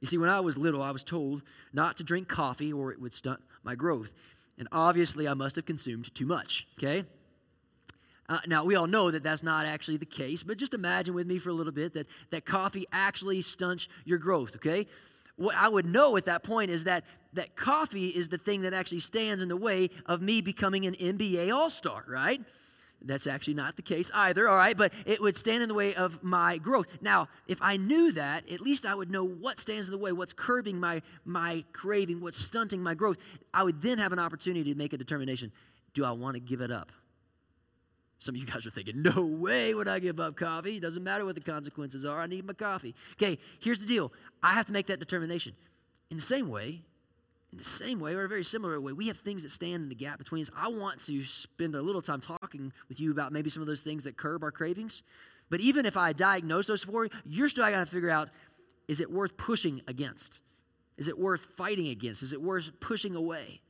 You 0.00 0.06
see, 0.06 0.18
when 0.18 0.30
I 0.30 0.40
was 0.40 0.56
little, 0.56 0.82
I 0.82 0.90
was 0.90 1.04
told 1.04 1.42
not 1.72 1.96
to 1.98 2.04
drink 2.04 2.28
coffee 2.28 2.72
or 2.72 2.90
it 2.90 3.00
would 3.00 3.12
stunt 3.12 3.40
my 3.62 3.74
growth. 3.74 4.12
And 4.58 4.66
obviously, 4.72 5.28
I 5.28 5.34
must 5.34 5.56
have 5.56 5.66
consumed 5.66 6.14
too 6.14 6.26
much, 6.26 6.66
okay? 6.78 7.04
Uh, 8.32 8.38
now, 8.46 8.64
we 8.64 8.74
all 8.74 8.86
know 8.86 9.10
that 9.10 9.22
that's 9.22 9.42
not 9.42 9.66
actually 9.66 9.98
the 9.98 10.06
case, 10.06 10.42
but 10.42 10.56
just 10.56 10.72
imagine 10.72 11.12
with 11.12 11.26
me 11.26 11.38
for 11.38 11.50
a 11.50 11.52
little 11.52 11.70
bit 11.70 11.92
that, 11.92 12.06
that 12.30 12.46
coffee 12.46 12.86
actually 12.90 13.42
stunts 13.42 13.88
your 14.06 14.16
growth, 14.16 14.56
okay? 14.56 14.86
What 15.36 15.54
I 15.54 15.68
would 15.68 15.84
know 15.84 16.16
at 16.16 16.24
that 16.24 16.42
point 16.42 16.70
is 16.70 16.84
that, 16.84 17.04
that 17.34 17.56
coffee 17.56 18.08
is 18.08 18.28
the 18.28 18.38
thing 18.38 18.62
that 18.62 18.72
actually 18.72 19.00
stands 19.00 19.42
in 19.42 19.50
the 19.50 19.56
way 19.56 19.90
of 20.06 20.22
me 20.22 20.40
becoming 20.40 20.86
an 20.86 20.94
NBA 20.94 21.52
All 21.54 21.68
Star, 21.68 22.06
right? 22.08 22.40
That's 23.02 23.26
actually 23.26 23.52
not 23.52 23.76
the 23.76 23.82
case 23.82 24.10
either, 24.14 24.48
all 24.48 24.56
right? 24.56 24.78
But 24.78 24.94
it 25.04 25.20
would 25.20 25.36
stand 25.36 25.62
in 25.62 25.68
the 25.68 25.74
way 25.74 25.94
of 25.94 26.22
my 26.22 26.56
growth. 26.56 26.86
Now, 27.02 27.28
if 27.46 27.60
I 27.60 27.76
knew 27.76 28.12
that, 28.12 28.50
at 28.50 28.62
least 28.62 28.86
I 28.86 28.94
would 28.94 29.10
know 29.10 29.24
what 29.24 29.60
stands 29.60 29.88
in 29.88 29.92
the 29.92 29.98
way, 29.98 30.12
what's 30.12 30.32
curbing 30.32 30.80
my, 30.80 31.02
my 31.26 31.64
craving, 31.74 32.22
what's 32.22 32.42
stunting 32.42 32.82
my 32.82 32.94
growth. 32.94 33.18
I 33.52 33.62
would 33.62 33.82
then 33.82 33.98
have 33.98 34.12
an 34.12 34.18
opportunity 34.18 34.72
to 34.72 34.78
make 34.78 34.94
a 34.94 34.96
determination 34.96 35.52
do 35.92 36.06
I 36.06 36.12
want 36.12 36.36
to 36.36 36.40
give 36.40 36.62
it 36.62 36.70
up? 36.70 36.90
Some 38.22 38.36
of 38.36 38.40
you 38.40 38.46
guys 38.46 38.64
are 38.66 38.70
thinking, 38.70 39.02
no 39.02 39.20
way 39.22 39.74
would 39.74 39.88
I 39.88 39.98
give 39.98 40.20
up 40.20 40.36
coffee. 40.36 40.76
It 40.76 40.80
doesn't 40.80 41.02
matter 41.02 41.24
what 41.24 41.34
the 41.34 41.40
consequences 41.40 42.04
are. 42.04 42.20
I 42.20 42.26
need 42.26 42.44
my 42.44 42.52
coffee. 42.52 42.94
Okay, 43.14 43.38
here's 43.58 43.80
the 43.80 43.86
deal. 43.86 44.12
I 44.42 44.52
have 44.52 44.66
to 44.66 44.72
make 44.72 44.86
that 44.86 45.00
determination. 45.00 45.54
In 46.08 46.18
the 46.18 46.22
same 46.22 46.48
way, 46.48 46.82
in 47.50 47.58
the 47.58 47.64
same 47.64 47.98
way, 47.98 48.14
or 48.14 48.24
a 48.24 48.28
very 48.28 48.44
similar 48.44 48.80
way, 48.80 48.92
we 48.92 49.08
have 49.08 49.18
things 49.18 49.42
that 49.42 49.50
stand 49.50 49.82
in 49.82 49.88
the 49.88 49.94
gap 49.94 50.18
between 50.18 50.42
us. 50.42 50.50
I 50.56 50.68
want 50.68 51.04
to 51.06 51.24
spend 51.24 51.74
a 51.74 51.82
little 51.82 52.00
time 52.00 52.20
talking 52.20 52.72
with 52.88 53.00
you 53.00 53.10
about 53.10 53.32
maybe 53.32 53.50
some 53.50 53.60
of 53.60 53.66
those 53.66 53.80
things 53.80 54.04
that 54.04 54.16
curb 54.16 54.44
our 54.44 54.52
cravings. 54.52 55.02
But 55.50 55.60
even 55.60 55.84
if 55.84 55.96
I 55.96 56.12
diagnose 56.12 56.68
those 56.68 56.84
for 56.84 57.04
you, 57.04 57.10
you're 57.24 57.48
still 57.48 57.68
got 57.68 57.80
to 57.80 57.86
figure 57.86 58.08
out 58.08 58.30
is 58.86 59.00
it 59.00 59.10
worth 59.10 59.36
pushing 59.36 59.82
against? 59.88 60.40
Is 60.96 61.08
it 61.08 61.18
worth 61.18 61.46
fighting 61.56 61.88
against? 61.88 62.22
Is 62.22 62.32
it 62.32 62.40
worth 62.40 62.70
pushing 62.80 63.16
away? 63.16 63.62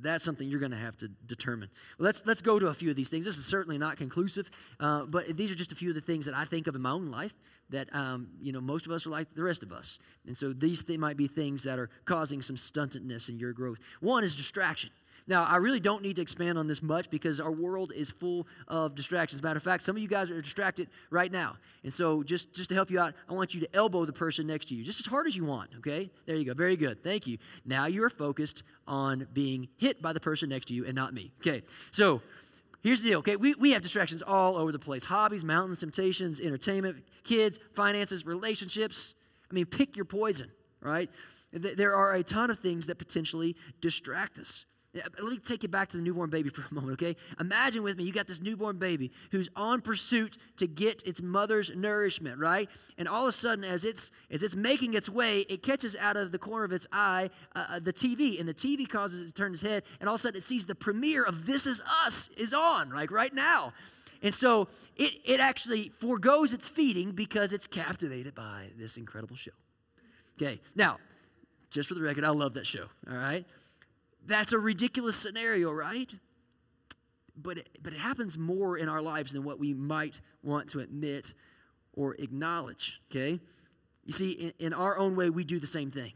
That's 0.00 0.24
something 0.24 0.48
you're 0.48 0.60
going 0.60 0.72
to 0.72 0.76
have 0.76 0.96
to 0.98 1.08
determine. 1.26 1.70
Let's, 1.98 2.22
let's 2.24 2.42
go 2.42 2.58
to 2.58 2.66
a 2.66 2.74
few 2.74 2.90
of 2.90 2.96
these 2.96 3.08
things. 3.08 3.24
This 3.24 3.38
is 3.38 3.46
certainly 3.46 3.78
not 3.78 3.96
conclusive, 3.96 4.50
uh, 4.80 5.02
but 5.04 5.36
these 5.36 5.50
are 5.50 5.54
just 5.54 5.72
a 5.72 5.74
few 5.74 5.90
of 5.90 5.94
the 5.94 6.00
things 6.00 6.26
that 6.26 6.34
I 6.34 6.44
think 6.44 6.66
of 6.66 6.74
in 6.74 6.82
my 6.82 6.90
own 6.90 7.10
life 7.10 7.34
that, 7.70 7.92
um, 7.94 8.28
you 8.40 8.52
know, 8.52 8.60
most 8.60 8.86
of 8.86 8.92
us 8.92 9.06
are 9.06 9.10
like 9.10 9.34
the 9.34 9.42
rest 9.42 9.62
of 9.62 9.72
us. 9.72 9.98
And 10.26 10.36
so 10.36 10.52
these 10.52 10.84
th- 10.84 10.98
might 10.98 11.16
be 11.16 11.26
things 11.26 11.62
that 11.64 11.78
are 11.78 11.90
causing 12.04 12.42
some 12.42 12.56
stuntedness 12.56 13.28
in 13.28 13.38
your 13.38 13.52
growth. 13.52 13.78
One 14.00 14.22
is 14.22 14.36
distraction. 14.36 14.90
Now, 15.28 15.44
I 15.44 15.56
really 15.56 15.80
don't 15.80 16.02
need 16.02 16.16
to 16.16 16.22
expand 16.22 16.56
on 16.56 16.68
this 16.68 16.82
much 16.82 17.10
because 17.10 17.40
our 17.40 17.50
world 17.50 17.92
is 17.94 18.10
full 18.10 18.46
of 18.68 18.94
distractions. 18.94 19.42
Matter 19.42 19.56
of 19.56 19.62
fact, 19.62 19.84
some 19.84 19.96
of 19.96 20.02
you 20.02 20.08
guys 20.08 20.30
are 20.30 20.40
distracted 20.40 20.88
right 21.10 21.32
now. 21.32 21.56
And 21.82 21.92
so, 21.92 22.22
just, 22.22 22.52
just 22.52 22.68
to 22.68 22.74
help 22.74 22.90
you 22.90 23.00
out, 23.00 23.14
I 23.28 23.32
want 23.32 23.52
you 23.52 23.60
to 23.60 23.74
elbow 23.74 24.04
the 24.04 24.12
person 24.12 24.46
next 24.46 24.68
to 24.68 24.74
you 24.74 24.84
just 24.84 25.00
as 25.00 25.06
hard 25.06 25.26
as 25.26 25.34
you 25.34 25.44
want, 25.44 25.70
okay? 25.78 26.10
There 26.26 26.36
you 26.36 26.44
go. 26.44 26.54
Very 26.54 26.76
good. 26.76 27.02
Thank 27.02 27.26
you. 27.26 27.38
Now 27.64 27.86
you 27.86 28.04
are 28.04 28.10
focused 28.10 28.62
on 28.86 29.26
being 29.32 29.68
hit 29.76 30.00
by 30.00 30.12
the 30.12 30.20
person 30.20 30.48
next 30.48 30.66
to 30.68 30.74
you 30.74 30.86
and 30.86 30.94
not 30.94 31.12
me. 31.12 31.32
Okay, 31.40 31.62
so 31.90 32.22
here's 32.82 33.02
the 33.02 33.08
deal, 33.08 33.18
okay? 33.18 33.34
We, 33.36 33.54
we 33.54 33.72
have 33.72 33.82
distractions 33.82 34.22
all 34.22 34.56
over 34.56 34.70
the 34.70 34.78
place 34.78 35.04
hobbies, 35.04 35.44
mountains, 35.44 35.80
temptations, 35.80 36.40
entertainment, 36.40 37.04
kids, 37.24 37.58
finances, 37.74 38.24
relationships. 38.24 39.14
I 39.50 39.54
mean, 39.54 39.66
pick 39.66 39.96
your 39.96 40.04
poison, 40.04 40.50
right? 40.80 41.10
There 41.52 41.94
are 41.94 42.14
a 42.14 42.22
ton 42.22 42.50
of 42.50 42.58
things 42.58 42.86
that 42.86 42.98
potentially 42.98 43.56
distract 43.80 44.38
us. 44.38 44.66
Let 44.94 45.24
me 45.24 45.38
take 45.38 45.62
you 45.62 45.68
back 45.68 45.90
to 45.90 45.96
the 45.96 46.02
newborn 46.02 46.30
baby 46.30 46.48
for 46.54 46.64
a 46.70 46.74
moment, 46.74 46.94
okay? 46.94 47.16
Imagine 47.38 47.82
with 47.82 47.96
me, 47.96 48.04
you 48.04 48.12
got 48.12 48.26
this 48.26 48.40
newborn 48.40 48.78
baby 48.78 49.12
who's 49.30 49.48
on 49.54 49.80
pursuit 49.80 50.38
to 50.56 50.66
get 50.66 51.02
its 51.06 51.20
mother's 51.20 51.70
nourishment, 51.74 52.38
right? 52.38 52.68
And 52.96 53.08
all 53.08 53.26
of 53.26 53.34
a 53.34 53.36
sudden, 53.36 53.64
as 53.64 53.84
it's 53.84 54.10
as 54.30 54.42
it's 54.42 54.56
making 54.56 54.94
its 54.94 55.08
way, 55.08 55.40
it 55.48 55.62
catches 55.62 55.96
out 55.96 56.16
of 56.16 56.32
the 56.32 56.38
corner 56.38 56.64
of 56.64 56.72
its 56.72 56.86
eye 56.92 57.30
uh, 57.54 57.64
uh 57.68 57.78
the 57.78 57.92
TV, 57.92 58.38
and 58.40 58.48
the 58.48 58.54
TV 58.54 58.88
causes 58.88 59.20
it 59.20 59.26
to 59.26 59.32
turn 59.32 59.52
its 59.52 59.62
head, 59.62 59.82
and 60.00 60.08
all 60.08 60.14
of 60.14 60.20
a 60.20 60.22
sudden 60.22 60.38
it 60.38 60.44
sees 60.44 60.66
the 60.66 60.74
premiere 60.74 61.24
of 61.24 61.46
This 61.46 61.66
Is 61.66 61.82
Us 62.04 62.30
is 62.36 62.54
on, 62.54 62.90
like 62.90 63.10
right 63.10 63.34
now. 63.34 63.72
And 64.22 64.34
so 64.34 64.68
it, 64.96 65.12
it 65.24 65.40
actually 65.40 65.90
foregoes 66.00 66.52
its 66.52 66.66
feeding 66.66 67.12
because 67.12 67.52
it's 67.52 67.66
captivated 67.66 68.34
by 68.34 68.68
this 68.78 68.96
incredible 68.96 69.36
show. 69.36 69.52
Okay, 70.40 70.60
now, 70.74 70.98
just 71.70 71.88
for 71.88 71.94
the 71.94 72.02
record, 72.02 72.24
I 72.24 72.30
love 72.30 72.54
that 72.54 72.66
show, 72.66 72.86
all 73.10 73.16
right? 73.16 73.46
That's 74.26 74.52
a 74.52 74.58
ridiculous 74.58 75.16
scenario, 75.16 75.70
right? 75.70 76.10
But 77.36 77.58
it, 77.58 77.68
but 77.82 77.92
it 77.92 78.00
happens 78.00 78.36
more 78.36 78.76
in 78.76 78.88
our 78.88 79.00
lives 79.00 79.32
than 79.32 79.44
what 79.44 79.58
we 79.58 79.72
might 79.74 80.20
want 80.42 80.70
to 80.70 80.80
admit 80.80 81.34
or 81.92 82.14
acknowledge, 82.14 83.00
okay? 83.10 83.40
You 84.04 84.12
see, 84.12 84.30
in, 84.30 84.52
in 84.58 84.72
our 84.72 84.98
own 84.98 85.16
way, 85.16 85.30
we 85.30 85.44
do 85.44 85.58
the 85.58 85.66
same 85.66 85.90
thing. 85.90 86.12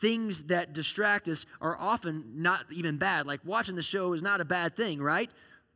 Things 0.00 0.44
that 0.44 0.72
distract 0.72 1.28
us 1.28 1.44
are 1.60 1.76
often 1.76 2.24
not 2.36 2.66
even 2.70 2.98
bad. 2.98 3.26
Like 3.26 3.40
watching 3.44 3.74
the 3.74 3.82
show 3.82 4.12
is 4.12 4.22
not 4.22 4.40
a 4.40 4.44
bad 4.44 4.76
thing, 4.76 5.00
right? 5.00 5.30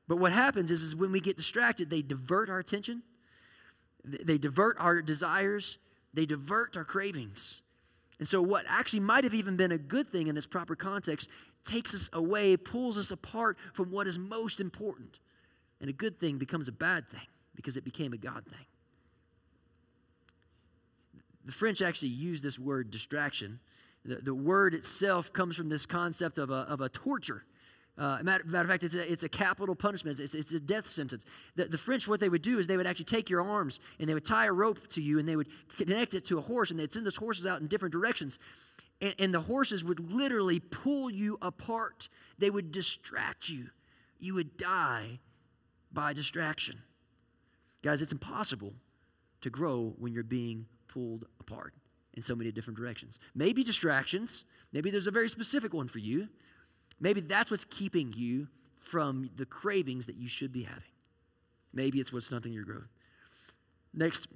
But 0.07 0.17
what 0.17 0.33
happens 0.33 0.71
is, 0.71 0.83
is 0.83 0.95
when 0.95 1.13
we 1.13 1.21
get 1.21 1.37
distracted, 1.37 1.91
they 1.91 2.03
divert 2.03 2.51
our 2.51 2.59
attention, 2.59 3.03
they 4.05 4.39
divert 4.39 4.77
our 4.79 5.03
desires, 5.03 5.79
they 6.13 6.27
divert 6.27 6.77
our 6.77 6.85
cravings. 6.85 7.63
And 8.23 8.29
so, 8.29 8.41
what 8.41 8.65
actually 8.69 9.01
might 9.01 9.25
have 9.25 9.35
even 9.35 9.57
been 9.57 9.73
a 9.73 9.79
good 9.79 10.09
thing 10.09 10.29
in 10.29 10.37
this 10.37 10.47
proper 10.47 10.77
context 10.77 11.29
takes 11.65 11.93
us 11.93 12.09
away, 12.13 12.57
pulls 12.57 12.97
us 12.97 13.11
apart 13.11 13.59
from 13.73 13.91
what 13.91 14.07
is 14.07 14.17
most 14.17 14.61
important. 14.61 15.19
And 15.81 15.91
a 15.91 15.93
good 15.93 16.21
thing 16.21 16.39
becomes 16.39 16.69
a 16.69 16.73
bad 16.73 17.09
thing 17.09 17.27
because 17.57 17.77
it 17.77 17.83
became 17.83 18.13
a 18.13 18.17
God 18.17 18.45
thing. 18.45 18.65
The 21.45 21.51
French 21.51 21.83
actually 21.83 22.11
use 22.11 22.43
this 22.43 22.61
word 22.61 22.93
distraction. 22.93 23.59
The, 24.05 24.21
the 24.23 24.35
word 24.37 24.73
itself 24.73 25.33
comes 25.33 25.57
from 25.57 25.69
this 25.69 25.85
concept 25.85 26.39
of 26.39 26.49
a, 26.49 26.65
of 26.69 26.81
a 26.81 26.89
torture. 26.89 27.45
Uh, 27.99 28.19
matter, 28.23 28.43
matter, 28.45 28.65
of 28.65 28.71
fact, 28.71 28.85
it's 28.85 28.95
a, 28.95 29.13
it's 29.13 29.23
a 29.23 29.29
capital 29.29 29.75
punishment. 29.75 30.19
It's, 30.19 30.35
it's 30.35 30.53
a 30.53 30.61
death 30.61 30.87
sentence. 30.87 31.27
The, 31.57 31.67
the, 31.67 31.77
French, 31.77 32.09
what 32.09 32.21
they 32.21 32.31
would 32.31 32.41
do 32.41 32.59
is 32.59 32.67
they 32.67 32.79
would 32.79 32.87
actually 32.87 33.05
take 33.05 33.29
your 33.29 33.43
arms 33.43 33.81
and 33.99 34.09
they 34.09 34.15
would 34.15 34.25
tie 34.25 34.47
a 34.47 34.53
rope 34.53 34.89
to 34.91 35.03
you 35.03 35.19
and 35.19 35.29
they 35.29 35.37
would 35.37 35.49
connect 35.77 36.15
it 36.15 36.25
to 36.27 36.39
a 36.39 36.41
horse 36.41 36.71
and 36.71 36.81
they'd 36.81 36.93
send 36.93 37.05
those 37.05 37.17
horses 37.17 37.45
out 37.45 37.61
in 37.61 37.67
different 37.67 37.93
directions. 37.93 38.39
And, 39.03 39.15
and 39.19 39.35
the 39.35 39.43
horses 39.43 39.85
would 39.85 40.01
literally 40.13 40.59
pull 40.59 41.11
you 41.11 41.37
apart. 41.43 42.09
They 42.39 42.49
would 42.49 42.73
distract 42.73 43.51
you. 43.51 43.69
You 44.19 44.35
would 44.35 44.57
die 44.57 45.19
by 45.93 46.15
distraction. 46.15 46.81
Guys, 47.83 48.01
it's 48.01 48.13
impossible 48.13 48.73
to 49.43 49.51
grow 49.51 49.95
when 49.99 50.15
you're 50.15 50.23
being 50.23 50.67
pulled 50.89 51.27
apart 51.41 51.75
in 52.15 52.23
so 52.23 52.35
many 52.35 52.53
different 52.53 52.79
directions. 52.79 53.19
Maybe 53.35 53.65
distractions. 53.65 54.45
Maybe 54.73 54.91
there's 54.91 55.07
a 55.07 55.13
very 55.13 55.29
specific 55.29 55.75
one 55.75 55.89
for 55.89 55.99
you. 55.99 56.29
Maybe 57.03 57.21
that's 57.21 57.51
what's 57.51 57.65
keeping 57.65 58.15
you 58.17 58.47
from 58.81 59.29
the 59.37 59.45
cravings 59.45 60.07
that 60.07 60.15
you 60.15 60.29
should 60.29 60.53
be 60.53 60.63
having. 60.63 60.83
Maybe 61.75 61.99
it's 62.01 62.13
what's 62.13 62.27
stunting 62.27 62.53
your 62.53 62.65
growth. 62.65 62.89
Next 63.93 64.29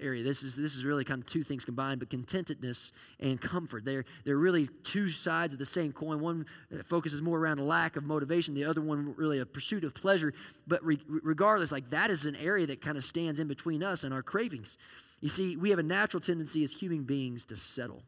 area, 0.00 0.22
this 0.22 0.44
is 0.44 0.54
this 0.54 0.76
is 0.76 0.84
really 0.84 1.04
kind 1.04 1.20
of 1.20 1.26
two 1.26 1.42
things 1.42 1.64
combined, 1.64 1.98
but 1.98 2.10
contentedness 2.10 2.92
and 3.18 3.40
comfort. 3.40 3.84
They're 3.84 4.04
they're 4.24 4.36
really 4.36 4.68
two 4.84 5.08
sides 5.08 5.52
of 5.52 5.58
the 5.58 5.66
same 5.66 5.92
coin. 5.92 6.20
One 6.20 6.46
focuses 6.84 7.20
more 7.20 7.38
around 7.38 7.58
a 7.58 7.64
lack 7.64 7.96
of 7.96 8.04
motivation, 8.04 8.54
the 8.54 8.64
other 8.64 8.80
one 8.80 9.14
really 9.16 9.40
a 9.40 9.46
pursuit 9.46 9.82
of 9.82 9.92
pleasure. 9.92 10.32
But 10.68 10.84
re- 10.84 11.02
regardless, 11.08 11.72
like 11.72 11.90
that 11.90 12.10
is 12.10 12.24
an 12.24 12.36
area 12.36 12.68
that 12.68 12.80
kind 12.80 12.96
of 12.96 13.04
stands 13.04 13.40
in 13.40 13.48
between 13.48 13.82
us 13.82 14.04
and 14.04 14.14
our 14.14 14.22
cravings. 14.22 14.78
You 15.20 15.28
see, 15.28 15.56
we 15.56 15.70
have 15.70 15.80
a 15.80 15.84
natural 15.84 16.20
tendency 16.20 16.62
as 16.62 16.72
human 16.72 17.02
beings 17.02 17.44
to 17.46 17.56
settle 17.56 18.02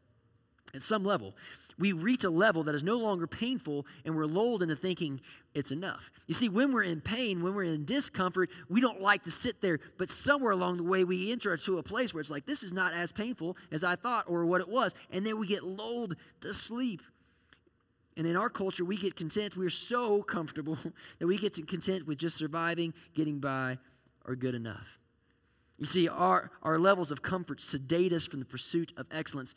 at 0.73 0.81
some 0.81 1.03
level 1.03 1.33
we 1.77 1.91
reach 1.91 2.23
a 2.23 2.29
level 2.29 2.63
that 2.63 2.75
is 2.75 2.83
no 2.83 2.97
longer 2.97 3.27
painful 3.27 3.85
and 4.05 4.15
we're 4.15 4.25
lulled 4.25 4.63
into 4.63 4.75
thinking 4.75 5.19
it's 5.53 5.71
enough. 5.71 6.09
You 6.27 6.33
see, 6.33 6.49
when 6.49 6.71
we're 6.71 6.83
in 6.83 7.01
pain, 7.01 7.43
when 7.43 7.53
we're 7.53 7.63
in 7.63 7.85
discomfort, 7.85 8.49
we 8.69 8.81
don't 8.81 9.01
like 9.01 9.23
to 9.23 9.31
sit 9.31 9.61
there, 9.61 9.79
but 9.97 10.11
somewhere 10.11 10.51
along 10.51 10.77
the 10.77 10.83
way 10.83 11.03
we 11.03 11.31
enter 11.31 11.55
to 11.57 11.77
a 11.77 11.83
place 11.83 12.13
where 12.13 12.21
it's 12.21 12.29
like, 12.29 12.45
this 12.45 12.63
is 12.63 12.73
not 12.73 12.93
as 12.93 13.11
painful 13.11 13.57
as 13.71 13.83
I 13.83 13.95
thought 13.95 14.25
or 14.27 14.45
what 14.45 14.61
it 14.61 14.69
was. 14.69 14.93
And 15.11 15.25
then 15.25 15.37
we 15.37 15.47
get 15.47 15.63
lulled 15.63 16.15
to 16.41 16.53
sleep. 16.53 17.01
And 18.17 18.25
in 18.25 18.37
our 18.37 18.49
culture, 18.49 18.85
we 18.85 18.95
get 18.95 19.17
content. 19.17 19.57
We're 19.57 19.69
so 19.69 20.23
comfortable 20.23 20.77
that 21.19 21.27
we 21.27 21.37
get 21.37 21.55
content 21.67 22.07
with 22.07 22.17
just 22.17 22.37
surviving, 22.37 22.93
getting 23.13 23.39
by, 23.39 23.77
or 24.25 24.35
good 24.35 24.55
enough. 24.55 24.97
You 25.77 25.85
see, 25.85 26.07
our, 26.07 26.51
our 26.63 26.79
levels 26.79 27.11
of 27.11 27.21
comfort 27.21 27.59
sedate 27.59 28.13
us 28.13 28.25
from 28.25 28.39
the 28.39 28.45
pursuit 28.45 28.93
of 28.95 29.07
excellence 29.11 29.53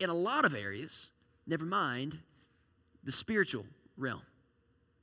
in 0.00 0.10
a 0.10 0.14
lot 0.14 0.44
of 0.44 0.54
areas 0.54 1.10
Never 1.46 1.64
mind 1.64 2.18
the 3.02 3.12
spiritual 3.12 3.66
realm 3.96 4.22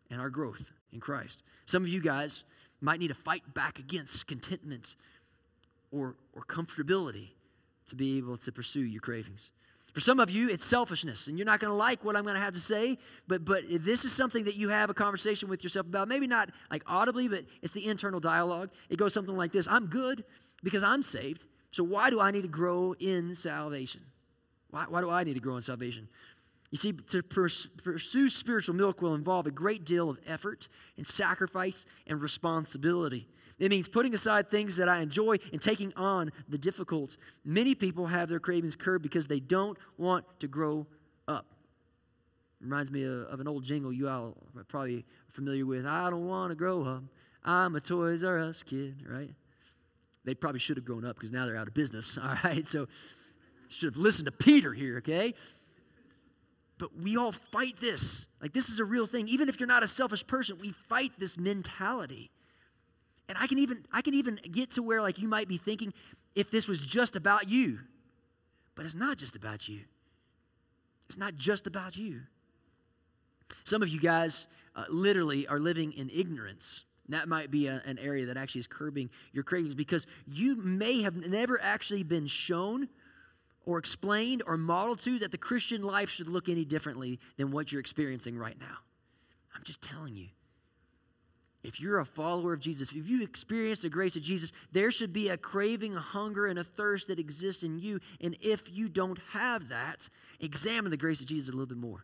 and 0.09 0.19
our 0.19 0.29
growth 0.29 0.71
in 0.91 0.99
Christ. 0.99 1.43
Some 1.65 1.83
of 1.83 1.89
you 1.89 2.01
guys 2.01 2.43
might 2.81 2.99
need 2.99 3.09
to 3.09 3.13
fight 3.13 3.53
back 3.53 3.79
against 3.79 4.27
contentment 4.27 4.95
or, 5.91 6.15
or 6.33 6.43
comfortability 6.43 7.29
to 7.87 7.95
be 7.95 8.17
able 8.17 8.37
to 8.37 8.51
pursue 8.51 8.81
your 8.81 9.01
cravings. 9.01 9.51
For 9.93 9.99
some 9.99 10.21
of 10.21 10.29
you, 10.29 10.49
it's 10.49 10.65
selfishness, 10.65 11.27
and 11.27 11.37
you're 11.37 11.45
not 11.45 11.59
going 11.59 11.69
to 11.69 11.75
like 11.75 12.03
what 12.05 12.15
I'm 12.15 12.23
going 12.23 12.35
to 12.35 12.41
have 12.41 12.53
to 12.53 12.61
say, 12.61 12.97
but, 13.27 13.43
but 13.43 13.63
this 13.69 14.05
is 14.05 14.13
something 14.13 14.45
that 14.45 14.55
you 14.55 14.69
have 14.69 14.89
a 14.89 14.93
conversation 14.93 15.49
with 15.49 15.63
yourself 15.63 15.85
about. 15.85 16.07
Maybe 16.07 16.27
not 16.27 16.49
like 16.71 16.81
audibly, 16.87 17.27
but 17.27 17.43
it's 17.61 17.73
the 17.73 17.85
internal 17.85 18.21
dialogue. 18.21 18.69
It 18.89 18.97
goes 18.97 19.13
something 19.13 19.35
like 19.35 19.51
this 19.51 19.67
I'm 19.69 19.87
good 19.87 20.23
because 20.63 20.81
I'm 20.81 21.03
saved, 21.03 21.43
so 21.71 21.83
why 21.83 22.09
do 22.09 22.21
I 22.21 22.31
need 22.31 22.43
to 22.43 22.47
grow 22.47 22.95
in 22.99 23.35
salvation? 23.35 24.01
Why, 24.69 24.85
why 24.87 25.01
do 25.01 25.09
I 25.09 25.25
need 25.25 25.33
to 25.33 25.41
grow 25.41 25.57
in 25.57 25.61
salvation? 25.61 26.07
You 26.71 26.77
see, 26.77 26.93
to 26.93 27.21
pursue 27.21 28.29
spiritual 28.29 28.75
milk 28.75 29.01
will 29.01 29.13
involve 29.13 29.45
a 29.45 29.51
great 29.51 29.83
deal 29.83 30.09
of 30.09 30.17
effort 30.25 30.69
and 30.95 31.05
sacrifice 31.05 31.85
and 32.07 32.21
responsibility. 32.21 33.27
It 33.59 33.69
means 33.69 33.89
putting 33.89 34.13
aside 34.13 34.49
things 34.49 34.77
that 34.77 34.87
I 34.87 35.01
enjoy 35.01 35.37
and 35.51 35.61
taking 35.61 35.93
on 35.95 36.31
the 36.47 36.57
difficult. 36.57 37.17
Many 37.43 37.75
people 37.75 38.07
have 38.07 38.29
their 38.29 38.39
cravings 38.39 38.75
curbed 38.75 39.03
because 39.03 39.27
they 39.27 39.41
don't 39.41 39.77
want 39.97 40.25
to 40.39 40.47
grow 40.47 40.87
up. 41.27 41.45
Reminds 42.61 42.89
me 42.89 43.03
of, 43.03 43.23
of 43.23 43.39
an 43.41 43.47
old 43.47 43.63
jingle 43.63 43.91
you 43.91 44.07
all 44.07 44.37
are 44.57 44.63
probably 44.63 45.05
familiar 45.29 45.65
with. 45.65 45.85
I 45.85 46.09
don't 46.09 46.25
want 46.25 46.51
to 46.51 46.55
grow 46.55 46.83
up. 46.85 47.03
I'm 47.43 47.75
a 47.75 47.81
Toys 47.81 48.23
R 48.23 48.39
Us 48.39 48.63
kid, 48.63 49.03
right? 49.07 49.29
They 50.23 50.35
probably 50.35 50.59
should 50.59 50.77
have 50.77 50.85
grown 50.85 51.05
up 51.05 51.15
because 51.17 51.31
now 51.31 51.45
they're 51.45 51.57
out 51.57 51.67
of 51.67 51.73
business, 51.73 52.17
all 52.23 52.37
right? 52.43 52.65
So 52.65 52.87
should 53.67 53.93
have 53.93 54.01
listened 54.01 54.25
to 54.25 54.31
Peter 54.31 54.73
here, 54.73 54.97
okay? 54.97 55.33
But 56.81 56.99
we 56.99 57.15
all 57.15 57.31
fight 57.31 57.75
this. 57.79 58.25
Like, 58.41 58.53
this 58.53 58.67
is 58.67 58.79
a 58.79 58.83
real 58.83 59.05
thing. 59.05 59.27
Even 59.27 59.47
if 59.47 59.59
you're 59.59 59.67
not 59.67 59.83
a 59.83 59.87
selfish 59.87 60.25
person, 60.25 60.57
we 60.59 60.73
fight 60.89 61.11
this 61.19 61.37
mentality. 61.37 62.31
And 63.29 63.37
I 63.37 63.45
can 63.45 63.59
even 63.59 63.85
I 63.93 64.01
can 64.01 64.15
even 64.15 64.39
get 64.51 64.71
to 64.71 64.81
where 64.81 64.99
like 64.99 65.19
you 65.19 65.27
might 65.27 65.47
be 65.47 65.57
thinking 65.57 65.93
if 66.33 66.49
this 66.49 66.67
was 66.67 66.79
just 66.79 67.15
about 67.15 67.47
you. 67.47 67.81
But 68.73 68.87
it's 68.87 68.95
not 68.95 69.19
just 69.19 69.35
about 69.35 69.67
you. 69.67 69.81
It's 71.07 71.19
not 71.19 71.35
just 71.35 71.67
about 71.67 71.97
you. 71.97 72.21
Some 73.63 73.83
of 73.83 73.89
you 73.89 73.99
guys 73.99 74.47
uh, 74.75 74.85
literally 74.89 75.45
are 75.45 75.59
living 75.59 75.93
in 75.93 76.09
ignorance. 76.09 76.85
that 77.09 77.29
might 77.29 77.51
be 77.51 77.67
a, 77.67 77.83
an 77.85 77.99
area 77.99 78.25
that 78.25 78.37
actually 78.37 78.61
is 78.61 78.67
curbing 78.67 79.11
your 79.33 79.43
cravings 79.43 79.75
because 79.75 80.07
you 80.25 80.55
may 80.55 81.03
have 81.03 81.15
never 81.15 81.61
actually 81.61 82.01
been 82.01 82.25
shown 82.25 82.89
or 83.65 83.77
explained 83.77 84.43
or 84.45 84.57
modeled 84.57 85.01
to 85.03 85.19
that 85.19 85.31
the 85.31 85.37
Christian 85.37 85.83
life 85.83 86.09
should 86.09 86.27
look 86.27 86.49
any 86.49 86.65
differently 86.65 87.19
than 87.37 87.51
what 87.51 87.71
you're 87.71 87.81
experiencing 87.81 88.37
right 88.37 88.59
now. 88.59 88.77
I'm 89.55 89.63
just 89.63 89.81
telling 89.81 90.15
you. 90.15 90.27
If 91.63 91.79
you're 91.79 91.99
a 91.99 92.05
follower 92.05 92.53
of 92.53 92.59
Jesus, 92.59 92.89
if 92.89 93.07
you 93.07 93.21
experience 93.21 93.81
the 93.81 93.89
grace 93.89 94.15
of 94.15 94.23
Jesus, 94.23 94.51
there 94.71 94.89
should 94.89 95.13
be 95.13 95.29
a 95.29 95.37
craving, 95.37 95.95
a 95.95 95.99
hunger, 95.99 96.47
and 96.47 96.57
a 96.57 96.63
thirst 96.63 97.07
that 97.07 97.19
exists 97.19 97.61
in 97.61 97.77
you. 97.77 97.99
And 98.19 98.35
if 98.41 98.63
you 98.67 98.89
don't 98.89 99.19
have 99.33 99.69
that, 99.69 100.09
examine 100.39 100.89
the 100.89 100.97
grace 100.97 101.21
of 101.21 101.27
Jesus 101.27 101.49
a 101.49 101.51
little 101.51 101.67
bit 101.67 101.77
more. 101.77 102.03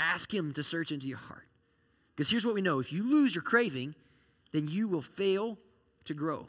Ask 0.00 0.34
Him 0.34 0.52
to 0.54 0.64
search 0.64 0.90
into 0.90 1.06
your 1.06 1.18
heart. 1.18 1.46
Because 2.16 2.30
here's 2.30 2.44
what 2.44 2.54
we 2.54 2.62
know 2.62 2.80
if 2.80 2.92
you 2.92 3.08
lose 3.08 3.34
your 3.34 3.42
craving, 3.42 3.94
then 4.52 4.66
you 4.66 4.88
will 4.88 5.02
fail 5.02 5.58
to 6.06 6.14
grow. 6.14 6.48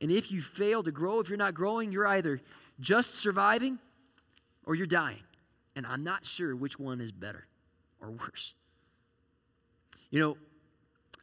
And 0.00 0.10
if 0.10 0.30
you 0.30 0.42
fail 0.42 0.82
to 0.82 0.90
grow, 0.90 1.20
if 1.20 1.28
you're 1.28 1.38
not 1.38 1.54
growing, 1.54 1.92
you're 1.92 2.06
either 2.06 2.40
just 2.80 3.16
surviving 3.16 3.78
or 4.64 4.74
you're 4.74 4.86
dying. 4.86 5.22
And 5.76 5.86
I'm 5.86 6.02
not 6.02 6.26
sure 6.26 6.56
which 6.56 6.78
one 6.78 7.00
is 7.00 7.12
better 7.12 7.46
or 8.00 8.10
worse. 8.10 8.54
You 10.10 10.20
know, 10.20 10.36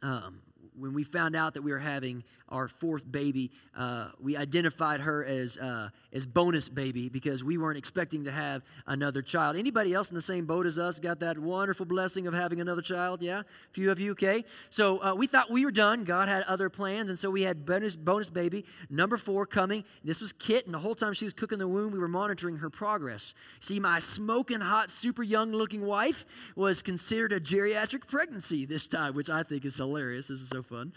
um, 0.02 0.40
when 0.78 0.94
we 0.94 1.04
found 1.04 1.36
out 1.36 1.54
that 1.54 1.62
we 1.62 1.72
were 1.72 1.78
having 1.78 2.24
our 2.48 2.68
fourth 2.68 3.10
baby, 3.10 3.50
uh, 3.76 4.08
we 4.20 4.36
identified 4.36 5.00
her 5.00 5.24
as 5.24 5.58
uh, 5.58 5.90
as 6.12 6.26
bonus 6.26 6.68
baby 6.68 7.08
because 7.08 7.44
we 7.44 7.58
weren't 7.58 7.76
expecting 7.76 8.24
to 8.24 8.32
have 8.32 8.62
another 8.86 9.20
child. 9.20 9.56
Anybody 9.56 9.92
else 9.92 10.08
in 10.08 10.14
the 10.14 10.22
same 10.22 10.46
boat 10.46 10.64
as 10.66 10.78
us 10.78 10.98
got 10.98 11.20
that 11.20 11.38
wonderful 11.38 11.84
blessing 11.84 12.26
of 12.26 12.34
having 12.34 12.60
another 12.60 12.80
child? 12.80 13.20
Yeah, 13.20 13.40
a 13.40 13.44
few 13.72 13.90
of 13.90 14.00
you. 14.00 14.12
Okay, 14.12 14.44
so 14.70 15.02
uh, 15.02 15.14
we 15.14 15.26
thought 15.26 15.50
we 15.50 15.64
were 15.64 15.70
done. 15.70 16.04
God 16.04 16.28
had 16.28 16.42
other 16.44 16.70
plans, 16.70 17.10
and 17.10 17.18
so 17.18 17.30
we 17.30 17.42
had 17.42 17.66
bonus 17.66 17.96
bonus 17.96 18.30
baby 18.30 18.64
number 18.88 19.16
four 19.16 19.44
coming. 19.44 19.84
This 20.02 20.20
was 20.20 20.32
Kit, 20.32 20.64
and 20.64 20.74
the 20.74 20.78
whole 20.78 20.94
time 20.94 21.12
she 21.12 21.24
was 21.24 21.34
cooking 21.34 21.58
the 21.58 21.68
womb, 21.68 21.92
we 21.92 21.98
were 21.98 22.08
monitoring 22.08 22.56
her 22.56 22.70
progress. 22.70 23.34
See, 23.60 23.78
my 23.78 23.98
smoking 23.98 24.60
hot, 24.60 24.90
super 24.90 25.22
young 25.22 25.52
looking 25.52 25.82
wife 25.82 26.24
was 26.56 26.82
considered 26.82 27.32
a 27.32 27.40
geriatric 27.40 28.06
pregnancy 28.06 28.64
this 28.64 28.86
time, 28.86 29.14
which 29.14 29.28
I 29.28 29.42
think 29.42 29.64
is 29.64 29.76
hilarious. 29.76 30.28
This 30.28 30.40
is 30.40 30.48
so 30.48 30.62
fun. 30.68 30.92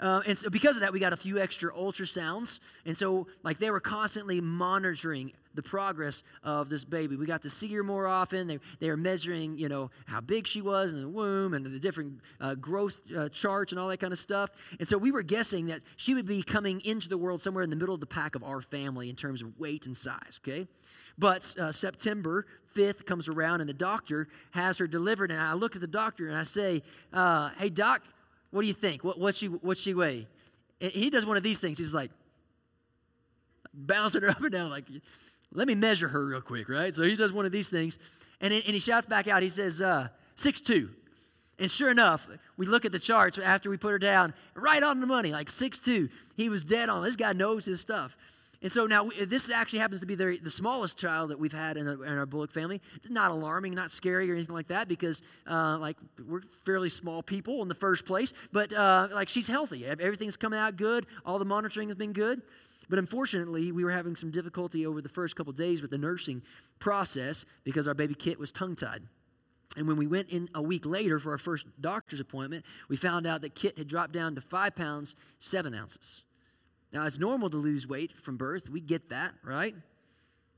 Uh, 0.00 0.20
and 0.26 0.38
so 0.38 0.50
because 0.50 0.76
of 0.76 0.82
that, 0.82 0.92
we 0.92 1.00
got 1.00 1.12
a 1.12 1.16
few 1.16 1.40
extra 1.40 1.72
ultrasounds. 1.72 2.58
And 2.84 2.96
so, 2.96 3.26
like, 3.42 3.58
they 3.58 3.70
were 3.70 3.80
constantly 3.80 4.40
monitoring 4.40 5.32
the 5.54 5.62
progress 5.62 6.22
of 6.44 6.68
this 6.68 6.84
baby. 6.84 7.16
We 7.16 7.24
got 7.24 7.42
to 7.42 7.50
see 7.50 7.72
her 7.74 7.82
more 7.82 8.06
often. 8.06 8.46
They, 8.46 8.58
they 8.78 8.90
were 8.90 8.96
measuring, 8.96 9.58
you 9.58 9.68
know, 9.68 9.90
how 10.06 10.20
big 10.20 10.46
she 10.46 10.60
was 10.60 10.92
in 10.92 11.00
the 11.00 11.08
womb 11.08 11.54
and 11.54 11.64
the 11.64 11.78
different 11.78 12.20
uh, 12.40 12.54
growth 12.54 12.98
uh, 13.16 13.30
charts 13.30 13.72
and 13.72 13.80
all 13.80 13.88
that 13.88 13.98
kind 13.98 14.12
of 14.12 14.18
stuff. 14.18 14.50
And 14.78 14.86
so 14.86 14.98
we 14.98 15.10
were 15.10 15.22
guessing 15.22 15.66
that 15.66 15.80
she 15.96 16.14
would 16.14 16.26
be 16.26 16.42
coming 16.42 16.80
into 16.82 17.08
the 17.08 17.18
world 17.18 17.40
somewhere 17.40 17.64
in 17.64 17.70
the 17.70 17.76
middle 17.76 17.94
of 17.94 18.00
the 18.00 18.06
pack 18.06 18.34
of 18.34 18.44
our 18.44 18.60
family 18.60 19.08
in 19.08 19.16
terms 19.16 19.40
of 19.40 19.58
weight 19.58 19.86
and 19.86 19.96
size, 19.96 20.40
okay? 20.46 20.66
But 21.18 21.54
uh, 21.58 21.72
September 21.72 22.46
5th 22.76 23.06
comes 23.06 23.26
around 23.26 23.62
and 23.62 23.68
the 23.68 23.74
doctor 23.74 24.28
has 24.50 24.76
her 24.78 24.86
delivered. 24.86 25.30
And 25.30 25.40
I 25.40 25.54
look 25.54 25.74
at 25.74 25.80
the 25.80 25.86
doctor 25.86 26.28
and 26.28 26.36
I 26.36 26.42
say, 26.42 26.82
uh, 27.12 27.50
Hey, 27.58 27.70
doc, 27.70 28.02
what 28.50 28.62
do 28.62 28.66
you 28.66 28.74
think? 28.74 29.04
What, 29.04 29.18
what's, 29.18 29.38
she, 29.38 29.46
what's 29.46 29.80
she 29.80 29.94
weigh? 29.94 30.26
And 30.80 30.92
he 30.92 31.10
does 31.10 31.26
one 31.26 31.36
of 31.36 31.42
these 31.42 31.58
things. 31.58 31.78
He's 31.78 31.92
like, 31.92 32.10
bouncing 33.72 34.22
her 34.22 34.30
up 34.30 34.40
and 34.40 34.50
down, 34.50 34.70
like, 34.70 34.84
let 35.52 35.66
me 35.66 35.74
measure 35.74 36.08
her 36.08 36.26
real 36.26 36.40
quick, 36.40 36.68
right? 36.68 36.94
So 36.94 37.02
he 37.02 37.16
does 37.16 37.32
one 37.32 37.46
of 37.46 37.52
these 37.52 37.68
things. 37.68 37.98
And, 38.40 38.52
and 38.52 38.64
he 38.64 38.78
shouts 38.78 39.06
back 39.06 39.28
out, 39.28 39.42
he 39.42 39.48
says, 39.48 39.80
uh, 39.80 40.08
6'2. 40.36 40.90
And 41.58 41.70
sure 41.70 41.90
enough, 41.90 42.28
we 42.58 42.66
look 42.66 42.84
at 42.84 42.92
the 42.92 42.98
charts 42.98 43.38
after 43.38 43.70
we 43.70 43.78
put 43.78 43.90
her 43.90 43.98
down, 43.98 44.34
right 44.54 44.82
on 44.82 45.00
the 45.00 45.06
money, 45.06 45.32
like 45.32 45.50
6'2. 45.50 46.10
He 46.36 46.48
was 46.50 46.64
dead 46.64 46.90
on. 46.90 47.02
This 47.02 47.16
guy 47.16 47.32
knows 47.32 47.64
his 47.64 47.80
stuff. 47.80 48.16
And 48.62 48.72
so 48.72 48.86
now 48.86 49.10
this 49.26 49.50
actually 49.50 49.80
happens 49.80 50.00
to 50.00 50.06
be 50.06 50.14
the, 50.14 50.38
the 50.42 50.50
smallest 50.50 50.96
child 50.96 51.30
that 51.30 51.38
we've 51.38 51.52
had 51.52 51.76
in, 51.76 51.86
a, 51.86 52.00
in, 52.02 52.16
our 52.16 52.26
Bullock 52.26 52.52
family. 52.52 52.80
Not 53.08 53.30
alarming, 53.30 53.74
not 53.74 53.90
scary 53.90 54.30
or 54.30 54.34
anything 54.34 54.54
like 54.54 54.68
that 54.68 54.88
because 54.88 55.22
uh, 55.48 55.78
like 55.78 55.96
we're 56.26 56.42
fairly 56.64 56.88
small 56.88 57.22
people 57.22 57.62
in 57.62 57.68
the 57.68 57.74
first 57.74 58.06
place. 58.06 58.32
But 58.52 58.72
uh, 58.72 59.08
like 59.12 59.28
she's 59.28 59.46
healthy. 59.46 59.86
Everything's 59.86 60.36
coming 60.36 60.58
out 60.58 60.76
good. 60.76 61.06
All 61.24 61.38
the 61.38 61.44
monitoring 61.44 61.88
has 61.88 61.96
been 61.96 62.12
good. 62.12 62.42
But 62.88 62.98
unfortunately, 62.98 63.72
we 63.72 63.84
were 63.84 63.90
having 63.90 64.14
some 64.14 64.30
difficulty 64.30 64.86
over 64.86 65.02
the 65.02 65.08
first 65.08 65.34
couple 65.36 65.52
days 65.52 65.82
with 65.82 65.90
the 65.90 65.98
nursing 65.98 66.42
process 66.78 67.44
because 67.64 67.88
our 67.88 67.94
baby 67.94 68.14
Kit 68.14 68.38
was 68.38 68.52
tongue 68.52 68.76
tied. 68.76 69.02
And 69.76 69.86
when 69.86 69.96
we 69.96 70.06
went 70.06 70.30
in 70.30 70.48
a 70.54 70.62
week 70.62 70.86
later 70.86 71.18
for 71.18 71.32
our 71.32 71.38
first 71.38 71.66
doctor's 71.80 72.20
appointment, 72.20 72.64
we 72.88 72.96
found 72.96 73.26
out 73.26 73.42
that 73.42 73.54
Kit 73.54 73.76
had 73.76 73.88
dropped 73.88 74.12
down 74.12 74.34
to 74.36 74.40
five 74.40 74.74
pounds, 74.74 75.16
seven 75.38 75.74
ounces. 75.74 76.22
Now, 76.96 77.04
it's 77.04 77.18
normal 77.18 77.50
to 77.50 77.58
lose 77.58 77.86
weight 77.86 78.12
from 78.22 78.38
birth. 78.38 78.70
We 78.70 78.80
get 78.80 79.10
that, 79.10 79.34
right? 79.44 79.74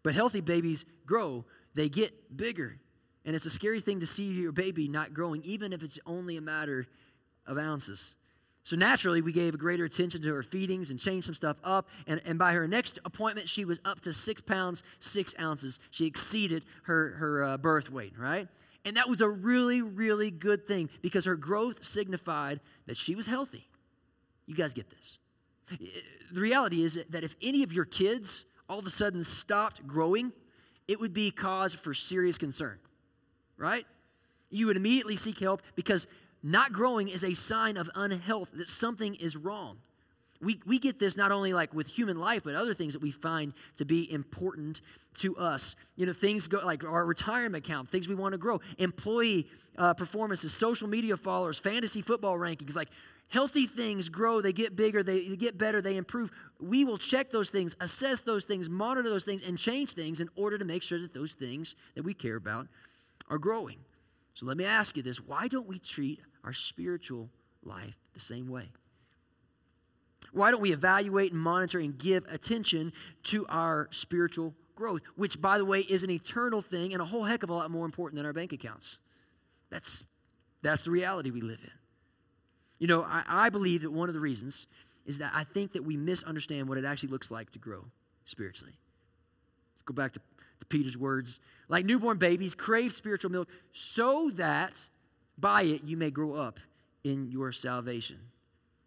But 0.05 0.15
healthy 0.15 0.41
babies 0.41 0.85
grow, 1.05 1.45
they 1.75 1.89
get 1.89 2.37
bigger. 2.37 2.79
And 3.25 3.35
it's 3.35 3.45
a 3.45 3.51
scary 3.51 3.81
thing 3.81 3.99
to 3.99 4.07
see 4.07 4.23
your 4.23 4.53
baby 4.53 4.87
not 4.87 5.13
growing, 5.13 5.43
even 5.43 5.73
if 5.73 5.83
it's 5.83 5.99
only 6.07 6.37
a 6.37 6.41
matter 6.41 6.87
of 7.45 7.59
ounces. 7.59 8.15
So 8.63 8.77
naturally, 8.77 9.21
we 9.21 9.33
gave 9.33 9.53
a 9.53 9.57
greater 9.57 9.85
attention 9.85 10.23
to 10.23 10.33
her 10.33 10.45
feedings 10.45 10.93
and 10.93 11.01
changed 11.01 11.27
some 11.27 11.35
stuff 11.35 11.57
up. 11.65 11.89
And, 12.07 12.23
and 12.25 12.39
by 12.39 12.53
her 12.53 12.69
next 12.69 13.01
appointment, 13.05 13.49
she 13.49 13.65
was 13.65 13.81
up 13.85 13.99
to 14.03 14.13
six 14.13 14.41
pounds, 14.41 14.85
six 15.01 15.35
ounces. 15.41 15.81
She 15.91 16.07
exceeded 16.07 16.63
her, 16.85 17.17
her 17.19 17.43
uh, 17.43 17.57
birth 17.57 17.91
weight, 17.91 18.13
right? 18.17 18.47
And 18.85 18.97
that 18.97 19.09
was 19.09 19.21
a 19.21 19.29
really, 19.29 19.83
really 19.83 20.31
good 20.31 20.69
thing 20.69 20.89
because 21.03 21.25
her 21.25 21.35
growth 21.35 21.85
signified 21.85 22.61
that 22.87 22.97
she 22.97 23.17
was 23.17 23.27
healthy. 23.27 23.67
You 24.47 24.55
guys 24.55 24.73
get 24.73 24.89
this 24.89 25.19
the 25.71 26.41
reality 26.41 26.83
is 26.83 26.99
that 27.11 27.25
if 27.25 27.37
any 27.43 27.63
of 27.63 27.73
your 27.73 27.85
kids 27.85 28.45
all 28.69 28.79
of 28.79 28.87
a 28.87 28.91
sudden 28.91 29.25
stopped 29.25 29.87
growing, 29.87 30.33
it 30.87 31.01
would 31.01 31.15
be 31.15 31.31
cause 31.31 31.75
for 31.75 31.95
serious 31.95 32.39
concern, 32.39 32.79
right? 33.57 33.87
You 34.51 34.67
would 34.67 34.77
immediately 34.77 35.17
seek 35.17 35.39
help 35.39 35.63
because 35.75 36.07
not 36.43 36.73
growing 36.73 37.09
is 37.09 37.25
a 37.25 37.35
sign 37.35 37.77
of 37.77 37.91
unhealth, 37.95 38.51
that 38.55 38.69
something 38.69 39.15
is 39.15 39.37
wrong. 39.37 39.79
We, 40.41 40.61
we 40.65 40.79
get 40.79 41.01
this 41.01 41.17
not 41.17 41.33
only 41.33 41.53
like 41.53 41.75
with 41.75 41.89
human 41.89 42.17
life, 42.17 42.43
but 42.45 42.55
other 42.55 42.73
things 42.73 42.93
that 42.93 43.03
we 43.03 43.11
find 43.11 43.53
to 43.77 43.85
be 43.85 44.11
important 44.11 44.81
to 45.17 45.37
us. 45.37 45.75
You 45.97 46.07
know, 46.07 46.13
things 46.13 46.47
go 46.47 46.61
like 46.65 46.85
our 46.85 47.05
retirement 47.05 47.67
account, 47.67 47.91
things 47.91 48.07
we 48.07 48.15
want 48.15 48.33
to 48.33 48.39
grow, 48.39 48.61
employee 48.79 49.49
uh, 49.77 49.95
performances, 49.95 50.55
social 50.55 50.89
media 50.89 51.17
followers, 51.17 51.59
fantasy 51.59 52.03
football 52.03 52.39
rankings. 52.39 52.77
Like 52.77 52.89
healthy 53.29 53.67
things 53.67 54.09
grow, 54.09 54.41
they 54.41 54.53
get 54.53 54.75
bigger, 54.75 55.03
they, 55.03 55.37
get 55.37 55.57
better, 55.57 55.81
they 55.81 55.97
improve. 55.97 56.31
We 56.61 56.85
will 56.85 56.99
check 56.99 57.31
those 57.31 57.51
things, 57.51 57.77
assess 57.81 58.21
those 58.21 58.45
things, 58.45 58.69
monitor 58.69 59.09
those 59.09 59.25
things, 59.25 59.43
and 59.43 59.59
change 59.59 59.93
things 59.93 60.21
in 60.21 60.29
order 60.35 60.59
to 60.59 60.65
make 60.65 60.83
sure 60.83 60.99
that 60.99 61.15
those 61.15 61.33
things 61.33 61.75
that 61.95 62.05
we 62.05 62.15
care 62.15 62.37
about 62.37 62.67
are 63.31 63.39
growing. 63.39 63.79
So 64.35 64.47
let 64.47 64.57
me 64.57 64.65
ask 64.65 64.97
you 64.97 65.03
this 65.03 65.19
why 65.21 65.49
don't 65.49 65.67
we 65.67 65.79
treat 65.79 66.21
our 66.45 66.53
spiritual 66.53 67.29
life 67.63 67.97
the 68.15 68.21
same 68.21 68.49
way? 68.49 68.71
Why 70.33 70.51
don't 70.51 70.61
we 70.61 70.73
evaluate 70.73 71.33
and 71.33 71.41
monitor 71.41 71.79
and 71.79 71.97
give 71.97 72.25
attention 72.31 72.93
to 73.25 73.47
our 73.49 73.89
spiritual 73.91 74.55
growth, 74.75 75.01
which, 75.17 75.41
by 75.41 75.59
the 75.59 75.65
way, 75.65 75.81
is 75.81 76.03
an 76.03 76.11
eternal 76.11 76.63
thing 76.63 76.93
and 76.93 77.03
a 77.03 77.05
whole 77.05 77.25
heck 77.25 77.43
of 77.43 77.51
a 77.51 77.55
lot 77.55 77.71
more 77.71 77.85
important 77.85 78.17
than 78.17 78.27
our 78.27 78.33
bank 78.33 78.53
accounts? 78.53 78.99
That's, 79.71 80.05
that's 80.63 80.85
the 80.85 80.91
reality 80.91 81.31
we 81.31 81.41
live 81.41 81.61
in. 81.63 81.71
You 82.79 82.87
know, 82.87 83.03
I, 83.03 83.25
I 83.27 83.49
believe 83.51 83.83
that 83.83 83.91
one 83.91 84.09
of 84.09 84.15
the 84.15 84.21
reasons 84.21 84.67
is 85.07 85.19
that 85.19 85.33
I 85.35 85.45
think 85.45 85.73
that 85.73 85.85
we 85.85 85.97
misunderstand 85.97 86.69
what 86.69 86.79
it 86.79 86.85
actually 86.85 87.09
looks 87.09 87.31
like 87.31 87.51
to 87.53 87.59
grow 87.59 87.85
spiritually. 88.25 88.75
Let's 89.75 89.83
go 89.83 89.95
back 89.95 90.13
to, 90.13 90.21
to 90.61 90.67
Peter's 90.67 90.97
words. 90.97 91.41
Like 91.69 91.85
newborn 91.85 92.19
babies, 92.19 92.55
crave 92.55 92.93
spiritual 92.93 93.31
milk 93.31 93.49
so 93.73 94.31
that 94.35 94.75
by 95.37 95.63
it 95.63 95.85
you 95.85 95.97
may 95.97 96.11
grow 96.11 96.35
up 96.35 96.61
in 97.05 97.31
your 97.31 97.53
salvation. 97.53 98.19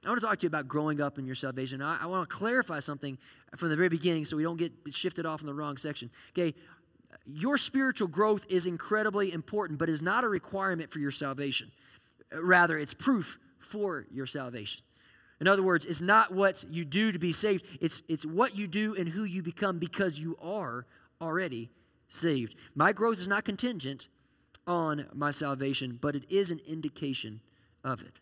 I 0.06 0.10
want 0.10 0.20
to 0.20 0.26
talk 0.26 0.40
to 0.40 0.44
you 0.44 0.48
about 0.48 0.68
growing 0.68 1.00
up 1.00 1.20
in 1.20 1.26
your 1.26 1.36
salvation. 1.36 1.82
I, 1.82 2.04
I 2.04 2.06
want 2.08 2.28
to 2.28 2.36
clarify 2.36 2.80
something 2.80 3.18
from 3.56 3.70
the 3.70 3.76
very 3.76 3.90
beginning 3.90 4.26
so 4.26 4.36
we 4.36 4.44
don't 4.44 4.58
get 4.58 4.72
shifted 4.90 5.26
off 5.26 5.42
in 5.42 5.48
the 5.48 5.54
wrong 5.54 5.78
section. 5.78 6.10
Okay, 6.36 6.56
your 7.26 7.58
spiritual 7.58 8.08
growth 8.08 8.44
is 8.50 8.66
incredibly 8.66 9.32
important, 9.32 9.78
but 9.78 9.90
is 9.90 10.02
not 10.02 10.24
a 10.24 10.30
requirement 10.30 10.92
for 10.92 11.00
your 11.00 11.12
salvation. 11.12 11.72
Rather, 12.32 12.78
it's 12.78 12.94
proof 12.94 13.38
for 13.72 14.06
your 14.12 14.26
salvation. 14.26 14.84
In 15.40 15.48
other 15.48 15.64
words, 15.64 15.86
it's 15.86 16.02
not 16.02 16.34
what 16.34 16.64
you 16.70 16.86
do 16.86 17.12
to 17.12 17.18
be 17.18 17.32
saved, 17.32 17.66
it's, 17.80 18.04
it's 18.08 18.26
what 18.26 18.56
you 18.56 18.68
do 18.68 18.96
and 18.96 19.10
who 19.10 19.24
you 19.24 19.42
become 19.42 19.80
because 19.80 20.20
you 20.20 20.38
are 20.42 20.86
already 21.20 21.72
saved. 22.10 22.56
My 22.76 22.94
growth 22.94 23.18
is 23.18 23.28
not 23.28 23.46
contingent 23.46 24.08
on 24.68 25.08
my 25.14 25.32
salvation, 25.32 25.98
but 26.00 26.16
it 26.16 26.24
is 26.30 26.52
an 26.52 26.60
indication 26.68 27.42
of 27.84 28.02
it. 28.02 28.20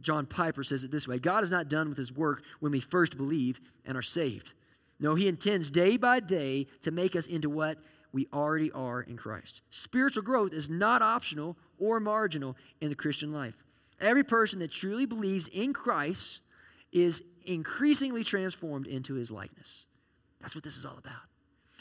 John 0.00 0.26
Piper 0.26 0.64
says 0.64 0.84
it 0.84 0.90
this 0.90 1.08
way 1.08 1.18
God 1.18 1.44
is 1.44 1.50
not 1.50 1.68
done 1.68 1.88
with 1.88 1.98
his 1.98 2.12
work 2.12 2.42
when 2.60 2.72
we 2.72 2.80
first 2.80 3.16
believe 3.16 3.60
and 3.84 3.96
are 3.96 4.02
saved. 4.02 4.52
No, 5.00 5.14
he 5.14 5.28
intends 5.28 5.70
day 5.70 5.96
by 5.96 6.20
day 6.20 6.66
to 6.82 6.90
make 6.90 7.14
us 7.14 7.26
into 7.26 7.48
what 7.48 7.78
we 8.12 8.26
already 8.32 8.72
are 8.72 9.00
in 9.00 9.16
Christ. 9.16 9.60
Spiritual 9.70 10.22
growth 10.22 10.52
is 10.52 10.68
not 10.68 11.02
optional 11.02 11.56
or 11.78 12.00
marginal 12.00 12.56
in 12.80 12.88
the 12.88 12.96
Christian 12.96 13.32
life. 13.32 13.54
Every 14.00 14.24
person 14.24 14.58
that 14.60 14.70
truly 14.70 15.06
believes 15.06 15.48
in 15.48 15.72
Christ 15.72 16.40
is 16.92 17.22
increasingly 17.44 18.24
transformed 18.24 18.86
into 18.86 19.14
his 19.14 19.30
likeness. 19.30 19.84
That's 20.40 20.54
what 20.54 20.64
this 20.64 20.76
is 20.76 20.86
all 20.86 20.96
about. 20.98 21.22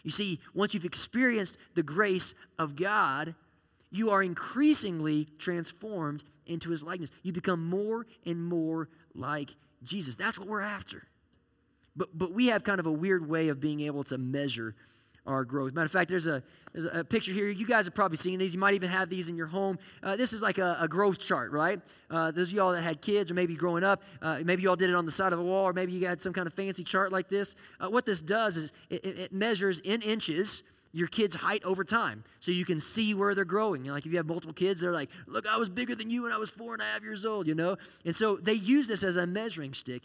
You 0.04 0.12
see, 0.12 0.40
once 0.54 0.74
you've 0.74 0.86
experienced 0.86 1.58
the 1.76 1.84
grace 1.84 2.34
of 2.58 2.76
God, 2.76 3.36
you 3.92 4.10
are 4.10 4.24
increasingly 4.24 5.28
transformed 5.38 6.24
into 6.46 6.70
his 6.70 6.84
likeness. 6.84 7.10
You 7.24 7.34
become 7.34 7.64
more 7.64 8.08
and 8.26 8.44
more 8.44 8.90
like 9.14 9.52
Jesus. 9.84 10.16
That's 10.16 10.40
what 10.40 10.48
we're 10.48 10.62
after. 10.62 11.04
But, 11.96 12.18
but 12.18 12.32
we 12.32 12.48
have 12.48 12.64
kind 12.64 12.80
of 12.80 12.86
a 12.86 12.92
weird 12.92 13.28
way 13.28 13.50
of 13.50 13.60
being 13.60 13.82
able 13.82 14.04
to 14.06 14.18
measure 14.18 14.76
our 15.28 15.44
growth. 15.44 15.74
Matter 15.74 15.86
of 15.86 15.92
fact, 15.92 16.10
there's 16.10 16.26
a, 16.26 16.42
there's 16.74 16.88
a 16.92 17.04
picture 17.04 17.34
here. 17.34 17.50
You 17.50 17.68
guys 17.68 17.86
have 17.86 17.94
probably 17.94 18.18
seen 18.18 18.40
these. 18.40 18.54
You 18.54 18.60
might 18.60 18.74
even 18.74 18.90
have 18.90 19.10
these 19.10 19.30
in 19.30 19.36
your 19.36 19.48
home. 19.48 19.78
Uh, 20.02 20.16
this 20.16 20.34
is 20.34 20.42
like 20.42 20.58
a, 20.58 20.78
a 20.80 20.88
growth 20.88 21.20
chart, 21.20 21.52
right? 21.52 21.80
Uh, 22.10 22.32
those 22.32 22.48
of 22.48 22.54
y'all 22.54 22.72
that 22.72 22.82
had 22.82 23.02
kids 23.02 23.30
or 23.30 23.34
maybe 23.34 23.56
growing 23.56 23.84
up, 23.84 24.02
uh, 24.22 24.40
maybe 24.44 24.64
y'all 24.64 24.76
did 24.76 24.90
it 24.90 24.96
on 24.96 25.06
the 25.06 25.12
side 25.12 25.34
of 25.34 25.40
a 25.40 25.44
wall 25.44 25.66
or 25.66 25.74
maybe 25.74 25.92
you 25.92 26.08
had 26.08 26.22
some 26.22 26.34
kind 26.34 26.48
of 26.48 26.54
fancy 26.54 26.84
chart 26.84 27.12
like 27.12 27.30
this. 27.30 27.56
Uh, 27.80 27.90
what 27.90 28.06
this 28.06 28.22
does 28.22 28.58
is 28.58 28.72
it, 28.90 29.06
it 29.06 29.34
measures 29.34 29.80
in 29.80 30.02
inches 30.02 30.64
your 30.94 31.08
kid's 31.08 31.36
height 31.36 31.64
over 31.64 31.84
time 31.84 32.24
so 32.40 32.50
you 32.52 32.66
can 32.66 32.80
see 32.80 33.14
where 33.14 33.36
they're 33.36 33.46
growing. 33.46 33.84
You 33.84 33.90
know, 33.90 33.96
like 33.96 34.06
if 34.06 34.12
you 34.12 34.18
have 34.18 34.26
multiple 34.26 34.54
kids, 34.54 34.82
they're 34.82 34.94
like, 34.94 35.10
look, 35.28 35.46
I 35.46 35.58
was 35.58 35.70
bigger 35.70 35.94
than 35.94 36.10
you 36.10 36.24
when 36.24 36.32
I 36.32 36.38
was 36.38 36.50
four 36.50 36.74
and 36.74 36.82
a 36.82 36.86
half 36.86 37.04
years 37.04 37.26
old, 37.26 37.46
you 37.46 37.54
know? 37.54 37.78
And 38.06 38.16
so 38.16 38.38
they 38.38 38.54
use 38.54 38.88
this 38.88 39.04
as 39.04 39.16
a 39.16 39.28
measuring 39.28 39.74
stick. 39.74 40.04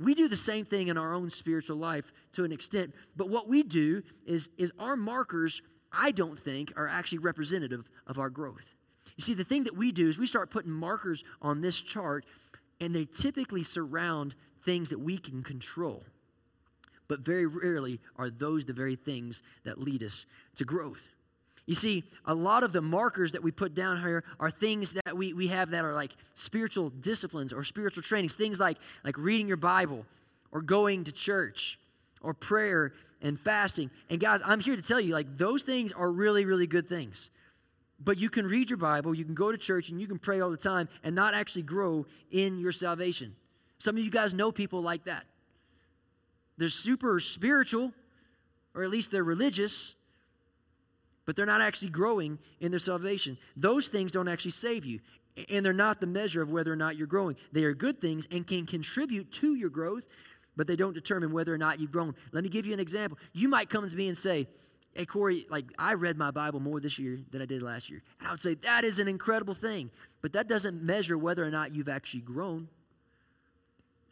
We 0.00 0.14
do 0.14 0.28
the 0.28 0.36
same 0.36 0.64
thing 0.64 0.88
in 0.88 0.96
our 0.96 1.12
own 1.12 1.28
spiritual 1.28 1.76
life 1.76 2.10
to 2.32 2.44
an 2.44 2.52
extent, 2.52 2.94
but 3.16 3.28
what 3.28 3.48
we 3.48 3.62
do 3.62 4.02
is, 4.26 4.48
is 4.56 4.72
our 4.78 4.96
markers, 4.96 5.60
I 5.92 6.10
don't 6.10 6.38
think, 6.38 6.72
are 6.74 6.88
actually 6.88 7.18
representative 7.18 7.86
of 8.06 8.18
our 8.18 8.30
growth. 8.30 8.64
You 9.16 9.22
see, 9.22 9.34
the 9.34 9.44
thing 9.44 9.64
that 9.64 9.76
we 9.76 9.92
do 9.92 10.08
is 10.08 10.16
we 10.16 10.26
start 10.26 10.50
putting 10.50 10.72
markers 10.72 11.22
on 11.42 11.60
this 11.60 11.78
chart, 11.78 12.24
and 12.80 12.94
they 12.94 13.04
typically 13.04 13.62
surround 13.62 14.34
things 14.64 14.88
that 14.88 15.00
we 15.00 15.18
can 15.18 15.42
control. 15.42 16.02
But 17.06 17.20
very 17.20 17.44
rarely 17.44 18.00
are 18.16 18.30
those 18.30 18.64
the 18.64 18.72
very 18.72 18.96
things 18.96 19.42
that 19.64 19.78
lead 19.78 20.02
us 20.02 20.24
to 20.56 20.64
growth. 20.64 21.08
You 21.70 21.76
see, 21.76 22.02
a 22.24 22.34
lot 22.34 22.64
of 22.64 22.72
the 22.72 22.82
markers 22.82 23.30
that 23.30 23.44
we 23.44 23.52
put 23.52 23.76
down 23.76 24.00
here 24.02 24.24
are 24.40 24.50
things 24.50 24.92
that 25.04 25.16
we, 25.16 25.32
we 25.32 25.46
have 25.46 25.70
that 25.70 25.84
are 25.84 25.94
like 25.94 26.10
spiritual 26.34 26.90
disciplines 26.90 27.52
or 27.52 27.62
spiritual 27.62 28.02
trainings, 28.02 28.34
things 28.34 28.58
like, 28.58 28.76
like 29.04 29.16
reading 29.16 29.46
your 29.46 29.56
Bible 29.56 30.04
or 30.50 30.62
going 30.62 31.04
to 31.04 31.12
church 31.12 31.78
or 32.22 32.34
prayer 32.34 32.92
and 33.22 33.38
fasting. 33.38 33.88
And 34.08 34.18
guys, 34.18 34.40
I'm 34.44 34.58
here 34.58 34.74
to 34.74 34.82
tell 34.82 34.98
you, 34.98 35.14
like, 35.14 35.38
those 35.38 35.62
things 35.62 35.92
are 35.92 36.10
really, 36.10 36.44
really 36.44 36.66
good 36.66 36.88
things. 36.88 37.30
But 38.00 38.18
you 38.18 38.30
can 38.30 38.48
read 38.48 38.68
your 38.68 38.76
Bible, 38.76 39.14
you 39.14 39.24
can 39.24 39.36
go 39.36 39.52
to 39.52 39.56
church, 39.56 39.90
and 39.90 40.00
you 40.00 40.08
can 40.08 40.18
pray 40.18 40.40
all 40.40 40.50
the 40.50 40.56
time 40.56 40.88
and 41.04 41.14
not 41.14 41.34
actually 41.34 41.62
grow 41.62 42.04
in 42.32 42.58
your 42.58 42.72
salvation. 42.72 43.36
Some 43.78 43.96
of 43.96 44.02
you 44.02 44.10
guys 44.10 44.34
know 44.34 44.50
people 44.50 44.82
like 44.82 45.04
that. 45.04 45.24
They're 46.58 46.68
super 46.68 47.20
spiritual, 47.20 47.92
or 48.74 48.82
at 48.82 48.90
least 48.90 49.12
they're 49.12 49.22
religious, 49.22 49.94
but 51.30 51.36
they're 51.36 51.46
not 51.46 51.60
actually 51.60 51.90
growing 51.90 52.40
in 52.58 52.72
their 52.72 52.80
salvation. 52.80 53.38
Those 53.56 53.86
things 53.86 54.10
don't 54.10 54.26
actually 54.26 54.50
save 54.50 54.84
you, 54.84 54.98
and 55.48 55.64
they're 55.64 55.72
not 55.72 56.00
the 56.00 56.06
measure 56.08 56.42
of 56.42 56.50
whether 56.50 56.72
or 56.72 56.76
not 56.76 56.96
you're 56.96 57.06
growing. 57.06 57.36
They 57.52 57.62
are 57.62 57.72
good 57.72 58.00
things 58.00 58.26
and 58.32 58.44
can 58.44 58.66
contribute 58.66 59.30
to 59.34 59.54
your 59.54 59.70
growth, 59.70 60.02
but 60.56 60.66
they 60.66 60.74
don't 60.74 60.92
determine 60.92 61.30
whether 61.30 61.54
or 61.54 61.56
not 61.56 61.78
you've 61.78 61.92
grown. 61.92 62.16
Let 62.32 62.42
me 62.42 62.50
give 62.50 62.66
you 62.66 62.72
an 62.72 62.80
example. 62.80 63.16
You 63.32 63.48
might 63.48 63.70
come 63.70 63.88
to 63.88 63.94
me 63.94 64.08
and 64.08 64.18
say, 64.18 64.48
Hey, 64.92 65.06
Corey, 65.06 65.46
like 65.48 65.66
I 65.78 65.92
read 65.92 66.18
my 66.18 66.32
Bible 66.32 66.58
more 66.58 66.80
this 66.80 66.98
year 66.98 67.20
than 67.30 67.40
I 67.40 67.44
did 67.46 67.62
last 67.62 67.90
year. 67.90 68.02
And 68.18 68.26
I 68.26 68.32
would 68.32 68.40
say, 68.40 68.54
That 68.54 68.82
is 68.82 68.98
an 68.98 69.06
incredible 69.06 69.54
thing, 69.54 69.92
but 70.22 70.32
that 70.32 70.48
doesn't 70.48 70.82
measure 70.82 71.16
whether 71.16 71.44
or 71.44 71.50
not 71.52 71.72
you've 71.72 71.88
actually 71.88 72.22
grown. 72.22 72.66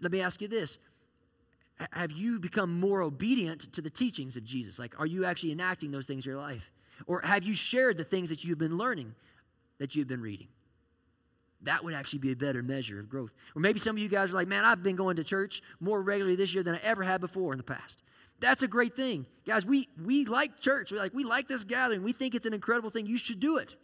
Let 0.00 0.12
me 0.12 0.20
ask 0.20 0.40
you 0.40 0.46
this 0.46 0.78
Have 1.90 2.12
you 2.12 2.38
become 2.38 2.78
more 2.78 3.02
obedient 3.02 3.72
to 3.72 3.82
the 3.82 3.90
teachings 3.90 4.36
of 4.36 4.44
Jesus? 4.44 4.78
Like, 4.78 4.94
are 5.00 5.06
you 5.06 5.24
actually 5.24 5.50
enacting 5.50 5.90
those 5.90 6.06
things 6.06 6.24
in 6.24 6.30
your 6.30 6.40
life? 6.40 6.62
Or 7.06 7.20
have 7.20 7.44
you 7.44 7.54
shared 7.54 7.96
the 7.96 8.04
things 8.04 8.28
that 8.28 8.44
you've 8.44 8.58
been 8.58 8.76
learning, 8.76 9.14
that 9.78 9.94
you've 9.94 10.08
been 10.08 10.20
reading? 10.20 10.48
That 11.62 11.82
would 11.84 11.94
actually 11.94 12.20
be 12.20 12.32
a 12.32 12.36
better 12.36 12.62
measure 12.62 13.00
of 13.00 13.08
growth. 13.08 13.32
Or 13.56 13.60
maybe 13.60 13.80
some 13.80 13.96
of 13.96 14.02
you 14.02 14.08
guys 14.08 14.30
are 14.30 14.34
like, 14.34 14.48
man, 14.48 14.64
I've 14.64 14.82
been 14.82 14.96
going 14.96 15.16
to 15.16 15.24
church 15.24 15.62
more 15.80 16.00
regularly 16.00 16.36
this 16.36 16.54
year 16.54 16.62
than 16.62 16.76
I 16.76 16.80
ever 16.82 17.02
had 17.02 17.20
before 17.20 17.52
in 17.52 17.58
the 17.58 17.64
past. 17.64 18.02
That's 18.40 18.62
a 18.62 18.68
great 18.68 18.94
thing. 18.94 19.26
Guys, 19.44 19.66
we, 19.66 19.88
we 20.04 20.24
like 20.24 20.60
church. 20.60 20.92
We 20.92 20.98
like, 20.98 21.12
we 21.12 21.24
like 21.24 21.48
this 21.48 21.64
gathering. 21.64 22.04
We 22.04 22.12
think 22.12 22.36
it's 22.36 22.46
an 22.46 22.54
incredible 22.54 22.90
thing. 22.90 23.06
You 23.06 23.18
should 23.18 23.40
do 23.40 23.56
it. 23.56 23.74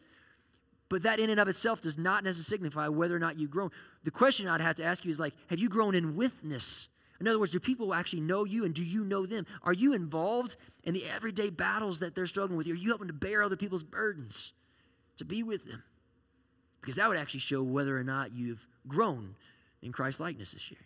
But 0.89 1.03
that 1.03 1.19
in 1.19 1.31
and 1.31 1.41
of 1.41 1.49
itself 1.49 1.81
does 1.81 1.99
not 1.99 2.23
necessarily 2.23 2.59
signify 2.59 2.87
whether 2.89 3.17
or 3.17 3.19
not 3.19 3.39
you've 3.39 3.51
grown. 3.51 3.71
The 4.05 4.13
question 4.13 4.47
I'd 4.47 4.61
have 4.61 4.77
to 4.77 4.85
ask 4.85 5.05
you 5.05 5.11
is 5.11 5.19
like, 5.19 5.35
have 5.49 5.59
you 5.59 5.69
grown 5.69 5.97
in 5.97 6.15
witness? 6.15 6.89
In 7.19 7.27
other 7.27 7.41
words, 7.41 7.51
do 7.51 7.59
people 7.59 7.95
actually 7.95 8.21
know 8.21 8.45
you 8.45 8.65
and 8.65 8.75
do 8.75 8.83
you 8.85 9.05
know 9.05 9.27
them? 9.27 9.47
Are 9.63 9.73
you 9.73 9.95
involved 9.95 10.57
in 10.85 10.95
the 10.95 11.05
everyday 11.07 11.51
battles 11.51 11.99
that 11.99 12.15
they're 12.15 12.27
struggling 12.27 12.57
with? 12.57 12.67
Are 12.69 12.75
you 12.75 12.91
helping 12.91 13.09
to 13.09 13.15
bear 13.15 13.43
other 13.43 13.57
people's 13.57 13.83
burdens? 13.83 14.53
To 15.19 15.25
be 15.25 15.43
with 15.43 15.67
them? 15.67 15.83
Because 16.81 16.97
that 16.97 17.09
would 17.09 17.17
actually 17.17 17.41
show 17.41 17.63
whether 17.63 17.99
or 17.99 18.05
not 18.05 18.35
you've 18.35 18.67
grown 18.87 19.37
in 19.83 19.93
Christ 19.93 20.21
likeness 20.21 20.53
this 20.53 20.71
year. 20.71 20.81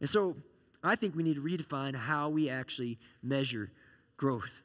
And 0.00 0.08
so 0.08 0.36
I 0.82 0.96
think 0.96 1.16
we 1.16 1.22
need 1.22 1.36
to 1.36 1.40
redefine 1.40 1.96
how 1.96 2.28
we 2.28 2.50
actually 2.50 2.98
measure 3.22 3.70
growth. 4.16 4.62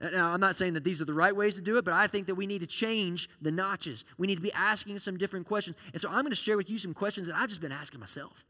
Now, 0.00 0.30
I'm 0.30 0.40
not 0.40 0.56
saying 0.56 0.74
that 0.74 0.84
these 0.84 1.00
are 1.00 1.04
the 1.04 1.14
right 1.14 1.34
ways 1.34 1.54
to 1.54 1.60
do 1.60 1.78
it, 1.78 1.84
but 1.84 1.94
I 1.94 2.06
think 2.08 2.26
that 2.26 2.34
we 2.34 2.46
need 2.46 2.60
to 2.60 2.66
change 2.66 3.28
the 3.40 3.50
notches. 3.50 4.04
We 4.18 4.26
need 4.26 4.34
to 4.36 4.40
be 4.40 4.52
asking 4.52 4.98
some 4.98 5.16
different 5.16 5.46
questions. 5.46 5.76
And 5.92 6.00
so 6.00 6.08
I'm 6.08 6.22
going 6.22 6.30
to 6.30 6.36
share 6.36 6.56
with 6.56 6.68
you 6.68 6.78
some 6.78 6.94
questions 6.94 7.26
that 7.28 7.36
I've 7.36 7.48
just 7.48 7.60
been 7.60 7.72
asking 7.72 8.00
myself. 8.00 8.44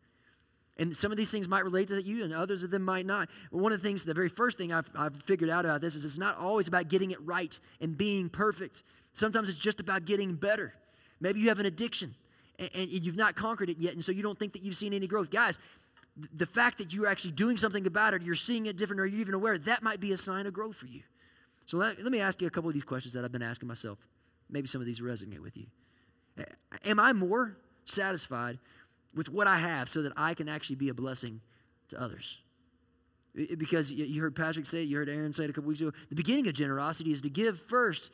And 0.77 0.97
some 0.97 1.13
of 1.13 1.17
these 1.17 1.31
things 1.31 1.47
might 1.47 1.65
relate 1.65 1.89
to 1.89 2.03
you, 2.03 2.25
and 2.25 2.33
others 2.33 2.65
of 2.65 2.71
them 2.71 2.83
might 2.83 3.07
not. 3.07 3.29
One 3.51 3.73
of 3.73 3.81
the 3.81 3.87
things, 3.87 4.05
the 4.05 4.15
very 4.15 4.29
first 4.29 4.59
thing 4.59 4.73
I've, 4.73 4.91
I've 4.97 5.23
figured 5.23 5.49
out 5.49 5.65
about 5.65 5.81
this 5.81 5.95
is 5.95 6.05
it's 6.05 6.19
not 6.19 6.37
always 6.37 6.67
about 6.67 6.89
getting 6.89 7.13
it 7.13 7.25
right 7.25 7.59
and 7.81 7.97
being 7.97 8.29
perfect. 8.29 8.83
Sometimes 9.13 9.49
it's 9.49 9.59
just 9.59 9.79
about 9.79 10.05
getting 10.05 10.35
better. 10.35 10.75
Maybe 11.21 11.41
you 11.41 11.49
have 11.49 11.61
an 11.61 11.67
addiction 11.67 12.17
and, 12.59 12.71
and 12.75 12.91
you've 12.91 13.17
not 13.17 13.37
conquered 13.37 13.71
it 13.71 13.79
yet, 13.79 13.95
and 13.95 14.05
so 14.05 14.11
you 14.11 14.23
don't 14.23 14.39
think 14.39 14.53
that 14.55 14.63
you've 14.63 14.77
seen 14.77 14.93
any 14.93 15.07
growth. 15.07 15.31
Guys, 15.31 15.59
the 16.35 16.47
fact 16.47 16.79
that 16.79 16.93
you're 16.93 17.07
actually 17.07 17.33
doing 17.33 17.57
something 17.57 17.87
about 17.87 18.15
it, 18.15 18.23
you're 18.23 18.35
seeing 18.35 18.67
it 18.67 18.77
different, 18.77 19.01
or 19.01 19.07
you're 19.07 19.21
even 19.21 19.35
aware, 19.35 19.59
that 19.59 19.83
might 19.83 20.01
be 20.01 20.13
a 20.13 20.17
sign 20.17 20.47
of 20.47 20.53
growth 20.53 20.77
for 20.77 20.87
you. 20.87 21.03
So 21.67 21.77
let, 21.77 22.03
let 22.03 22.11
me 22.11 22.21
ask 22.21 22.41
you 22.41 22.47
a 22.47 22.51
couple 22.51 22.69
of 22.69 22.75
these 22.75 22.85
questions 22.85 23.15
that 23.15 23.25
I've 23.25 23.33
been 23.33 23.43
asking 23.43 23.69
myself. 23.69 23.99
Maybe 24.51 24.67
some 24.69 24.81
of 24.81 24.87
these 24.87 25.01
resonate 25.01 25.41
with 25.41 25.57
you. 25.57 25.67
Am 26.85 27.01
I 27.01 27.13
more 27.13 27.57
satisfied 27.85 28.59
with 29.15 29.29
what 29.29 29.47
I 29.47 29.59
have 29.59 29.89
so 29.89 30.03
that 30.03 30.13
I 30.17 30.35
can 30.35 30.49
actually 30.49 30.77
be 30.77 30.89
a 30.89 30.95
blessing 30.95 31.41
to 31.91 32.01
others. 32.01 32.39
Because 33.35 33.91
you 33.91 34.21
heard 34.21 34.37
Patrick 34.37 34.65
say 34.67 34.83
it, 34.83 34.89
you 34.89 34.97
heard 34.97 35.09
Aaron 35.09 35.33
say 35.33 35.45
it 35.45 35.51
a 35.51 35.53
couple 35.53 35.69
weeks 35.69 35.81
ago. 35.81 35.93
The 36.09 36.15
beginning 36.15 36.47
of 36.47 36.55
generosity 36.55 37.11
is 37.11 37.21
to 37.23 37.31
give 37.31 37.61
first, 37.69 38.13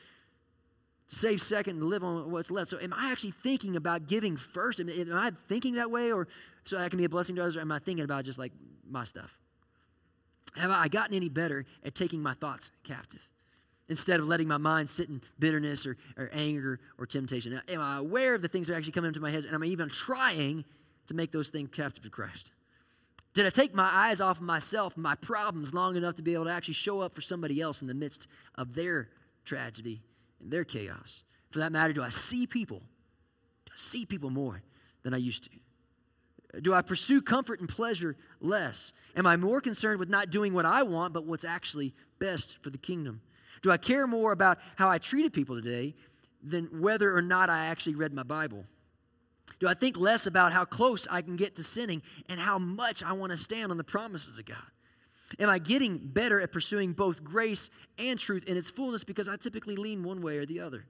save 1.09 1.43
second, 1.43 1.77
and 1.77 1.91
live 1.91 2.03
on 2.03 2.31
what's 2.31 2.51
left. 2.51 2.71
So, 2.71 2.79
am 2.79 2.95
I 2.95 3.13
actually 3.13 3.35
thinking 3.43 3.77
about 3.77 4.07
giving 4.07 4.39
first? 4.39 4.81
Am, 4.81 4.89
I 5.13 5.33
thinking 5.47 5.75
that 5.75 5.91
way, 5.91 6.11
or 6.11 6.27
so 6.65 6.79
I 6.79 6.89
can 6.89 6.99
be 6.99 7.05
a 7.05 7.09
blessing 7.09 7.37
to 7.37 7.43
others, 7.43 7.57
or 7.57 7.61
am 7.61 7.71
I 7.71 7.81
thinking 7.81 8.05
about 8.05 8.25
just 8.25 8.39
like 8.39 8.53
my 8.89 9.05
stuff? 9.05 9.31
Have 10.57 10.71
I 10.71 10.89
gotten 10.89 11.15
any 11.15 11.29
better 11.29 11.67
at 11.85 11.95
taking 11.95 12.23
my 12.23 12.33
thoughts 12.35 12.71
captive? 12.83 13.29
Instead 13.91 14.21
of 14.21 14.27
letting 14.27 14.49
my 14.49 14.57
mind 14.57 14.89
sit 14.89 15.09
in 15.09 15.21
bitterness 15.39 15.85
or, 15.85 15.97
or 16.17 16.31
anger 16.33 16.79
or 16.97 17.07
temptation. 17.07 17.61
Am 17.69 17.81
I 17.81 17.99
aware 17.99 18.35
of 18.35 18.43
the 18.43 18.49
things 18.49 18.69
that 18.69 18.75
are 18.75 18.77
actually 18.77 18.93
coming 18.93 19.09
into 19.09 19.21
my 19.21 19.31
head? 19.31 19.45
And 19.45 19.55
am 19.55 19.63
I 19.63 19.67
even 19.67 19.91
trying 19.91 20.65
to 21.11 21.15
make 21.15 21.33
those 21.33 21.49
things 21.49 21.71
captive 21.73 22.05
to 22.05 22.09
Christ? 22.09 22.53
Did 23.35 23.45
I 23.45 23.51
take 23.51 23.75
my 23.75 23.89
eyes 23.93 24.21
off 24.21 24.37
of 24.37 24.45
myself 24.45 24.97
my 24.97 25.17
problems 25.17 25.75
long 25.75 25.97
enough 25.97 26.15
to 26.17 26.23
be 26.23 26.35
able 26.35 26.45
to 26.45 26.53
actually 26.53 26.75
show 26.75 27.01
up 27.01 27.17
for 27.17 27.21
somebody 27.21 27.61
else 27.61 27.83
in 27.83 27.89
the 27.89 27.95
midst 27.95 28.29
of 28.55 28.75
their 28.75 29.09
tragedy 29.45 30.03
and 30.41 30.53
their 30.53 30.65
chaos? 30.65 31.25
For 31.51 31.59
that 31.59 31.73
matter, 31.73 31.93
do 31.93 32.03
I 32.03 32.11
see 32.11 32.47
people? 32.47 32.79
Do 32.79 33.73
I 33.73 33.77
see 33.77 34.07
people 34.07 34.31
more 34.31 34.63
than 35.03 35.13
I 35.13 35.17
used 35.17 35.45
to? 35.45 36.61
Do 36.61 36.75
I 36.75 36.83
pursue 36.83 37.21
comfort 37.21 37.59
and 37.59 37.69
pleasure 37.69 38.17
less? 38.41 38.93
Am 39.17 39.27
I 39.27 39.37
more 39.37 39.61
concerned 39.61 39.99
with 39.99 40.09
not 40.09 40.31
doing 40.31 40.55
what 40.55 40.65
I 40.65 40.85
want, 40.85 41.13
but 41.13 41.27
what's 41.27 41.45
actually 41.45 41.93
best 42.21 42.57
for 42.63 42.71
the 42.71 42.79
kingdom? 42.79 43.21
Do 43.63 43.73
I 43.73 43.79
care 43.79 44.07
more 44.07 44.31
about 44.31 44.59
how 44.77 44.89
I 44.89 44.99
treated 44.99 45.33
people 45.33 45.61
today 45.61 45.97
than 46.41 46.81
whether 46.81 47.17
or 47.17 47.23
not 47.23 47.51
I 47.51 47.67
actually 47.67 47.97
read 47.97 48.13
my 48.13 48.23
Bible? 48.23 48.65
Do 49.61 49.69
I 49.69 49.75
think 49.75 49.97
less 49.97 50.27
about 50.27 50.53
how 50.53 50.65
close 50.65 51.07
I 51.11 51.21
can 51.23 51.37
get 51.37 51.55
to 51.57 51.63
sinning 51.63 52.03
and 52.29 52.41
how 52.41 52.59
much 52.59 53.03
I 53.03 53.13
want 53.13 53.31
to 53.31 53.37
stand 53.37 53.71
on 53.71 53.77
the 53.77 53.85
promises 53.85 54.39
of 54.39 54.47
God? 54.47 54.57
Am 55.39 55.49
I 55.49 55.59
getting 55.59 55.99
better 55.99 56.41
at 56.41 56.51
pursuing 56.51 56.93
both 56.93 57.23
grace 57.23 57.71
and 57.99 58.19
truth 58.19 58.45
in 58.45 58.57
its 58.57 58.71
fullness 58.71 59.05
because 59.05 59.29
I 59.29 59.37
typically 59.37 59.77
lean 59.77 60.03
one 60.03 60.23
way 60.23 60.39
or 60.39 60.47
the 60.47 60.61
other? 60.61 60.87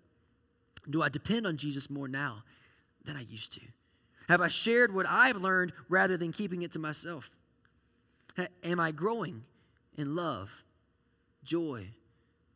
Do 0.88 1.02
I 1.02 1.08
depend 1.08 1.46
on 1.46 1.56
Jesus 1.56 1.90
more 1.90 2.08
now 2.08 2.44
than 3.04 3.16
I 3.16 3.22
used 3.22 3.52
to? 3.54 3.60
Have 4.28 4.40
I 4.40 4.48
shared 4.48 4.94
what 4.94 5.06
I've 5.06 5.36
learned 5.36 5.72
rather 5.88 6.16
than 6.16 6.32
keeping 6.32 6.62
it 6.62 6.72
to 6.72 6.78
myself? 6.78 7.28
Am 8.62 8.78
I 8.78 8.92
growing 8.92 9.42
in 9.98 10.14
love, 10.14 10.48
joy, 11.42 11.88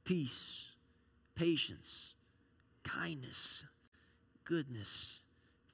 peace, 0.04 0.66
patience, 1.34 2.14
kindness, 2.84 3.64
goodness, 4.44 5.20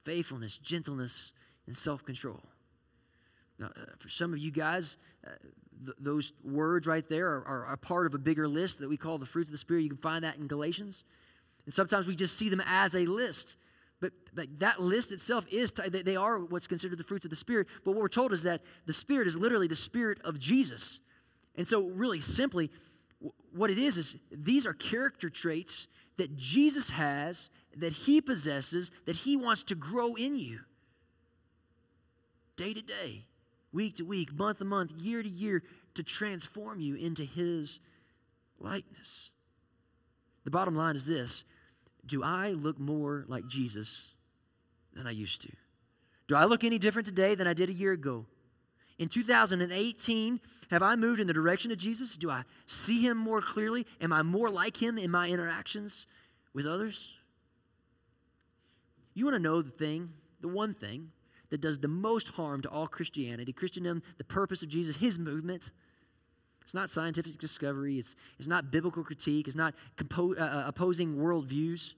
faithfulness, 0.03 0.57
gentleness, 0.57 1.31
and 1.67 1.75
self 1.75 2.03
control. 2.03 2.41
Now, 3.59 3.67
uh, 3.67 3.85
for 3.99 4.09
some 4.09 4.33
of 4.33 4.39
you 4.39 4.51
guys, 4.51 4.97
uh, 5.25 5.29
th- 5.85 5.97
those 5.99 6.33
words 6.43 6.87
right 6.87 7.07
there 7.07 7.27
are, 7.27 7.45
are, 7.45 7.73
a 7.73 7.77
part 7.77 8.07
of 8.07 8.15
a 8.15 8.17
bigger 8.17 8.47
list 8.47 8.79
that 8.79 8.89
we 8.89 8.97
call 8.97 9.17
the 9.17 9.25
fruits 9.25 9.49
of 9.49 9.51
the 9.51 9.57
Spirit. 9.57 9.83
You 9.83 9.89
can 9.89 9.97
find 9.97 10.23
that 10.23 10.37
in 10.37 10.47
Galatians. 10.47 11.03
And 11.65 11.73
sometimes 11.73 12.07
we 12.07 12.15
just 12.15 12.37
see 12.37 12.49
them 12.49 12.61
as 12.65 12.95
a 12.95 13.05
list. 13.05 13.57
But, 13.99 14.13
but 14.33 14.47
that 14.59 14.81
list 14.81 15.11
itself 15.11 15.45
is, 15.51 15.71
t- 15.71 15.87
they 15.89 16.15
are 16.15 16.39
what's 16.39 16.65
considered 16.65 16.97
the 16.97 17.03
fruits 17.03 17.23
of 17.23 17.29
the 17.29 17.37
Spirit. 17.37 17.67
But 17.85 17.91
what 17.91 18.01
we're 18.01 18.07
told 18.07 18.33
is 18.33 18.41
that 18.43 18.61
the 18.87 18.93
Spirit 18.93 19.27
is 19.27 19.35
literally 19.35 19.67
the 19.67 19.75
Spirit 19.75 20.19
of 20.23 20.39
Jesus. 20.39 20.99
And 21.55 21.67
so, 21.67 21.83
really 21.83 22.19
simply, 22.19 22.71
what 23.53 23.69
it 23.69 23.77
is 23.77 23.97
is 23.97 24.15
these 24.31 24.65
are 24.65 24.73
character 24.73 25.29
traits 25.29 25.87
that 26.21 26.37
Jesus 26.37 26.91
has, 26.91 27.49
that 27.75 27.93
he 27.93 28.21
possesses, 28.21 28.91
that 29.07 29.15
he 29.15 29.35
wants 29.35 29.63
to 29.63 29.73
grow 29.73 30.13
in 30.13 30.35
you. 30.35 30.59
Day 32.55 32.75
to 32.75 32.81
day, 32.83 33.25
week 33.73 33.95
to 33.95 34.03
week, 34.03 34.31
month 34.31 34.59
to 34.59 34.65
month, 34.65 34.91
year 34.91 35.23
to 35.23 35.27
year, 35.27 35.63
to 35.95 36.03
transform 36.03 36.79
you 36.79 36.93
into 36.93 37.23
his 37.23 37.79
likeness. 38.59 39.31
The 40.43 40.51
bottom 40.51 40.75
line 40.75 40.95
is 40.95 41.07
this 41.07 41.43
Do 42.05 42.21
I 42.21 42.51
look 42.51 42.79
more 42.79 43.25
like 43.27 43.47
Jesus 43.47 44.09
than 44.93 45.07
I 45.07 45.11
used 45.11 45.41
to? 45.41 45.49
Do 46.27 46.35
I 46.35 46.45
look 46.45 46.63
any 46.63 46.77
different 46.77 47.07
today 47.07 47.33
than 47.33 47.47
I 47.47 47.55
did 47.55 47.67
a 47.69 47.73
year 47.73 47.93
ago? 47.93 48.27
In 49.01 49.09
2018, 49.09 50.39
have 50.69 50.83
I 50.83 50.95
moved 50.95 51.19
in 51.19 51.25
the 51.25 51.33
direction 51.33 51.71
of 51.71 51.79
Jesus? 51.79 52.15
Do 52.15 52.29
I 52.29 52.43
see 52.67 53.01
him 53.01 53.17
more 53.17 53.41
clearly? 53.41 53.87
Am 53.99 54.13
I 54.13 54.21
more 54.21 54.47
like 54.47 54.77
him 54.77 54.99
in 54.99 55.09
my 55.09 55.27
interactions 55.27 56.05
with 56.53 56.67
others? 56.67 57.09
You 59.15 59.25
want 59.25 59.33
to 59.33 59.39
know 59.39 59.63
the 59.63 59.71
thing, 59.71 60.13
the 60.39 60.47
one 60.49 60.75
thing 60.75 61.09
that 61.49 61.61
does 61.61 61.79
the 61.79 61.87
most 61.87 62.27
harm 62.27 62.61
to 62.61 62.69
all 62.69 62.85
Christianity, 62.85 63.51
Christendom, 63.51 64.03
the 64.19 64.23
purpose 64.23 64.61
of 64.61 64.69
Jesus, 64.69 64.97
his 64.97 65.17
movement? 65.17 65.71
It's 66.63 66.75
not 66.75 66.91
scientific 66.91 67.39
discovery, 67.39 67.97
it's, 67.97 68.13
it's 68.37 68.47
not 68.47 68.69
biblical 68.69 69.03
critique, 69.03 69.47
it's 69.47 69.57
not 69.57 69.73
compo- 69.97 70.35
uh, 70.35 70.43
uh 70.43 70.63
opposing 70.67 71.15
worldviews. 71.15 71.95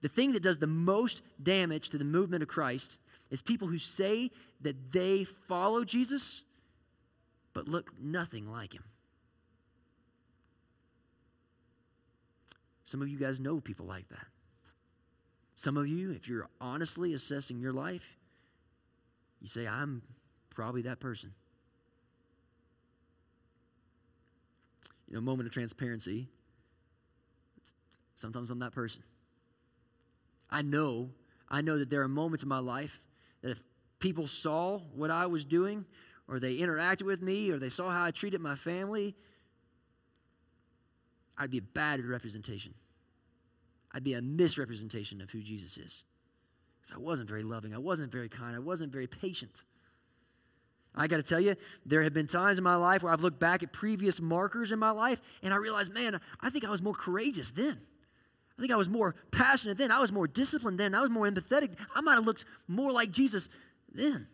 The 0.00 0.08
thing 0.08 0.30
that 0.34 0.44
does 0.44 0.58
the 0.58 0.68
most 0.68 1.22
damage 1.42 1.90
to 1.90 1.98
the 1.98 2.04
movement 2.04 2.44
of 2.44 2.48
Christ 2.48 2.98
is 3.30 3.42
people 3.42 3.68
who 3.68 3.78
say 3.78 4.30
that 4.60 4.92
they 4.92 5.24
follow 5.48 5.84
Jesus 5.84 6.42
but 7.52 7.68
look 7.68 7.90
nothing 8.00 8.50
like 8.50 8.72
him. 8.72 8.84
Some 12.84 13.02
of 13.02 13.08
you 13.08 13.18
guys 13.18 13.38
know 13.38 13.60
people 13.60 13.86
like 13.86 14.08
that. 14.08 14.26
Some 15.54 15.76
of 15.76 15.86
you, 15.86 16.10
if 16.10 16.26
you're 16.26 16.48
honestly 16.60 17.12
assessing 17.12 17.60
your 17.60 17.72
life, 17.72 18.04
you 19.40 19.48
say, 19.48 19.66
I'm 19.66 20.02
probably 20.48 20.82
that 20.82 21.00
person. 21.00 21.32
You 25.06 25.14
know, 25.14 25.20
moment 25.20 25.46
of 25.46 25.52
transparency. 25.52 26.28
Sometimes 28.16 28.50
I'm 28.50 28.58
that 28.60 28.72
person. 28.72 29.02
I 30.50 30.62
know, 30.62 31.10
I 31.48 31.60
know 31.60 31.78
that 31.78 31.90
there 31.90 32.02
are 32.02 32.08
moments 32.08 32.42
in 32.42 32.48
my 32.48 32.58
life 32.58 33.00
if 33.42 33.62
people 33.98 34.26
saw 34.26 34.78
what 34.94 35.10
I 35.10 35.26
was 35.26 35.44
doing, 35.44 35.84
or 36.28 36.38
they 36.38 36.56
interacted 36.56 37.02
with 37.02 37.22
me, 37.22 37.50
or 37.50 37.58
they 37.58 37.68
saw 37.68 37.90
how 37.90 38.04
I 38.04 38.10
treated 38.10 38.40
my 38.40 38.54
family, 38.54 39.16
I'd 41.36 41.50
be 41.50 41.58
a 41.58 41.62
bad 41.62 42.04
representation. 42.04 42.74
I'd 43.92 44.04
be 44.04 44.14
a 44.14 44.22
misrepresentation 44.22 45.20
of 45.20 45.30
who 45.30 45.42
Jesus 45.42 45.76
is. 45.76 46.04
Because 46.80 46.96
I 46.96 46.98
wasn't 46.98 47.28
very 47.28 47.42
loving, 47.42 47.74
I 47.74 47.78
wasn't 47.78 48.12
very 48.12 48.28
kind, 48.28 48.54
I 48.54 48.60
wasn't 48.60 48.92
very 48.92 49.06
patient. 49.06 49.64
I 50.94 51.06
got 51.06 51.18
to 51.18 51.22
tell 51.22 51.40
you, 51.40 51.56
there 51.86 52.02
have 52.02 52.12
been 52.12 52.26
times 52.26 52.58
in 52.58 52.64
my 52.64 52.74
life 52.74 53.02
where 53.02 53.12
I've 53.12 53.20
looked 53.20 53.38
back 53.38 53.62
at 53.62 53.72
previous 53.72 54.20
markers 54.20 54.72
in 54.72 54.78
my 54.78 54.90
life 54.90 55.20
and 55.42 55.54
I 55.54 55.56
realized, 55.56 55.92
man, 55.92 56.20
I 56.40 56.50
think 56.50 56.64
I 56.64 56.70
was 56.70 56.82
more 56.82 56.94
courageous 56.94 57.50
then. 57.50 57.80
I 58.60 58.62
think 58.62 58.74
I 58.74 58.76
was 58.76 58.90
more 58.90 59.14
passionate 59.30 59.78
then. 59.78 59.90
I 59.90 60.00
was 60.00 60.12
more 60.12 60.26
disciplined 60.26 60.78
then. 60.78 60.94
I 60.94 61.00
was 61.00 61.08
more 61.08 61.26
empathetic. 61.26 61.76
I 61.94 62.02
might 62.02 62.16
have 62.16 62.26
looked 62.26 62.44
more 62.68 62.92
like 62.92 63.10
Jesus 63.10 63.48
then. 63.90 64.26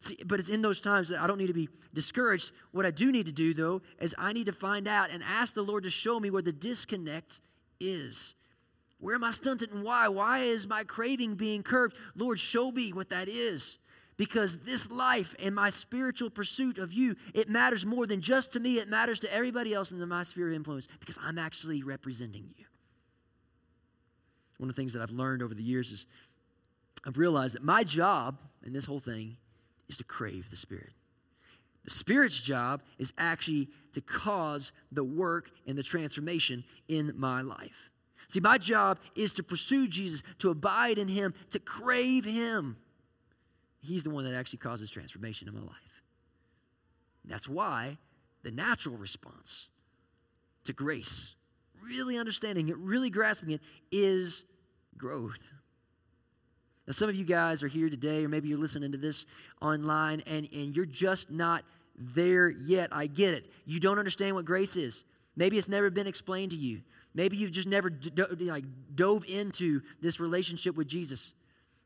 See, 0.00 0.18
but 0.26 0.38
it's 0.38 0.50
in 0.50 0.60
those 0.60 0.78
times 0.78 1.08
that 1.08 1.18
I 1.18 1.26
don't 1.26 1.38
need 1.38 1.46
to 1.46 1.54
be 1.54 1.70
discouraged. 1.94 2.52
What 2.70 2.84
I 2.84 2.90
do 2.90 3.10
need 3.10 3.24
to 3.24 3.32
do, 3.32 3.54
though, 3.54 3.80
is 3.98 4.14
I 4.18 4.34
need 4.34 4.44
to 4.44 4.52
find 4.52 4.86
out 4.86 5.10
and 5.10 5.22
ask 5.22 5.54
the 5.54 5.62
Lord 5.62 5.84
to 5.84 5.90
show 5.90 6.20
me 6.20 6.28
where 6.28 6.42
the 6.42 6.52
disconnect 6.52 7.40
is. 7.80 8.34
Where 8.98 9.14
am 9.14 9.24
I 9.24 9.30
stunted 9.30 9.72
and 9.72 9.82
why? 9.82 10.08
Why 10.08 10.40
is 10.40 10.66
my 10.66 10.84
craving 10.84 11.36
being 11.36 11.62
curbed? 11.62 11.96
Lord, 12.14 12.38
show 12.40 12.72
me 12.72 12.92
what 12.92 13.08
that 13.08 13.26
is. 13.26 13.78
Because 14.18 14.58
this 14.58 14.90
life 14.90 15.34
and 15.42 15.54
my 15.54 15.70
spiritual 15.70 16.28
pursuit 16.28 16.76
of 16.76 16.92
you, 16.92 17.16
it 17.32 17.48
matters 17.48 17.86
more 17.86 18.06
than 18.06 18.20
just 18.20 18.52
to 18.52 18.60
me, 18.60 18.76
it 18.78 18.86
matters 18.86 19.18
to 19.20 19.32
everybody 19.32 19.72
else 19.72 19.92
in 19.92 20.06
my 20.06 20.24
sphere 20.24 20.48
of 20.48 20.54
influence 20.54 20.88
because 21.00 21.16
I'm 21.22 21.38
actually 21.38 21.82
representing 21.82 22.50
you. 22.58 22.66
One 24.62 24.70
of 24.70 24.76
the 24.76 24.80
things 24.80 24.92
that 24.92 25.02
I've 25.02 25.10
learned 25.10 25.42
over 25.42 25.54
the 25.54 25.62
years 25.62 25.90
is 25.90 26.06
I've 27.04 27.18
realized 27.18 27.56
that 27.56 27.64
my 27.64 27.82
job 27.82 28.38
in 28.64 28.72
this 28.72 28.84
whole 28.84 29.00
thing 29.00 29.36
is 29.88 29.96
to 29.96 30.04
crave 30.04 30.50
the 30.50 30.56
Spirit. 30.56 30.92
The 31.82 31.90
Spirit's 31.90 32.40
job 32.40 32.80
is 32.96 33.12
actually 33.18 33.70
to 33.92 34.00
cause 34.00 34.70
the 34.92 35.02
work 35.02 35.50
and 35.66 35.76
the 35.76 35.82
transformation 35.82 36.62
in 36.86 37.12
my 37.16 37.40
life. 37.40 37.90
See, 38.28 38.38
my 38.38 38.56
job 38.56 39.00
is 39.16 39.32
to 39.32 39.42
pursue 39.42 39.88
Jesus, 39.88 40.22
to 40.38 40.50
abide 40.50 40.96
in 40.96 41.08
Him, 41.08 41.34
to 41.50 41.58
crave 41.58 42.24
Him. 42.24 42.76
He's 43.80 44.04
the 44.04 44.10
one 44.10 44.22
that 44.26 44.34
actually 44.34 44.60
causes 44.60 44.90
transformation 44.90 45.48
in 45.48 45.54
my 45.54 45.60
life. 45.60 46.02
That's 47.24 47.48
why 47.48 47.98
the 48.44 48.52
natural 48.52 48.96
response 48.96 49.70
to 50.66 50.72
grace, 50.72 51.34
really 51.82 52.16
understanding 52.16 52.68
it, 52.68 52.76
really 52.76 53.10
grasping 53.10 53.50
it, 53.50 53.60
is 53.90 54.44
growth. 55.02 55.38
Now, 56.86 56.92
some 56.92 57.08
of 57.08 57.16
you 57.16 57.24
guys 57.24 57.62
are 57.64 57.68
here 57.68 57.90
today, 57.90 58.24
or 58.24 58.28
maybe 58.28 58.48
you're 58.48 58.58
listening 58.58 58.92
to 58.92 58.98
this 58.98 59.26
online, 59.60 60.22
and, 60.26 60.48
and 60.52 60.74
you're 60.76 60.86
just 60.86 61.28
not 61.28 61.64
there 61.98 62.48
yet. 62.48 62.90
I 62.92 63.08
get 63.08 63.34
it. 63.34 63.50
You 63.66 63.80
don't 63.80 63.98
understand 63.98 64.36
what 64.36 64.44
grace 64.44 64.76
is. 64.76 65.02
Maybe 65.34 65.58
it's 65.58 65.68
never 65.68 65.90
been 65.90 66.06
explained 66.06 66.52
to 66.52 66.56
you. 66.56 66.82
Maybe 67.14 67.36
you've 67.36 67.50
just 67.50 67.66
never 67.66 67.90
like 68.40 68.64
dove 68.94 69.24
into 69.26 69.82
this 70.00 70.20
relationship 70.20 70.76
with 70.76 70.86
Jesus. 70.86 71.32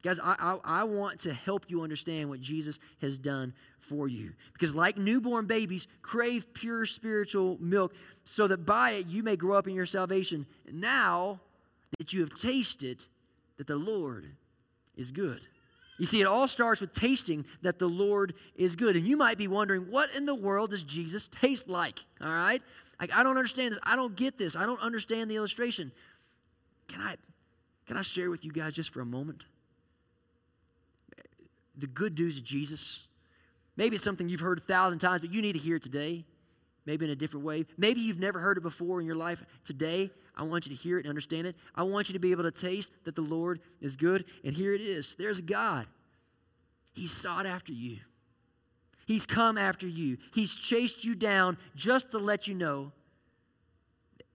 Guys, 0.04 0.20
I, 0.20 0.36
I, 0.38 0.80
I, 0.80 0.84
want 0.84 1.20
to 1.22 1.32
help 1.32 1.64
you 1.68 1.82
understand 1.82 2.28
what 2.28 2.40
Jesus 2.40 2.78
has 3.00 3.18
done 3.18 3.54
for 3.80 4.06
you. 4.06 4.34
Because, 4.52 4.74
like 4.74 4.98
newborn 4.98 5.46
babies, 5.46 5.88
crave 6.02 6.52
pure 6.52 6.86
spiritual 6.86 7.56
milk 7.60 7.92
so 8.24 8.46
that 8.46 8.66
by 8.66 8.90
it 8.92 9.06
you 9.08 9.22
may 9.22 9.36
grow 9.36 9.56
up 9.56 9.66
in 9.66 9.74
your 9.74 9.86
salvation. 9.86 10.46
Now 10.70 11.40
that 11.98 12.12
you 12.12 12.20
have 12.20 12.34
tasted 12.34 12.98
that 13.58 13.66
the 13.66 13.76
Lord 13.76 14.26
is 14.96 15.10
good. 15.10 15.40
You 15.98 16.06
see, 16.06 16.20
it 16.20 16.26
all 16.26 16.46
starts 16.46 16.80
with 16.80 16.92
tasting 16.92 17.46
that 17.62 17.78
the 17.78 17.88
Lord 17.88 18.34
is 18.54 18.76
good. 18.76 18.96
And 18.96 19.06
you 19.06 19.16
might 19.16 19.38
be 19.38 19.48
wondering, 19.48 19.90
what 19.90 20.10
in 20.14 20.26
the 20.26 20.34
world 20.34 20.70
does 20.70 20.82
Jesus 20.82 21.28
taste 21.40 21.68
like? 21.68 22.00
All 22.22 22.28
right? 22.28 22.62
Like, 23.00 23.12
I 23.12 23.22
don't 23.22 23.36
understand 23.36 23.72
this. 23.72 23.80
I 23.82 23.96
don't 23.96 24.14
get 24.14 24.38
this. 24.38 24.56
I 24.56 24.66
don't 24.66 24.80
understand 24.80 25.30
the 25.30 25.36
illustration. 25.36 25.92
Can 26.88 27.00
I, 27.00 27.16
can 27.86 27.96
I 27.96 28.02
share 28.02 28.30
with 28.30 28.44
you 28.44 28.52
guys 28.52 28.74
just 28.74 28.90
for 28.90 29.00
a 29.00 29.06
moment? 29.06 29.44
The 31.78 31.86
good 31.86 32.18
news 32.18 32.38
of 32.38 32.44
Jesus. 32.44 33.00
Maybe 33.76 33.96
it's 33.96 34.04
something 34.04 34.28
you've 34.28 34.40
heard 34.40 34.58
a 34.58 34.62
thousand 34.62 34.98
times, 34.98 35.22
but 35.22 35.32
you 35.32 35.42
need 35.42 35.52
to 35.52 35.58
hear 35.58 35.76
it 35.76 35.82
today. 35.82 36.24
Maybe 36.84 37.04
in 37.04 37.10
a 37.10 37.16
different 37.16 37.44
way. 37.44 37.66
Maybe 37.76 38.00
you've 38.00 38.20
never 38.20 38.38
heard 38.38 38.58
it 38.58 38.62
before 38.62 39.00
in 39.00 39.06
your 39.06 39.16
life. 39.16 39.42
Today, 39.64 40.10
I 40.36 40.42
want 40.42 40.66
you 40.66 40.76
to 40.76 40.82
hear 40.82 40.98
it 40.98 41.00
and 41.00 41.08
understand 41.08 41.46
it. 41.46 41.56
I 41.74 41.82
want 41.82 42.08
you 42.08 42.12
to 42.12 42.18
be 42.18 42.30
able 42.30 42.42
to 42.42 42.50
taste 42.50 42.92
that 43.04 43.16
the 43.16 43.22
Lord 43.22 43.60
is 43.80 43.96
good. 43.96 44.24
And 44.44 44.54
here 44.54 44.74
it 44.74 44.80
is 44.80 45.14
there's 45.18 45.40
God. 45.40 45.86
He 46.92 47.06
sought 47.06 47.46
after 47.46 47.72
you, 47.72 47.98
He's 49.06 49.26
come 49.26 49.56
after 49.56 49.86
you, 49.86 50.18
He's 50.32 50.54
chased 50.54 51.04
you 51.04 51.14
down 51.14 51.56
just 51.74 52.10
to 52.10 52.18
let 52.18 52.46
you 52.46 52.54
know 52.54 52.92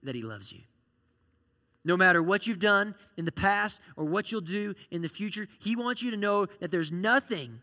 that 0.02 0.14
He 0.14 0.22
loves 0.22 0.52
you. 0.52 0.60
No 1.84 1.96
matter 1.96 2.22
what 2.22 2.46
you've 2.46 2.60
done 2.60 2.94
in 3.16 3.24
the 3.24 3.32
past 3.32 3.80
or 3.96 4.04
what 4.04 4.30
you'll 4.30 4.40
do 4.40 4.74
in 4.90 5.02
the 5.02 5.08
future, 5.08 5.48
He 5.58 5.76
wants 5.76 6.02
you 6.02 6.10
to 6.10 6.16
know 6.16 6.46
that 6.60 6.70
there's 6.70 6.92
nothing, 6.92 7.60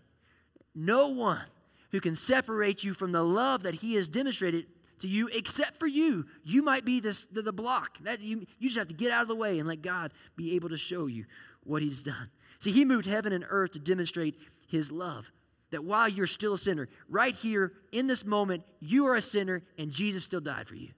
no 0.76 1.08
one 1.08 1.46
who 1.92 2.00
can 2.00 2.16
separate 2.16 2.84
you 2.84 2.94
from 2.94 3.12
the 3.12 3.24
love 3.24 3.64
that 3.64 3.76
He 3.76 3.96
has 3.96 4.08
demonstrated 4.08 4.66
to 5.00 5.08
you 5.08 5.28
except 5.28 5.80
for 5.80 5.88
you. 5.88 6.26
You 6.44 6.62
might 6.62 6.86
be 6.86 7.00
this, 7.00 7.28
the, 7.32 7.42
the 7.42 7.52
block. 7.52 7.98
That 8.04 8.22
you, 8.22 8.46
you 8.60 8.70
just 8.70 8.78
have 8.78 8.88
to 8.88 8.94
get 8.94 9.12
out 9.12 9.24
of 9.24 9.28
the 9.28 9.36
way 9.36 9.60
and 9.60 9.68
let 9.68 9.82
God 9.82 10.14
be 10.36 10.56
able 10.56 10.70
to 10.70 10.78
show 10.78 11.08
you 11.08 11.26
what 11.64 11.82
He's 11.82 12.04
done. 12.04 12.30
See, 12.60 12.72
He 12.72 12.86
moved 12.86 13.06
heaven 13.06 13.34
and 13.34 13.46
earth 13.50 13.72
to 13.74 13.80
demonstrate 13.80 14.36
His 14.68 14.92
love. 14.92 15.32
That 15.72 15.84
while 15.84 16.10
you're 16.10 16.28
still 16.28 16.54
a 16.54 16.58
sinner, 16.58 16.90
right 17.08 17.36
here 17.36 17.74
in 17.92 18.08
this 18.08 18.26
moment, 18.26 18.64
you 18.80 19.06
are 19.08 19.16
a 19.16 19.22
sinner 19.22 19.64
and 19.78 19.92
Jesus 19.92 20.24
still 20.24 20.42
died 20.42 20.68
for 20.68 20.76
you. 20.76 20.90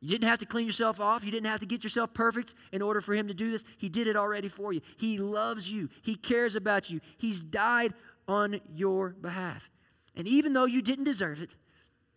You 0.00 0.08
didn't 0.08 0.28
have 0.28 0.40
to 0.40 0.46
clean 0.46 0.66
yourself 0.66 0.98
off. 0.98 1.22
You 1.22 1.30
didn't 1.30 1.46
have 1.46 1.60
to 1.60 1.66
get 1.66 1.84
yourself 1.84 2.12
perfect 2.12 2.54
in 2.72 2.82
order 2.82 3.00
for 3.00 3.14
Him 3.14 3.28
to 3.28 3.34
do 3.34 3.50
this. 3.52 3.62
He 3.78 3.88
did 3.88 4.08
it 4.08 4.16
already 4.16 4.48
for 4.48 4.72
you. 4.72 4.80
He 4.96 5.18
loves 5.18 5.70
you, 5.70 5.88
He 6.02 6.16
cares 6.16 6.56
about 6.56 6.90
you. 6.90 7.00
He's 7.18 7.42
died 7.42 7.94
on 8.26 8.60
your 8.74 9.10
behalf. 9.10 9.70
And 10.14 10.26
even 10.26 10.52
though 10.52 10.66
you 10.66 10.82
didn't 10.82 11.04
deserve 11.04 11.40
it, 11.40 11.50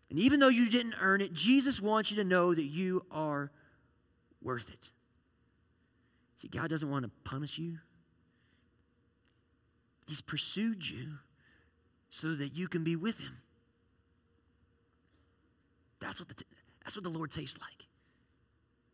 and 0.09 0.19
even 0.19 0.39
though 0.39 0.49
you 0.49 0.69
didn't 0.69 0.95
earn 1.01 1.21
it, 1.21 1.33
Jesus 1.33 1.79
wants 1.81 2.11
you 2.11 2.17
to 2.17 2.23
know 2.23 2.53
that 2.53 2.65
you 2.65 3.05
are 3.11 3.51
worth 4.41 4.69
it. 4.69 4.91
See, 6.37 6.47
God 6.47 6.69
doesn't 6.69 6.89
want 6.89 7.03
to 7.03 7.11
punish 7.23 7.57
you, 7.57 7.79
He's 10.07 10.21
pursued 10.21 10.87
you 10.87 11.13
so 12.09 12.35
that 12.35 12.55
you 12.55 12.67
can 12.67 12.83
be 12.83 12.95
with 12.95 13.19
Him. 13.19 13.37
That's 15.99 16.19
what 16.19 16.29
the, 16.29 16.35
that's 16.83 16.95
what 16.95 17.03
the 17.03 17.09
Lord 17.09 17.31
tastes 17.31 17.57
like. 17.59 17.87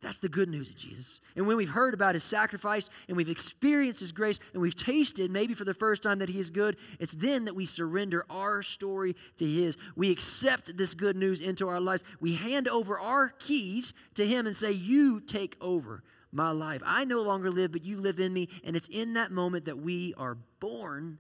That's 0.01 0.17
the 0.17 0.29
good 0.29 0.49
news 0.49 0.67
of 0.69 0.75
Jesus. 0.75 1.21
And 1.35 1.45
when 1.45 1.57
we've 1.57 1.69
heard 1.69 1.93
about 1.93 2.15
his 2.15 2.23
sacrifice 2.23 2.89
and 3.07 3.15
we've 3.15 3.29
experienced 3.29 3.99
his 3.99 4.11
grace 4.11 4.39
and 4.51 4.61
we've 4.61 4.75
tasted, 4.75 5.29
maybe 5.29 5.53
for 5.53 5.63
the 5.63 5.75
first 5.75 6.01
time, 6.01 6.17
that 6.19 6.29
he 6.29 6.39
is 6.39 6.49
good, 6.49 6.75
it's 6.99 7.13
then 7.13 7.45
that 7.45 7.55
we 7.55 7.65
surrender 7.65 8.25
our 8.27 8.63
story 8.63 9.15
to 9.37 9.45
his. 9.45 9.77
We 9.95 10.09
accept 10.09 10.75
this 10.75 10.95
good 10.95 11.15
news 11.15 11.39
into 11.39 11.67
our 11.67 11.79
lives. 11.79 12.03
We 12.19 12.33
hand 12.33 12.67
over 12.67 12.99
our 12.99 13.29
keys 13.29 13.93
to 14.15 14.25
him 14.25 14.47
and 14.47 14.57
say, 14.57 14.71
You 14.71 15.19
take 15.19 15.55
over 15.61 16.01
my 16.31 16.49
life. 16.49 16.81
I 16.83 17.05
no 17.05 17.21
longer 17.21 17.51
live, 17.51 17.71
but 17.71 17.85
you 17.85 18.01
live 18.01 18.19
in 18.19 18.33
me. 18.33 18.49
And 18.63 18.75
it's 18.75 18.87
in 18.87 19.13
that 19.13 19.31
moment 19.31 19.65
that 19.65 19.77
we 19.77 20.15
are 20.17 20.37
born 20.59 21.19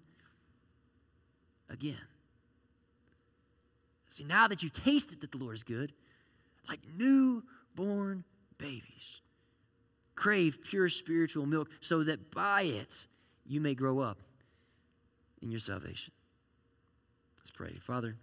again. 1.69 2.01
See, 4.09 4.23
now 4.23 4.47
that 4.47 4.63
you 4.63 4.69
tasted 4.69 5.21
that 5.21 5.31
the 5.31 5.37
Lord 5.37 5.55
is 5.55 5.63
good, 5.63 5.93
like 6.67 6.79
newborn 6.97 8.23
babies. 8.61 9.21
Crave 10.15 10.59
pure 10.63 10.87
spiritual 10.89 11.45
milk 11.45 11.69
so 11.79 12.03
that 12.03 12.31
by 12.31 12.61
it 12.63 13.07
you 13.45 13.59
may 13.59 13.73
grow 13.73 13.99
up 13.99 14.19
in 15.41 15.51
your 15.51 15.59
salvation. 15.59 16.13
Let's 17.39 17.51
pray. 17.51 17.77
Father, 17.81 18.15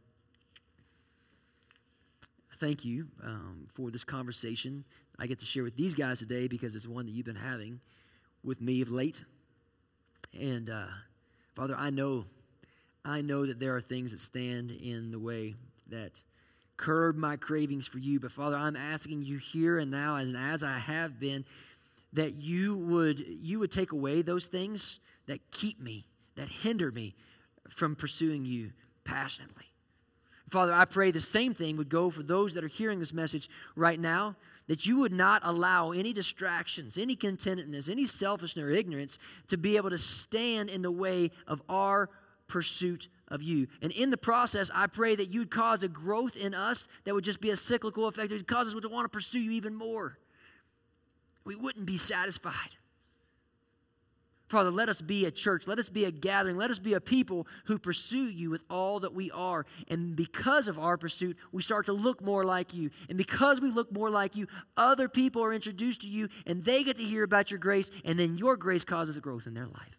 thank 2.60 2.84
you 2.84 3.08
um, 3.24 3.66
for 3.74 3.90
this 3.90 4.04
conversation 4.04 4.84
I 5.18 5.26
get 5.26 5.40
to 5.40 5.44
share 5.44 5.64
with 5.64 5.76
these 5.76 5.94
guys 5.94 6.20
today 6.20 6.46
because 6.46 6.76
it's 6.76 6.86
one 6.86 7.06
that 7.06 7.12
you've 7.12 7.26
been 7.26 7.34
having 7.34 7.80
with 8.44 8.60
me 8.60 8.80
of 8.82 8.90
late. 8.90 9.20
And 10.38 10.70
uh, 10.70 10.86
Father, 11.56 11.74
I 11.76 11.90
know, 11.90 12.26
I 13.04 13.20
know 13.20 13.44
that 13.44 13.58
there 13.58 13.74
are 13.74 13.80
things 13.80 14.12
that 14.12 14.20
stand 14.20 14.70
in 14.70 15.10
the 15.10 15.18
way 15.18 15.56
that 15.88 16.22
curb 16.78 17.16
my 17.16 17.36
cravings 17.36 17.86
for 17.86 17.98
you. 17.98 18.18
But 18.18 18.32
Father, 18.32 18.56
I'm 18.56 18.76
asking 18.76 19.22
you 19.22 19.36
here 19.36 19.78
and 19.78 19.90
now, 19.90 20.16
and 20.16 20.34
as 20.34 20.62
I 20.62 20.78
have 20.78 21.20
been, 21.20 21.44
that 22.14 22.36
you 22.36 22.74
would 22.76 23.22
you 23.42 23.58
would 23.58 23.70
take 23.70 23.92
away 23.92 24.22
those 24.22 24.46
things 24.46 24.98
that 25.26 25.40
keep 25.50 25.78
me, 25.78 26.06
that 26.36 26.48
hinder 26.48 26.90
me 26.90 27.14
from 27.68 27.94
pursuing 27.94 28.46
you 28.46 28.70
passionately. 29.04 29.66
Father, 30.50 30.72
I 30.72 30.86
pray 30.86 31.10
the 31.10 31.20
same 31.20 31.52
thing 31.52 31.76
would 31.76 31.90
go 31.90 32.08
for 32.08 32.22
those 32.22 32.54
that 32.54 32.64
are 32.64 32.68
hearing 32.68 33.00
this 33.00 33.12
message 33.12 33.50
right 33.76 34.00
now, 34.00 34.36
that 34.66 34.86
you 34.86 34.98
would 34.98 35.12
not 35.12 35.42
allow 35.44 35.92
any 35.92 36.14
distractions, 36.14 36.96
any 36.96 37.14
contentedness, 37.14 37.90
any 37.90 38.06
selfishness 38.06 38.62
or 38.62 38.70
ignorance 38.70 39.18
to 39.48 39.58
be 39.58 39.76
able 39.76 39.90
to 39.90 39.98
stand 39.98 40.70
in 40.70 40.80
the 40.80 40.90
way 40.90 41.30
of 41.46 41.60
our 41.68 42.08
pursuit 42.46 43.08
of 43.30 43.42
you. 43.42 43.68
And 43.82 43.92
in 43.92 44.10
the 44.10 44.16
process, 44.16 44.70
I 44.74 44.86
pray 44.86 45.14
that 45.16 45.32
you'd 45.32 45.50
cause 45.50 45.82
a 45.82 45.88
growth 45.88 46.36
in 46.36 46.54
us 46.54 46.88
that 47.04 47.14
would 47.14 47.24
just 47.24 47.40
be 47.40 47.50
a 47.50 47.56
cyclical 47.56 48.06
effect. 48.06 48.32
It 48.32 48.36
would 48.36 48.48
cause 48.48 48.68
us 48.68 48.80
to 48.80 48.88
want 48.88 49.04
to 49.04 49.08
pursue 49.08 49.40
you 49.40 49.50
even 49.52 49.74
more. 49.74 50.18
We 51.44 51.54
wouldn't 51.54 51.86
be 51.86 51.96
satisfied. 51.96 52.76
Father, 54.48 54.70
let 54.70 54.88
us 54.88 55.02
be 55.02 55.26
a 55.26 55.30
church. 55.30 55.66
Let 55.66 55.78
us 55.78 55.90
be 55.90 56.06
a 56.06 56.10
gathering. 56.10 56.56
Let 56.56 56.70
us 56.70 56.78
be 56.78 56.94
a 56.94 57.00
people 57.00 57.46
who 57.66 57.78
pursue 57.78 58.28
you 58.28 58.48
with 58.48 58.62
all 58.70 58.98
that 59.00 59.12
we 59.12 59.30
are. 59.30 59.66
And 59.88 60.16
because 60.16 60.68
of 60.68 60.78
our 60.78 60.96
pursuit, 60.96 61.36
we 61.52 61.62
start 61.62 61.84
to 61.86 61.92
look 61.92 62.22
more 62.22 62.44
like 62.44 62.72
you. 62.72 62.90
And 63.10 63.18
because 63.18 63.60
we 63.60 63.70
look 63.70 63.92
more 63.92 64.08
like 64.08 64.36
you, 64.36 64.46
other 64.76 65.06
people 65.06 65.44
are 65.44 65.52
introduced 65.52 66.00
to 66.00 66.06
you 66.06 66.30
and 66.46 66.64
they 66.64 66.82
get 66.82 66.96
to 66.96 67.04
hear 67.04 67.24
about 67.24 67.50
your 67.50 67.60
grace. 67.60 67.90
And 68.04 68.18
then 68.18 68.38
your 68.38 68.56
grace 68.56 68.84
causes 68.84 69.18
a 69.18 69.20
growth 69.20 69.46
in 69.46 69.52
their 69.52 69.66
life 69.66 69.98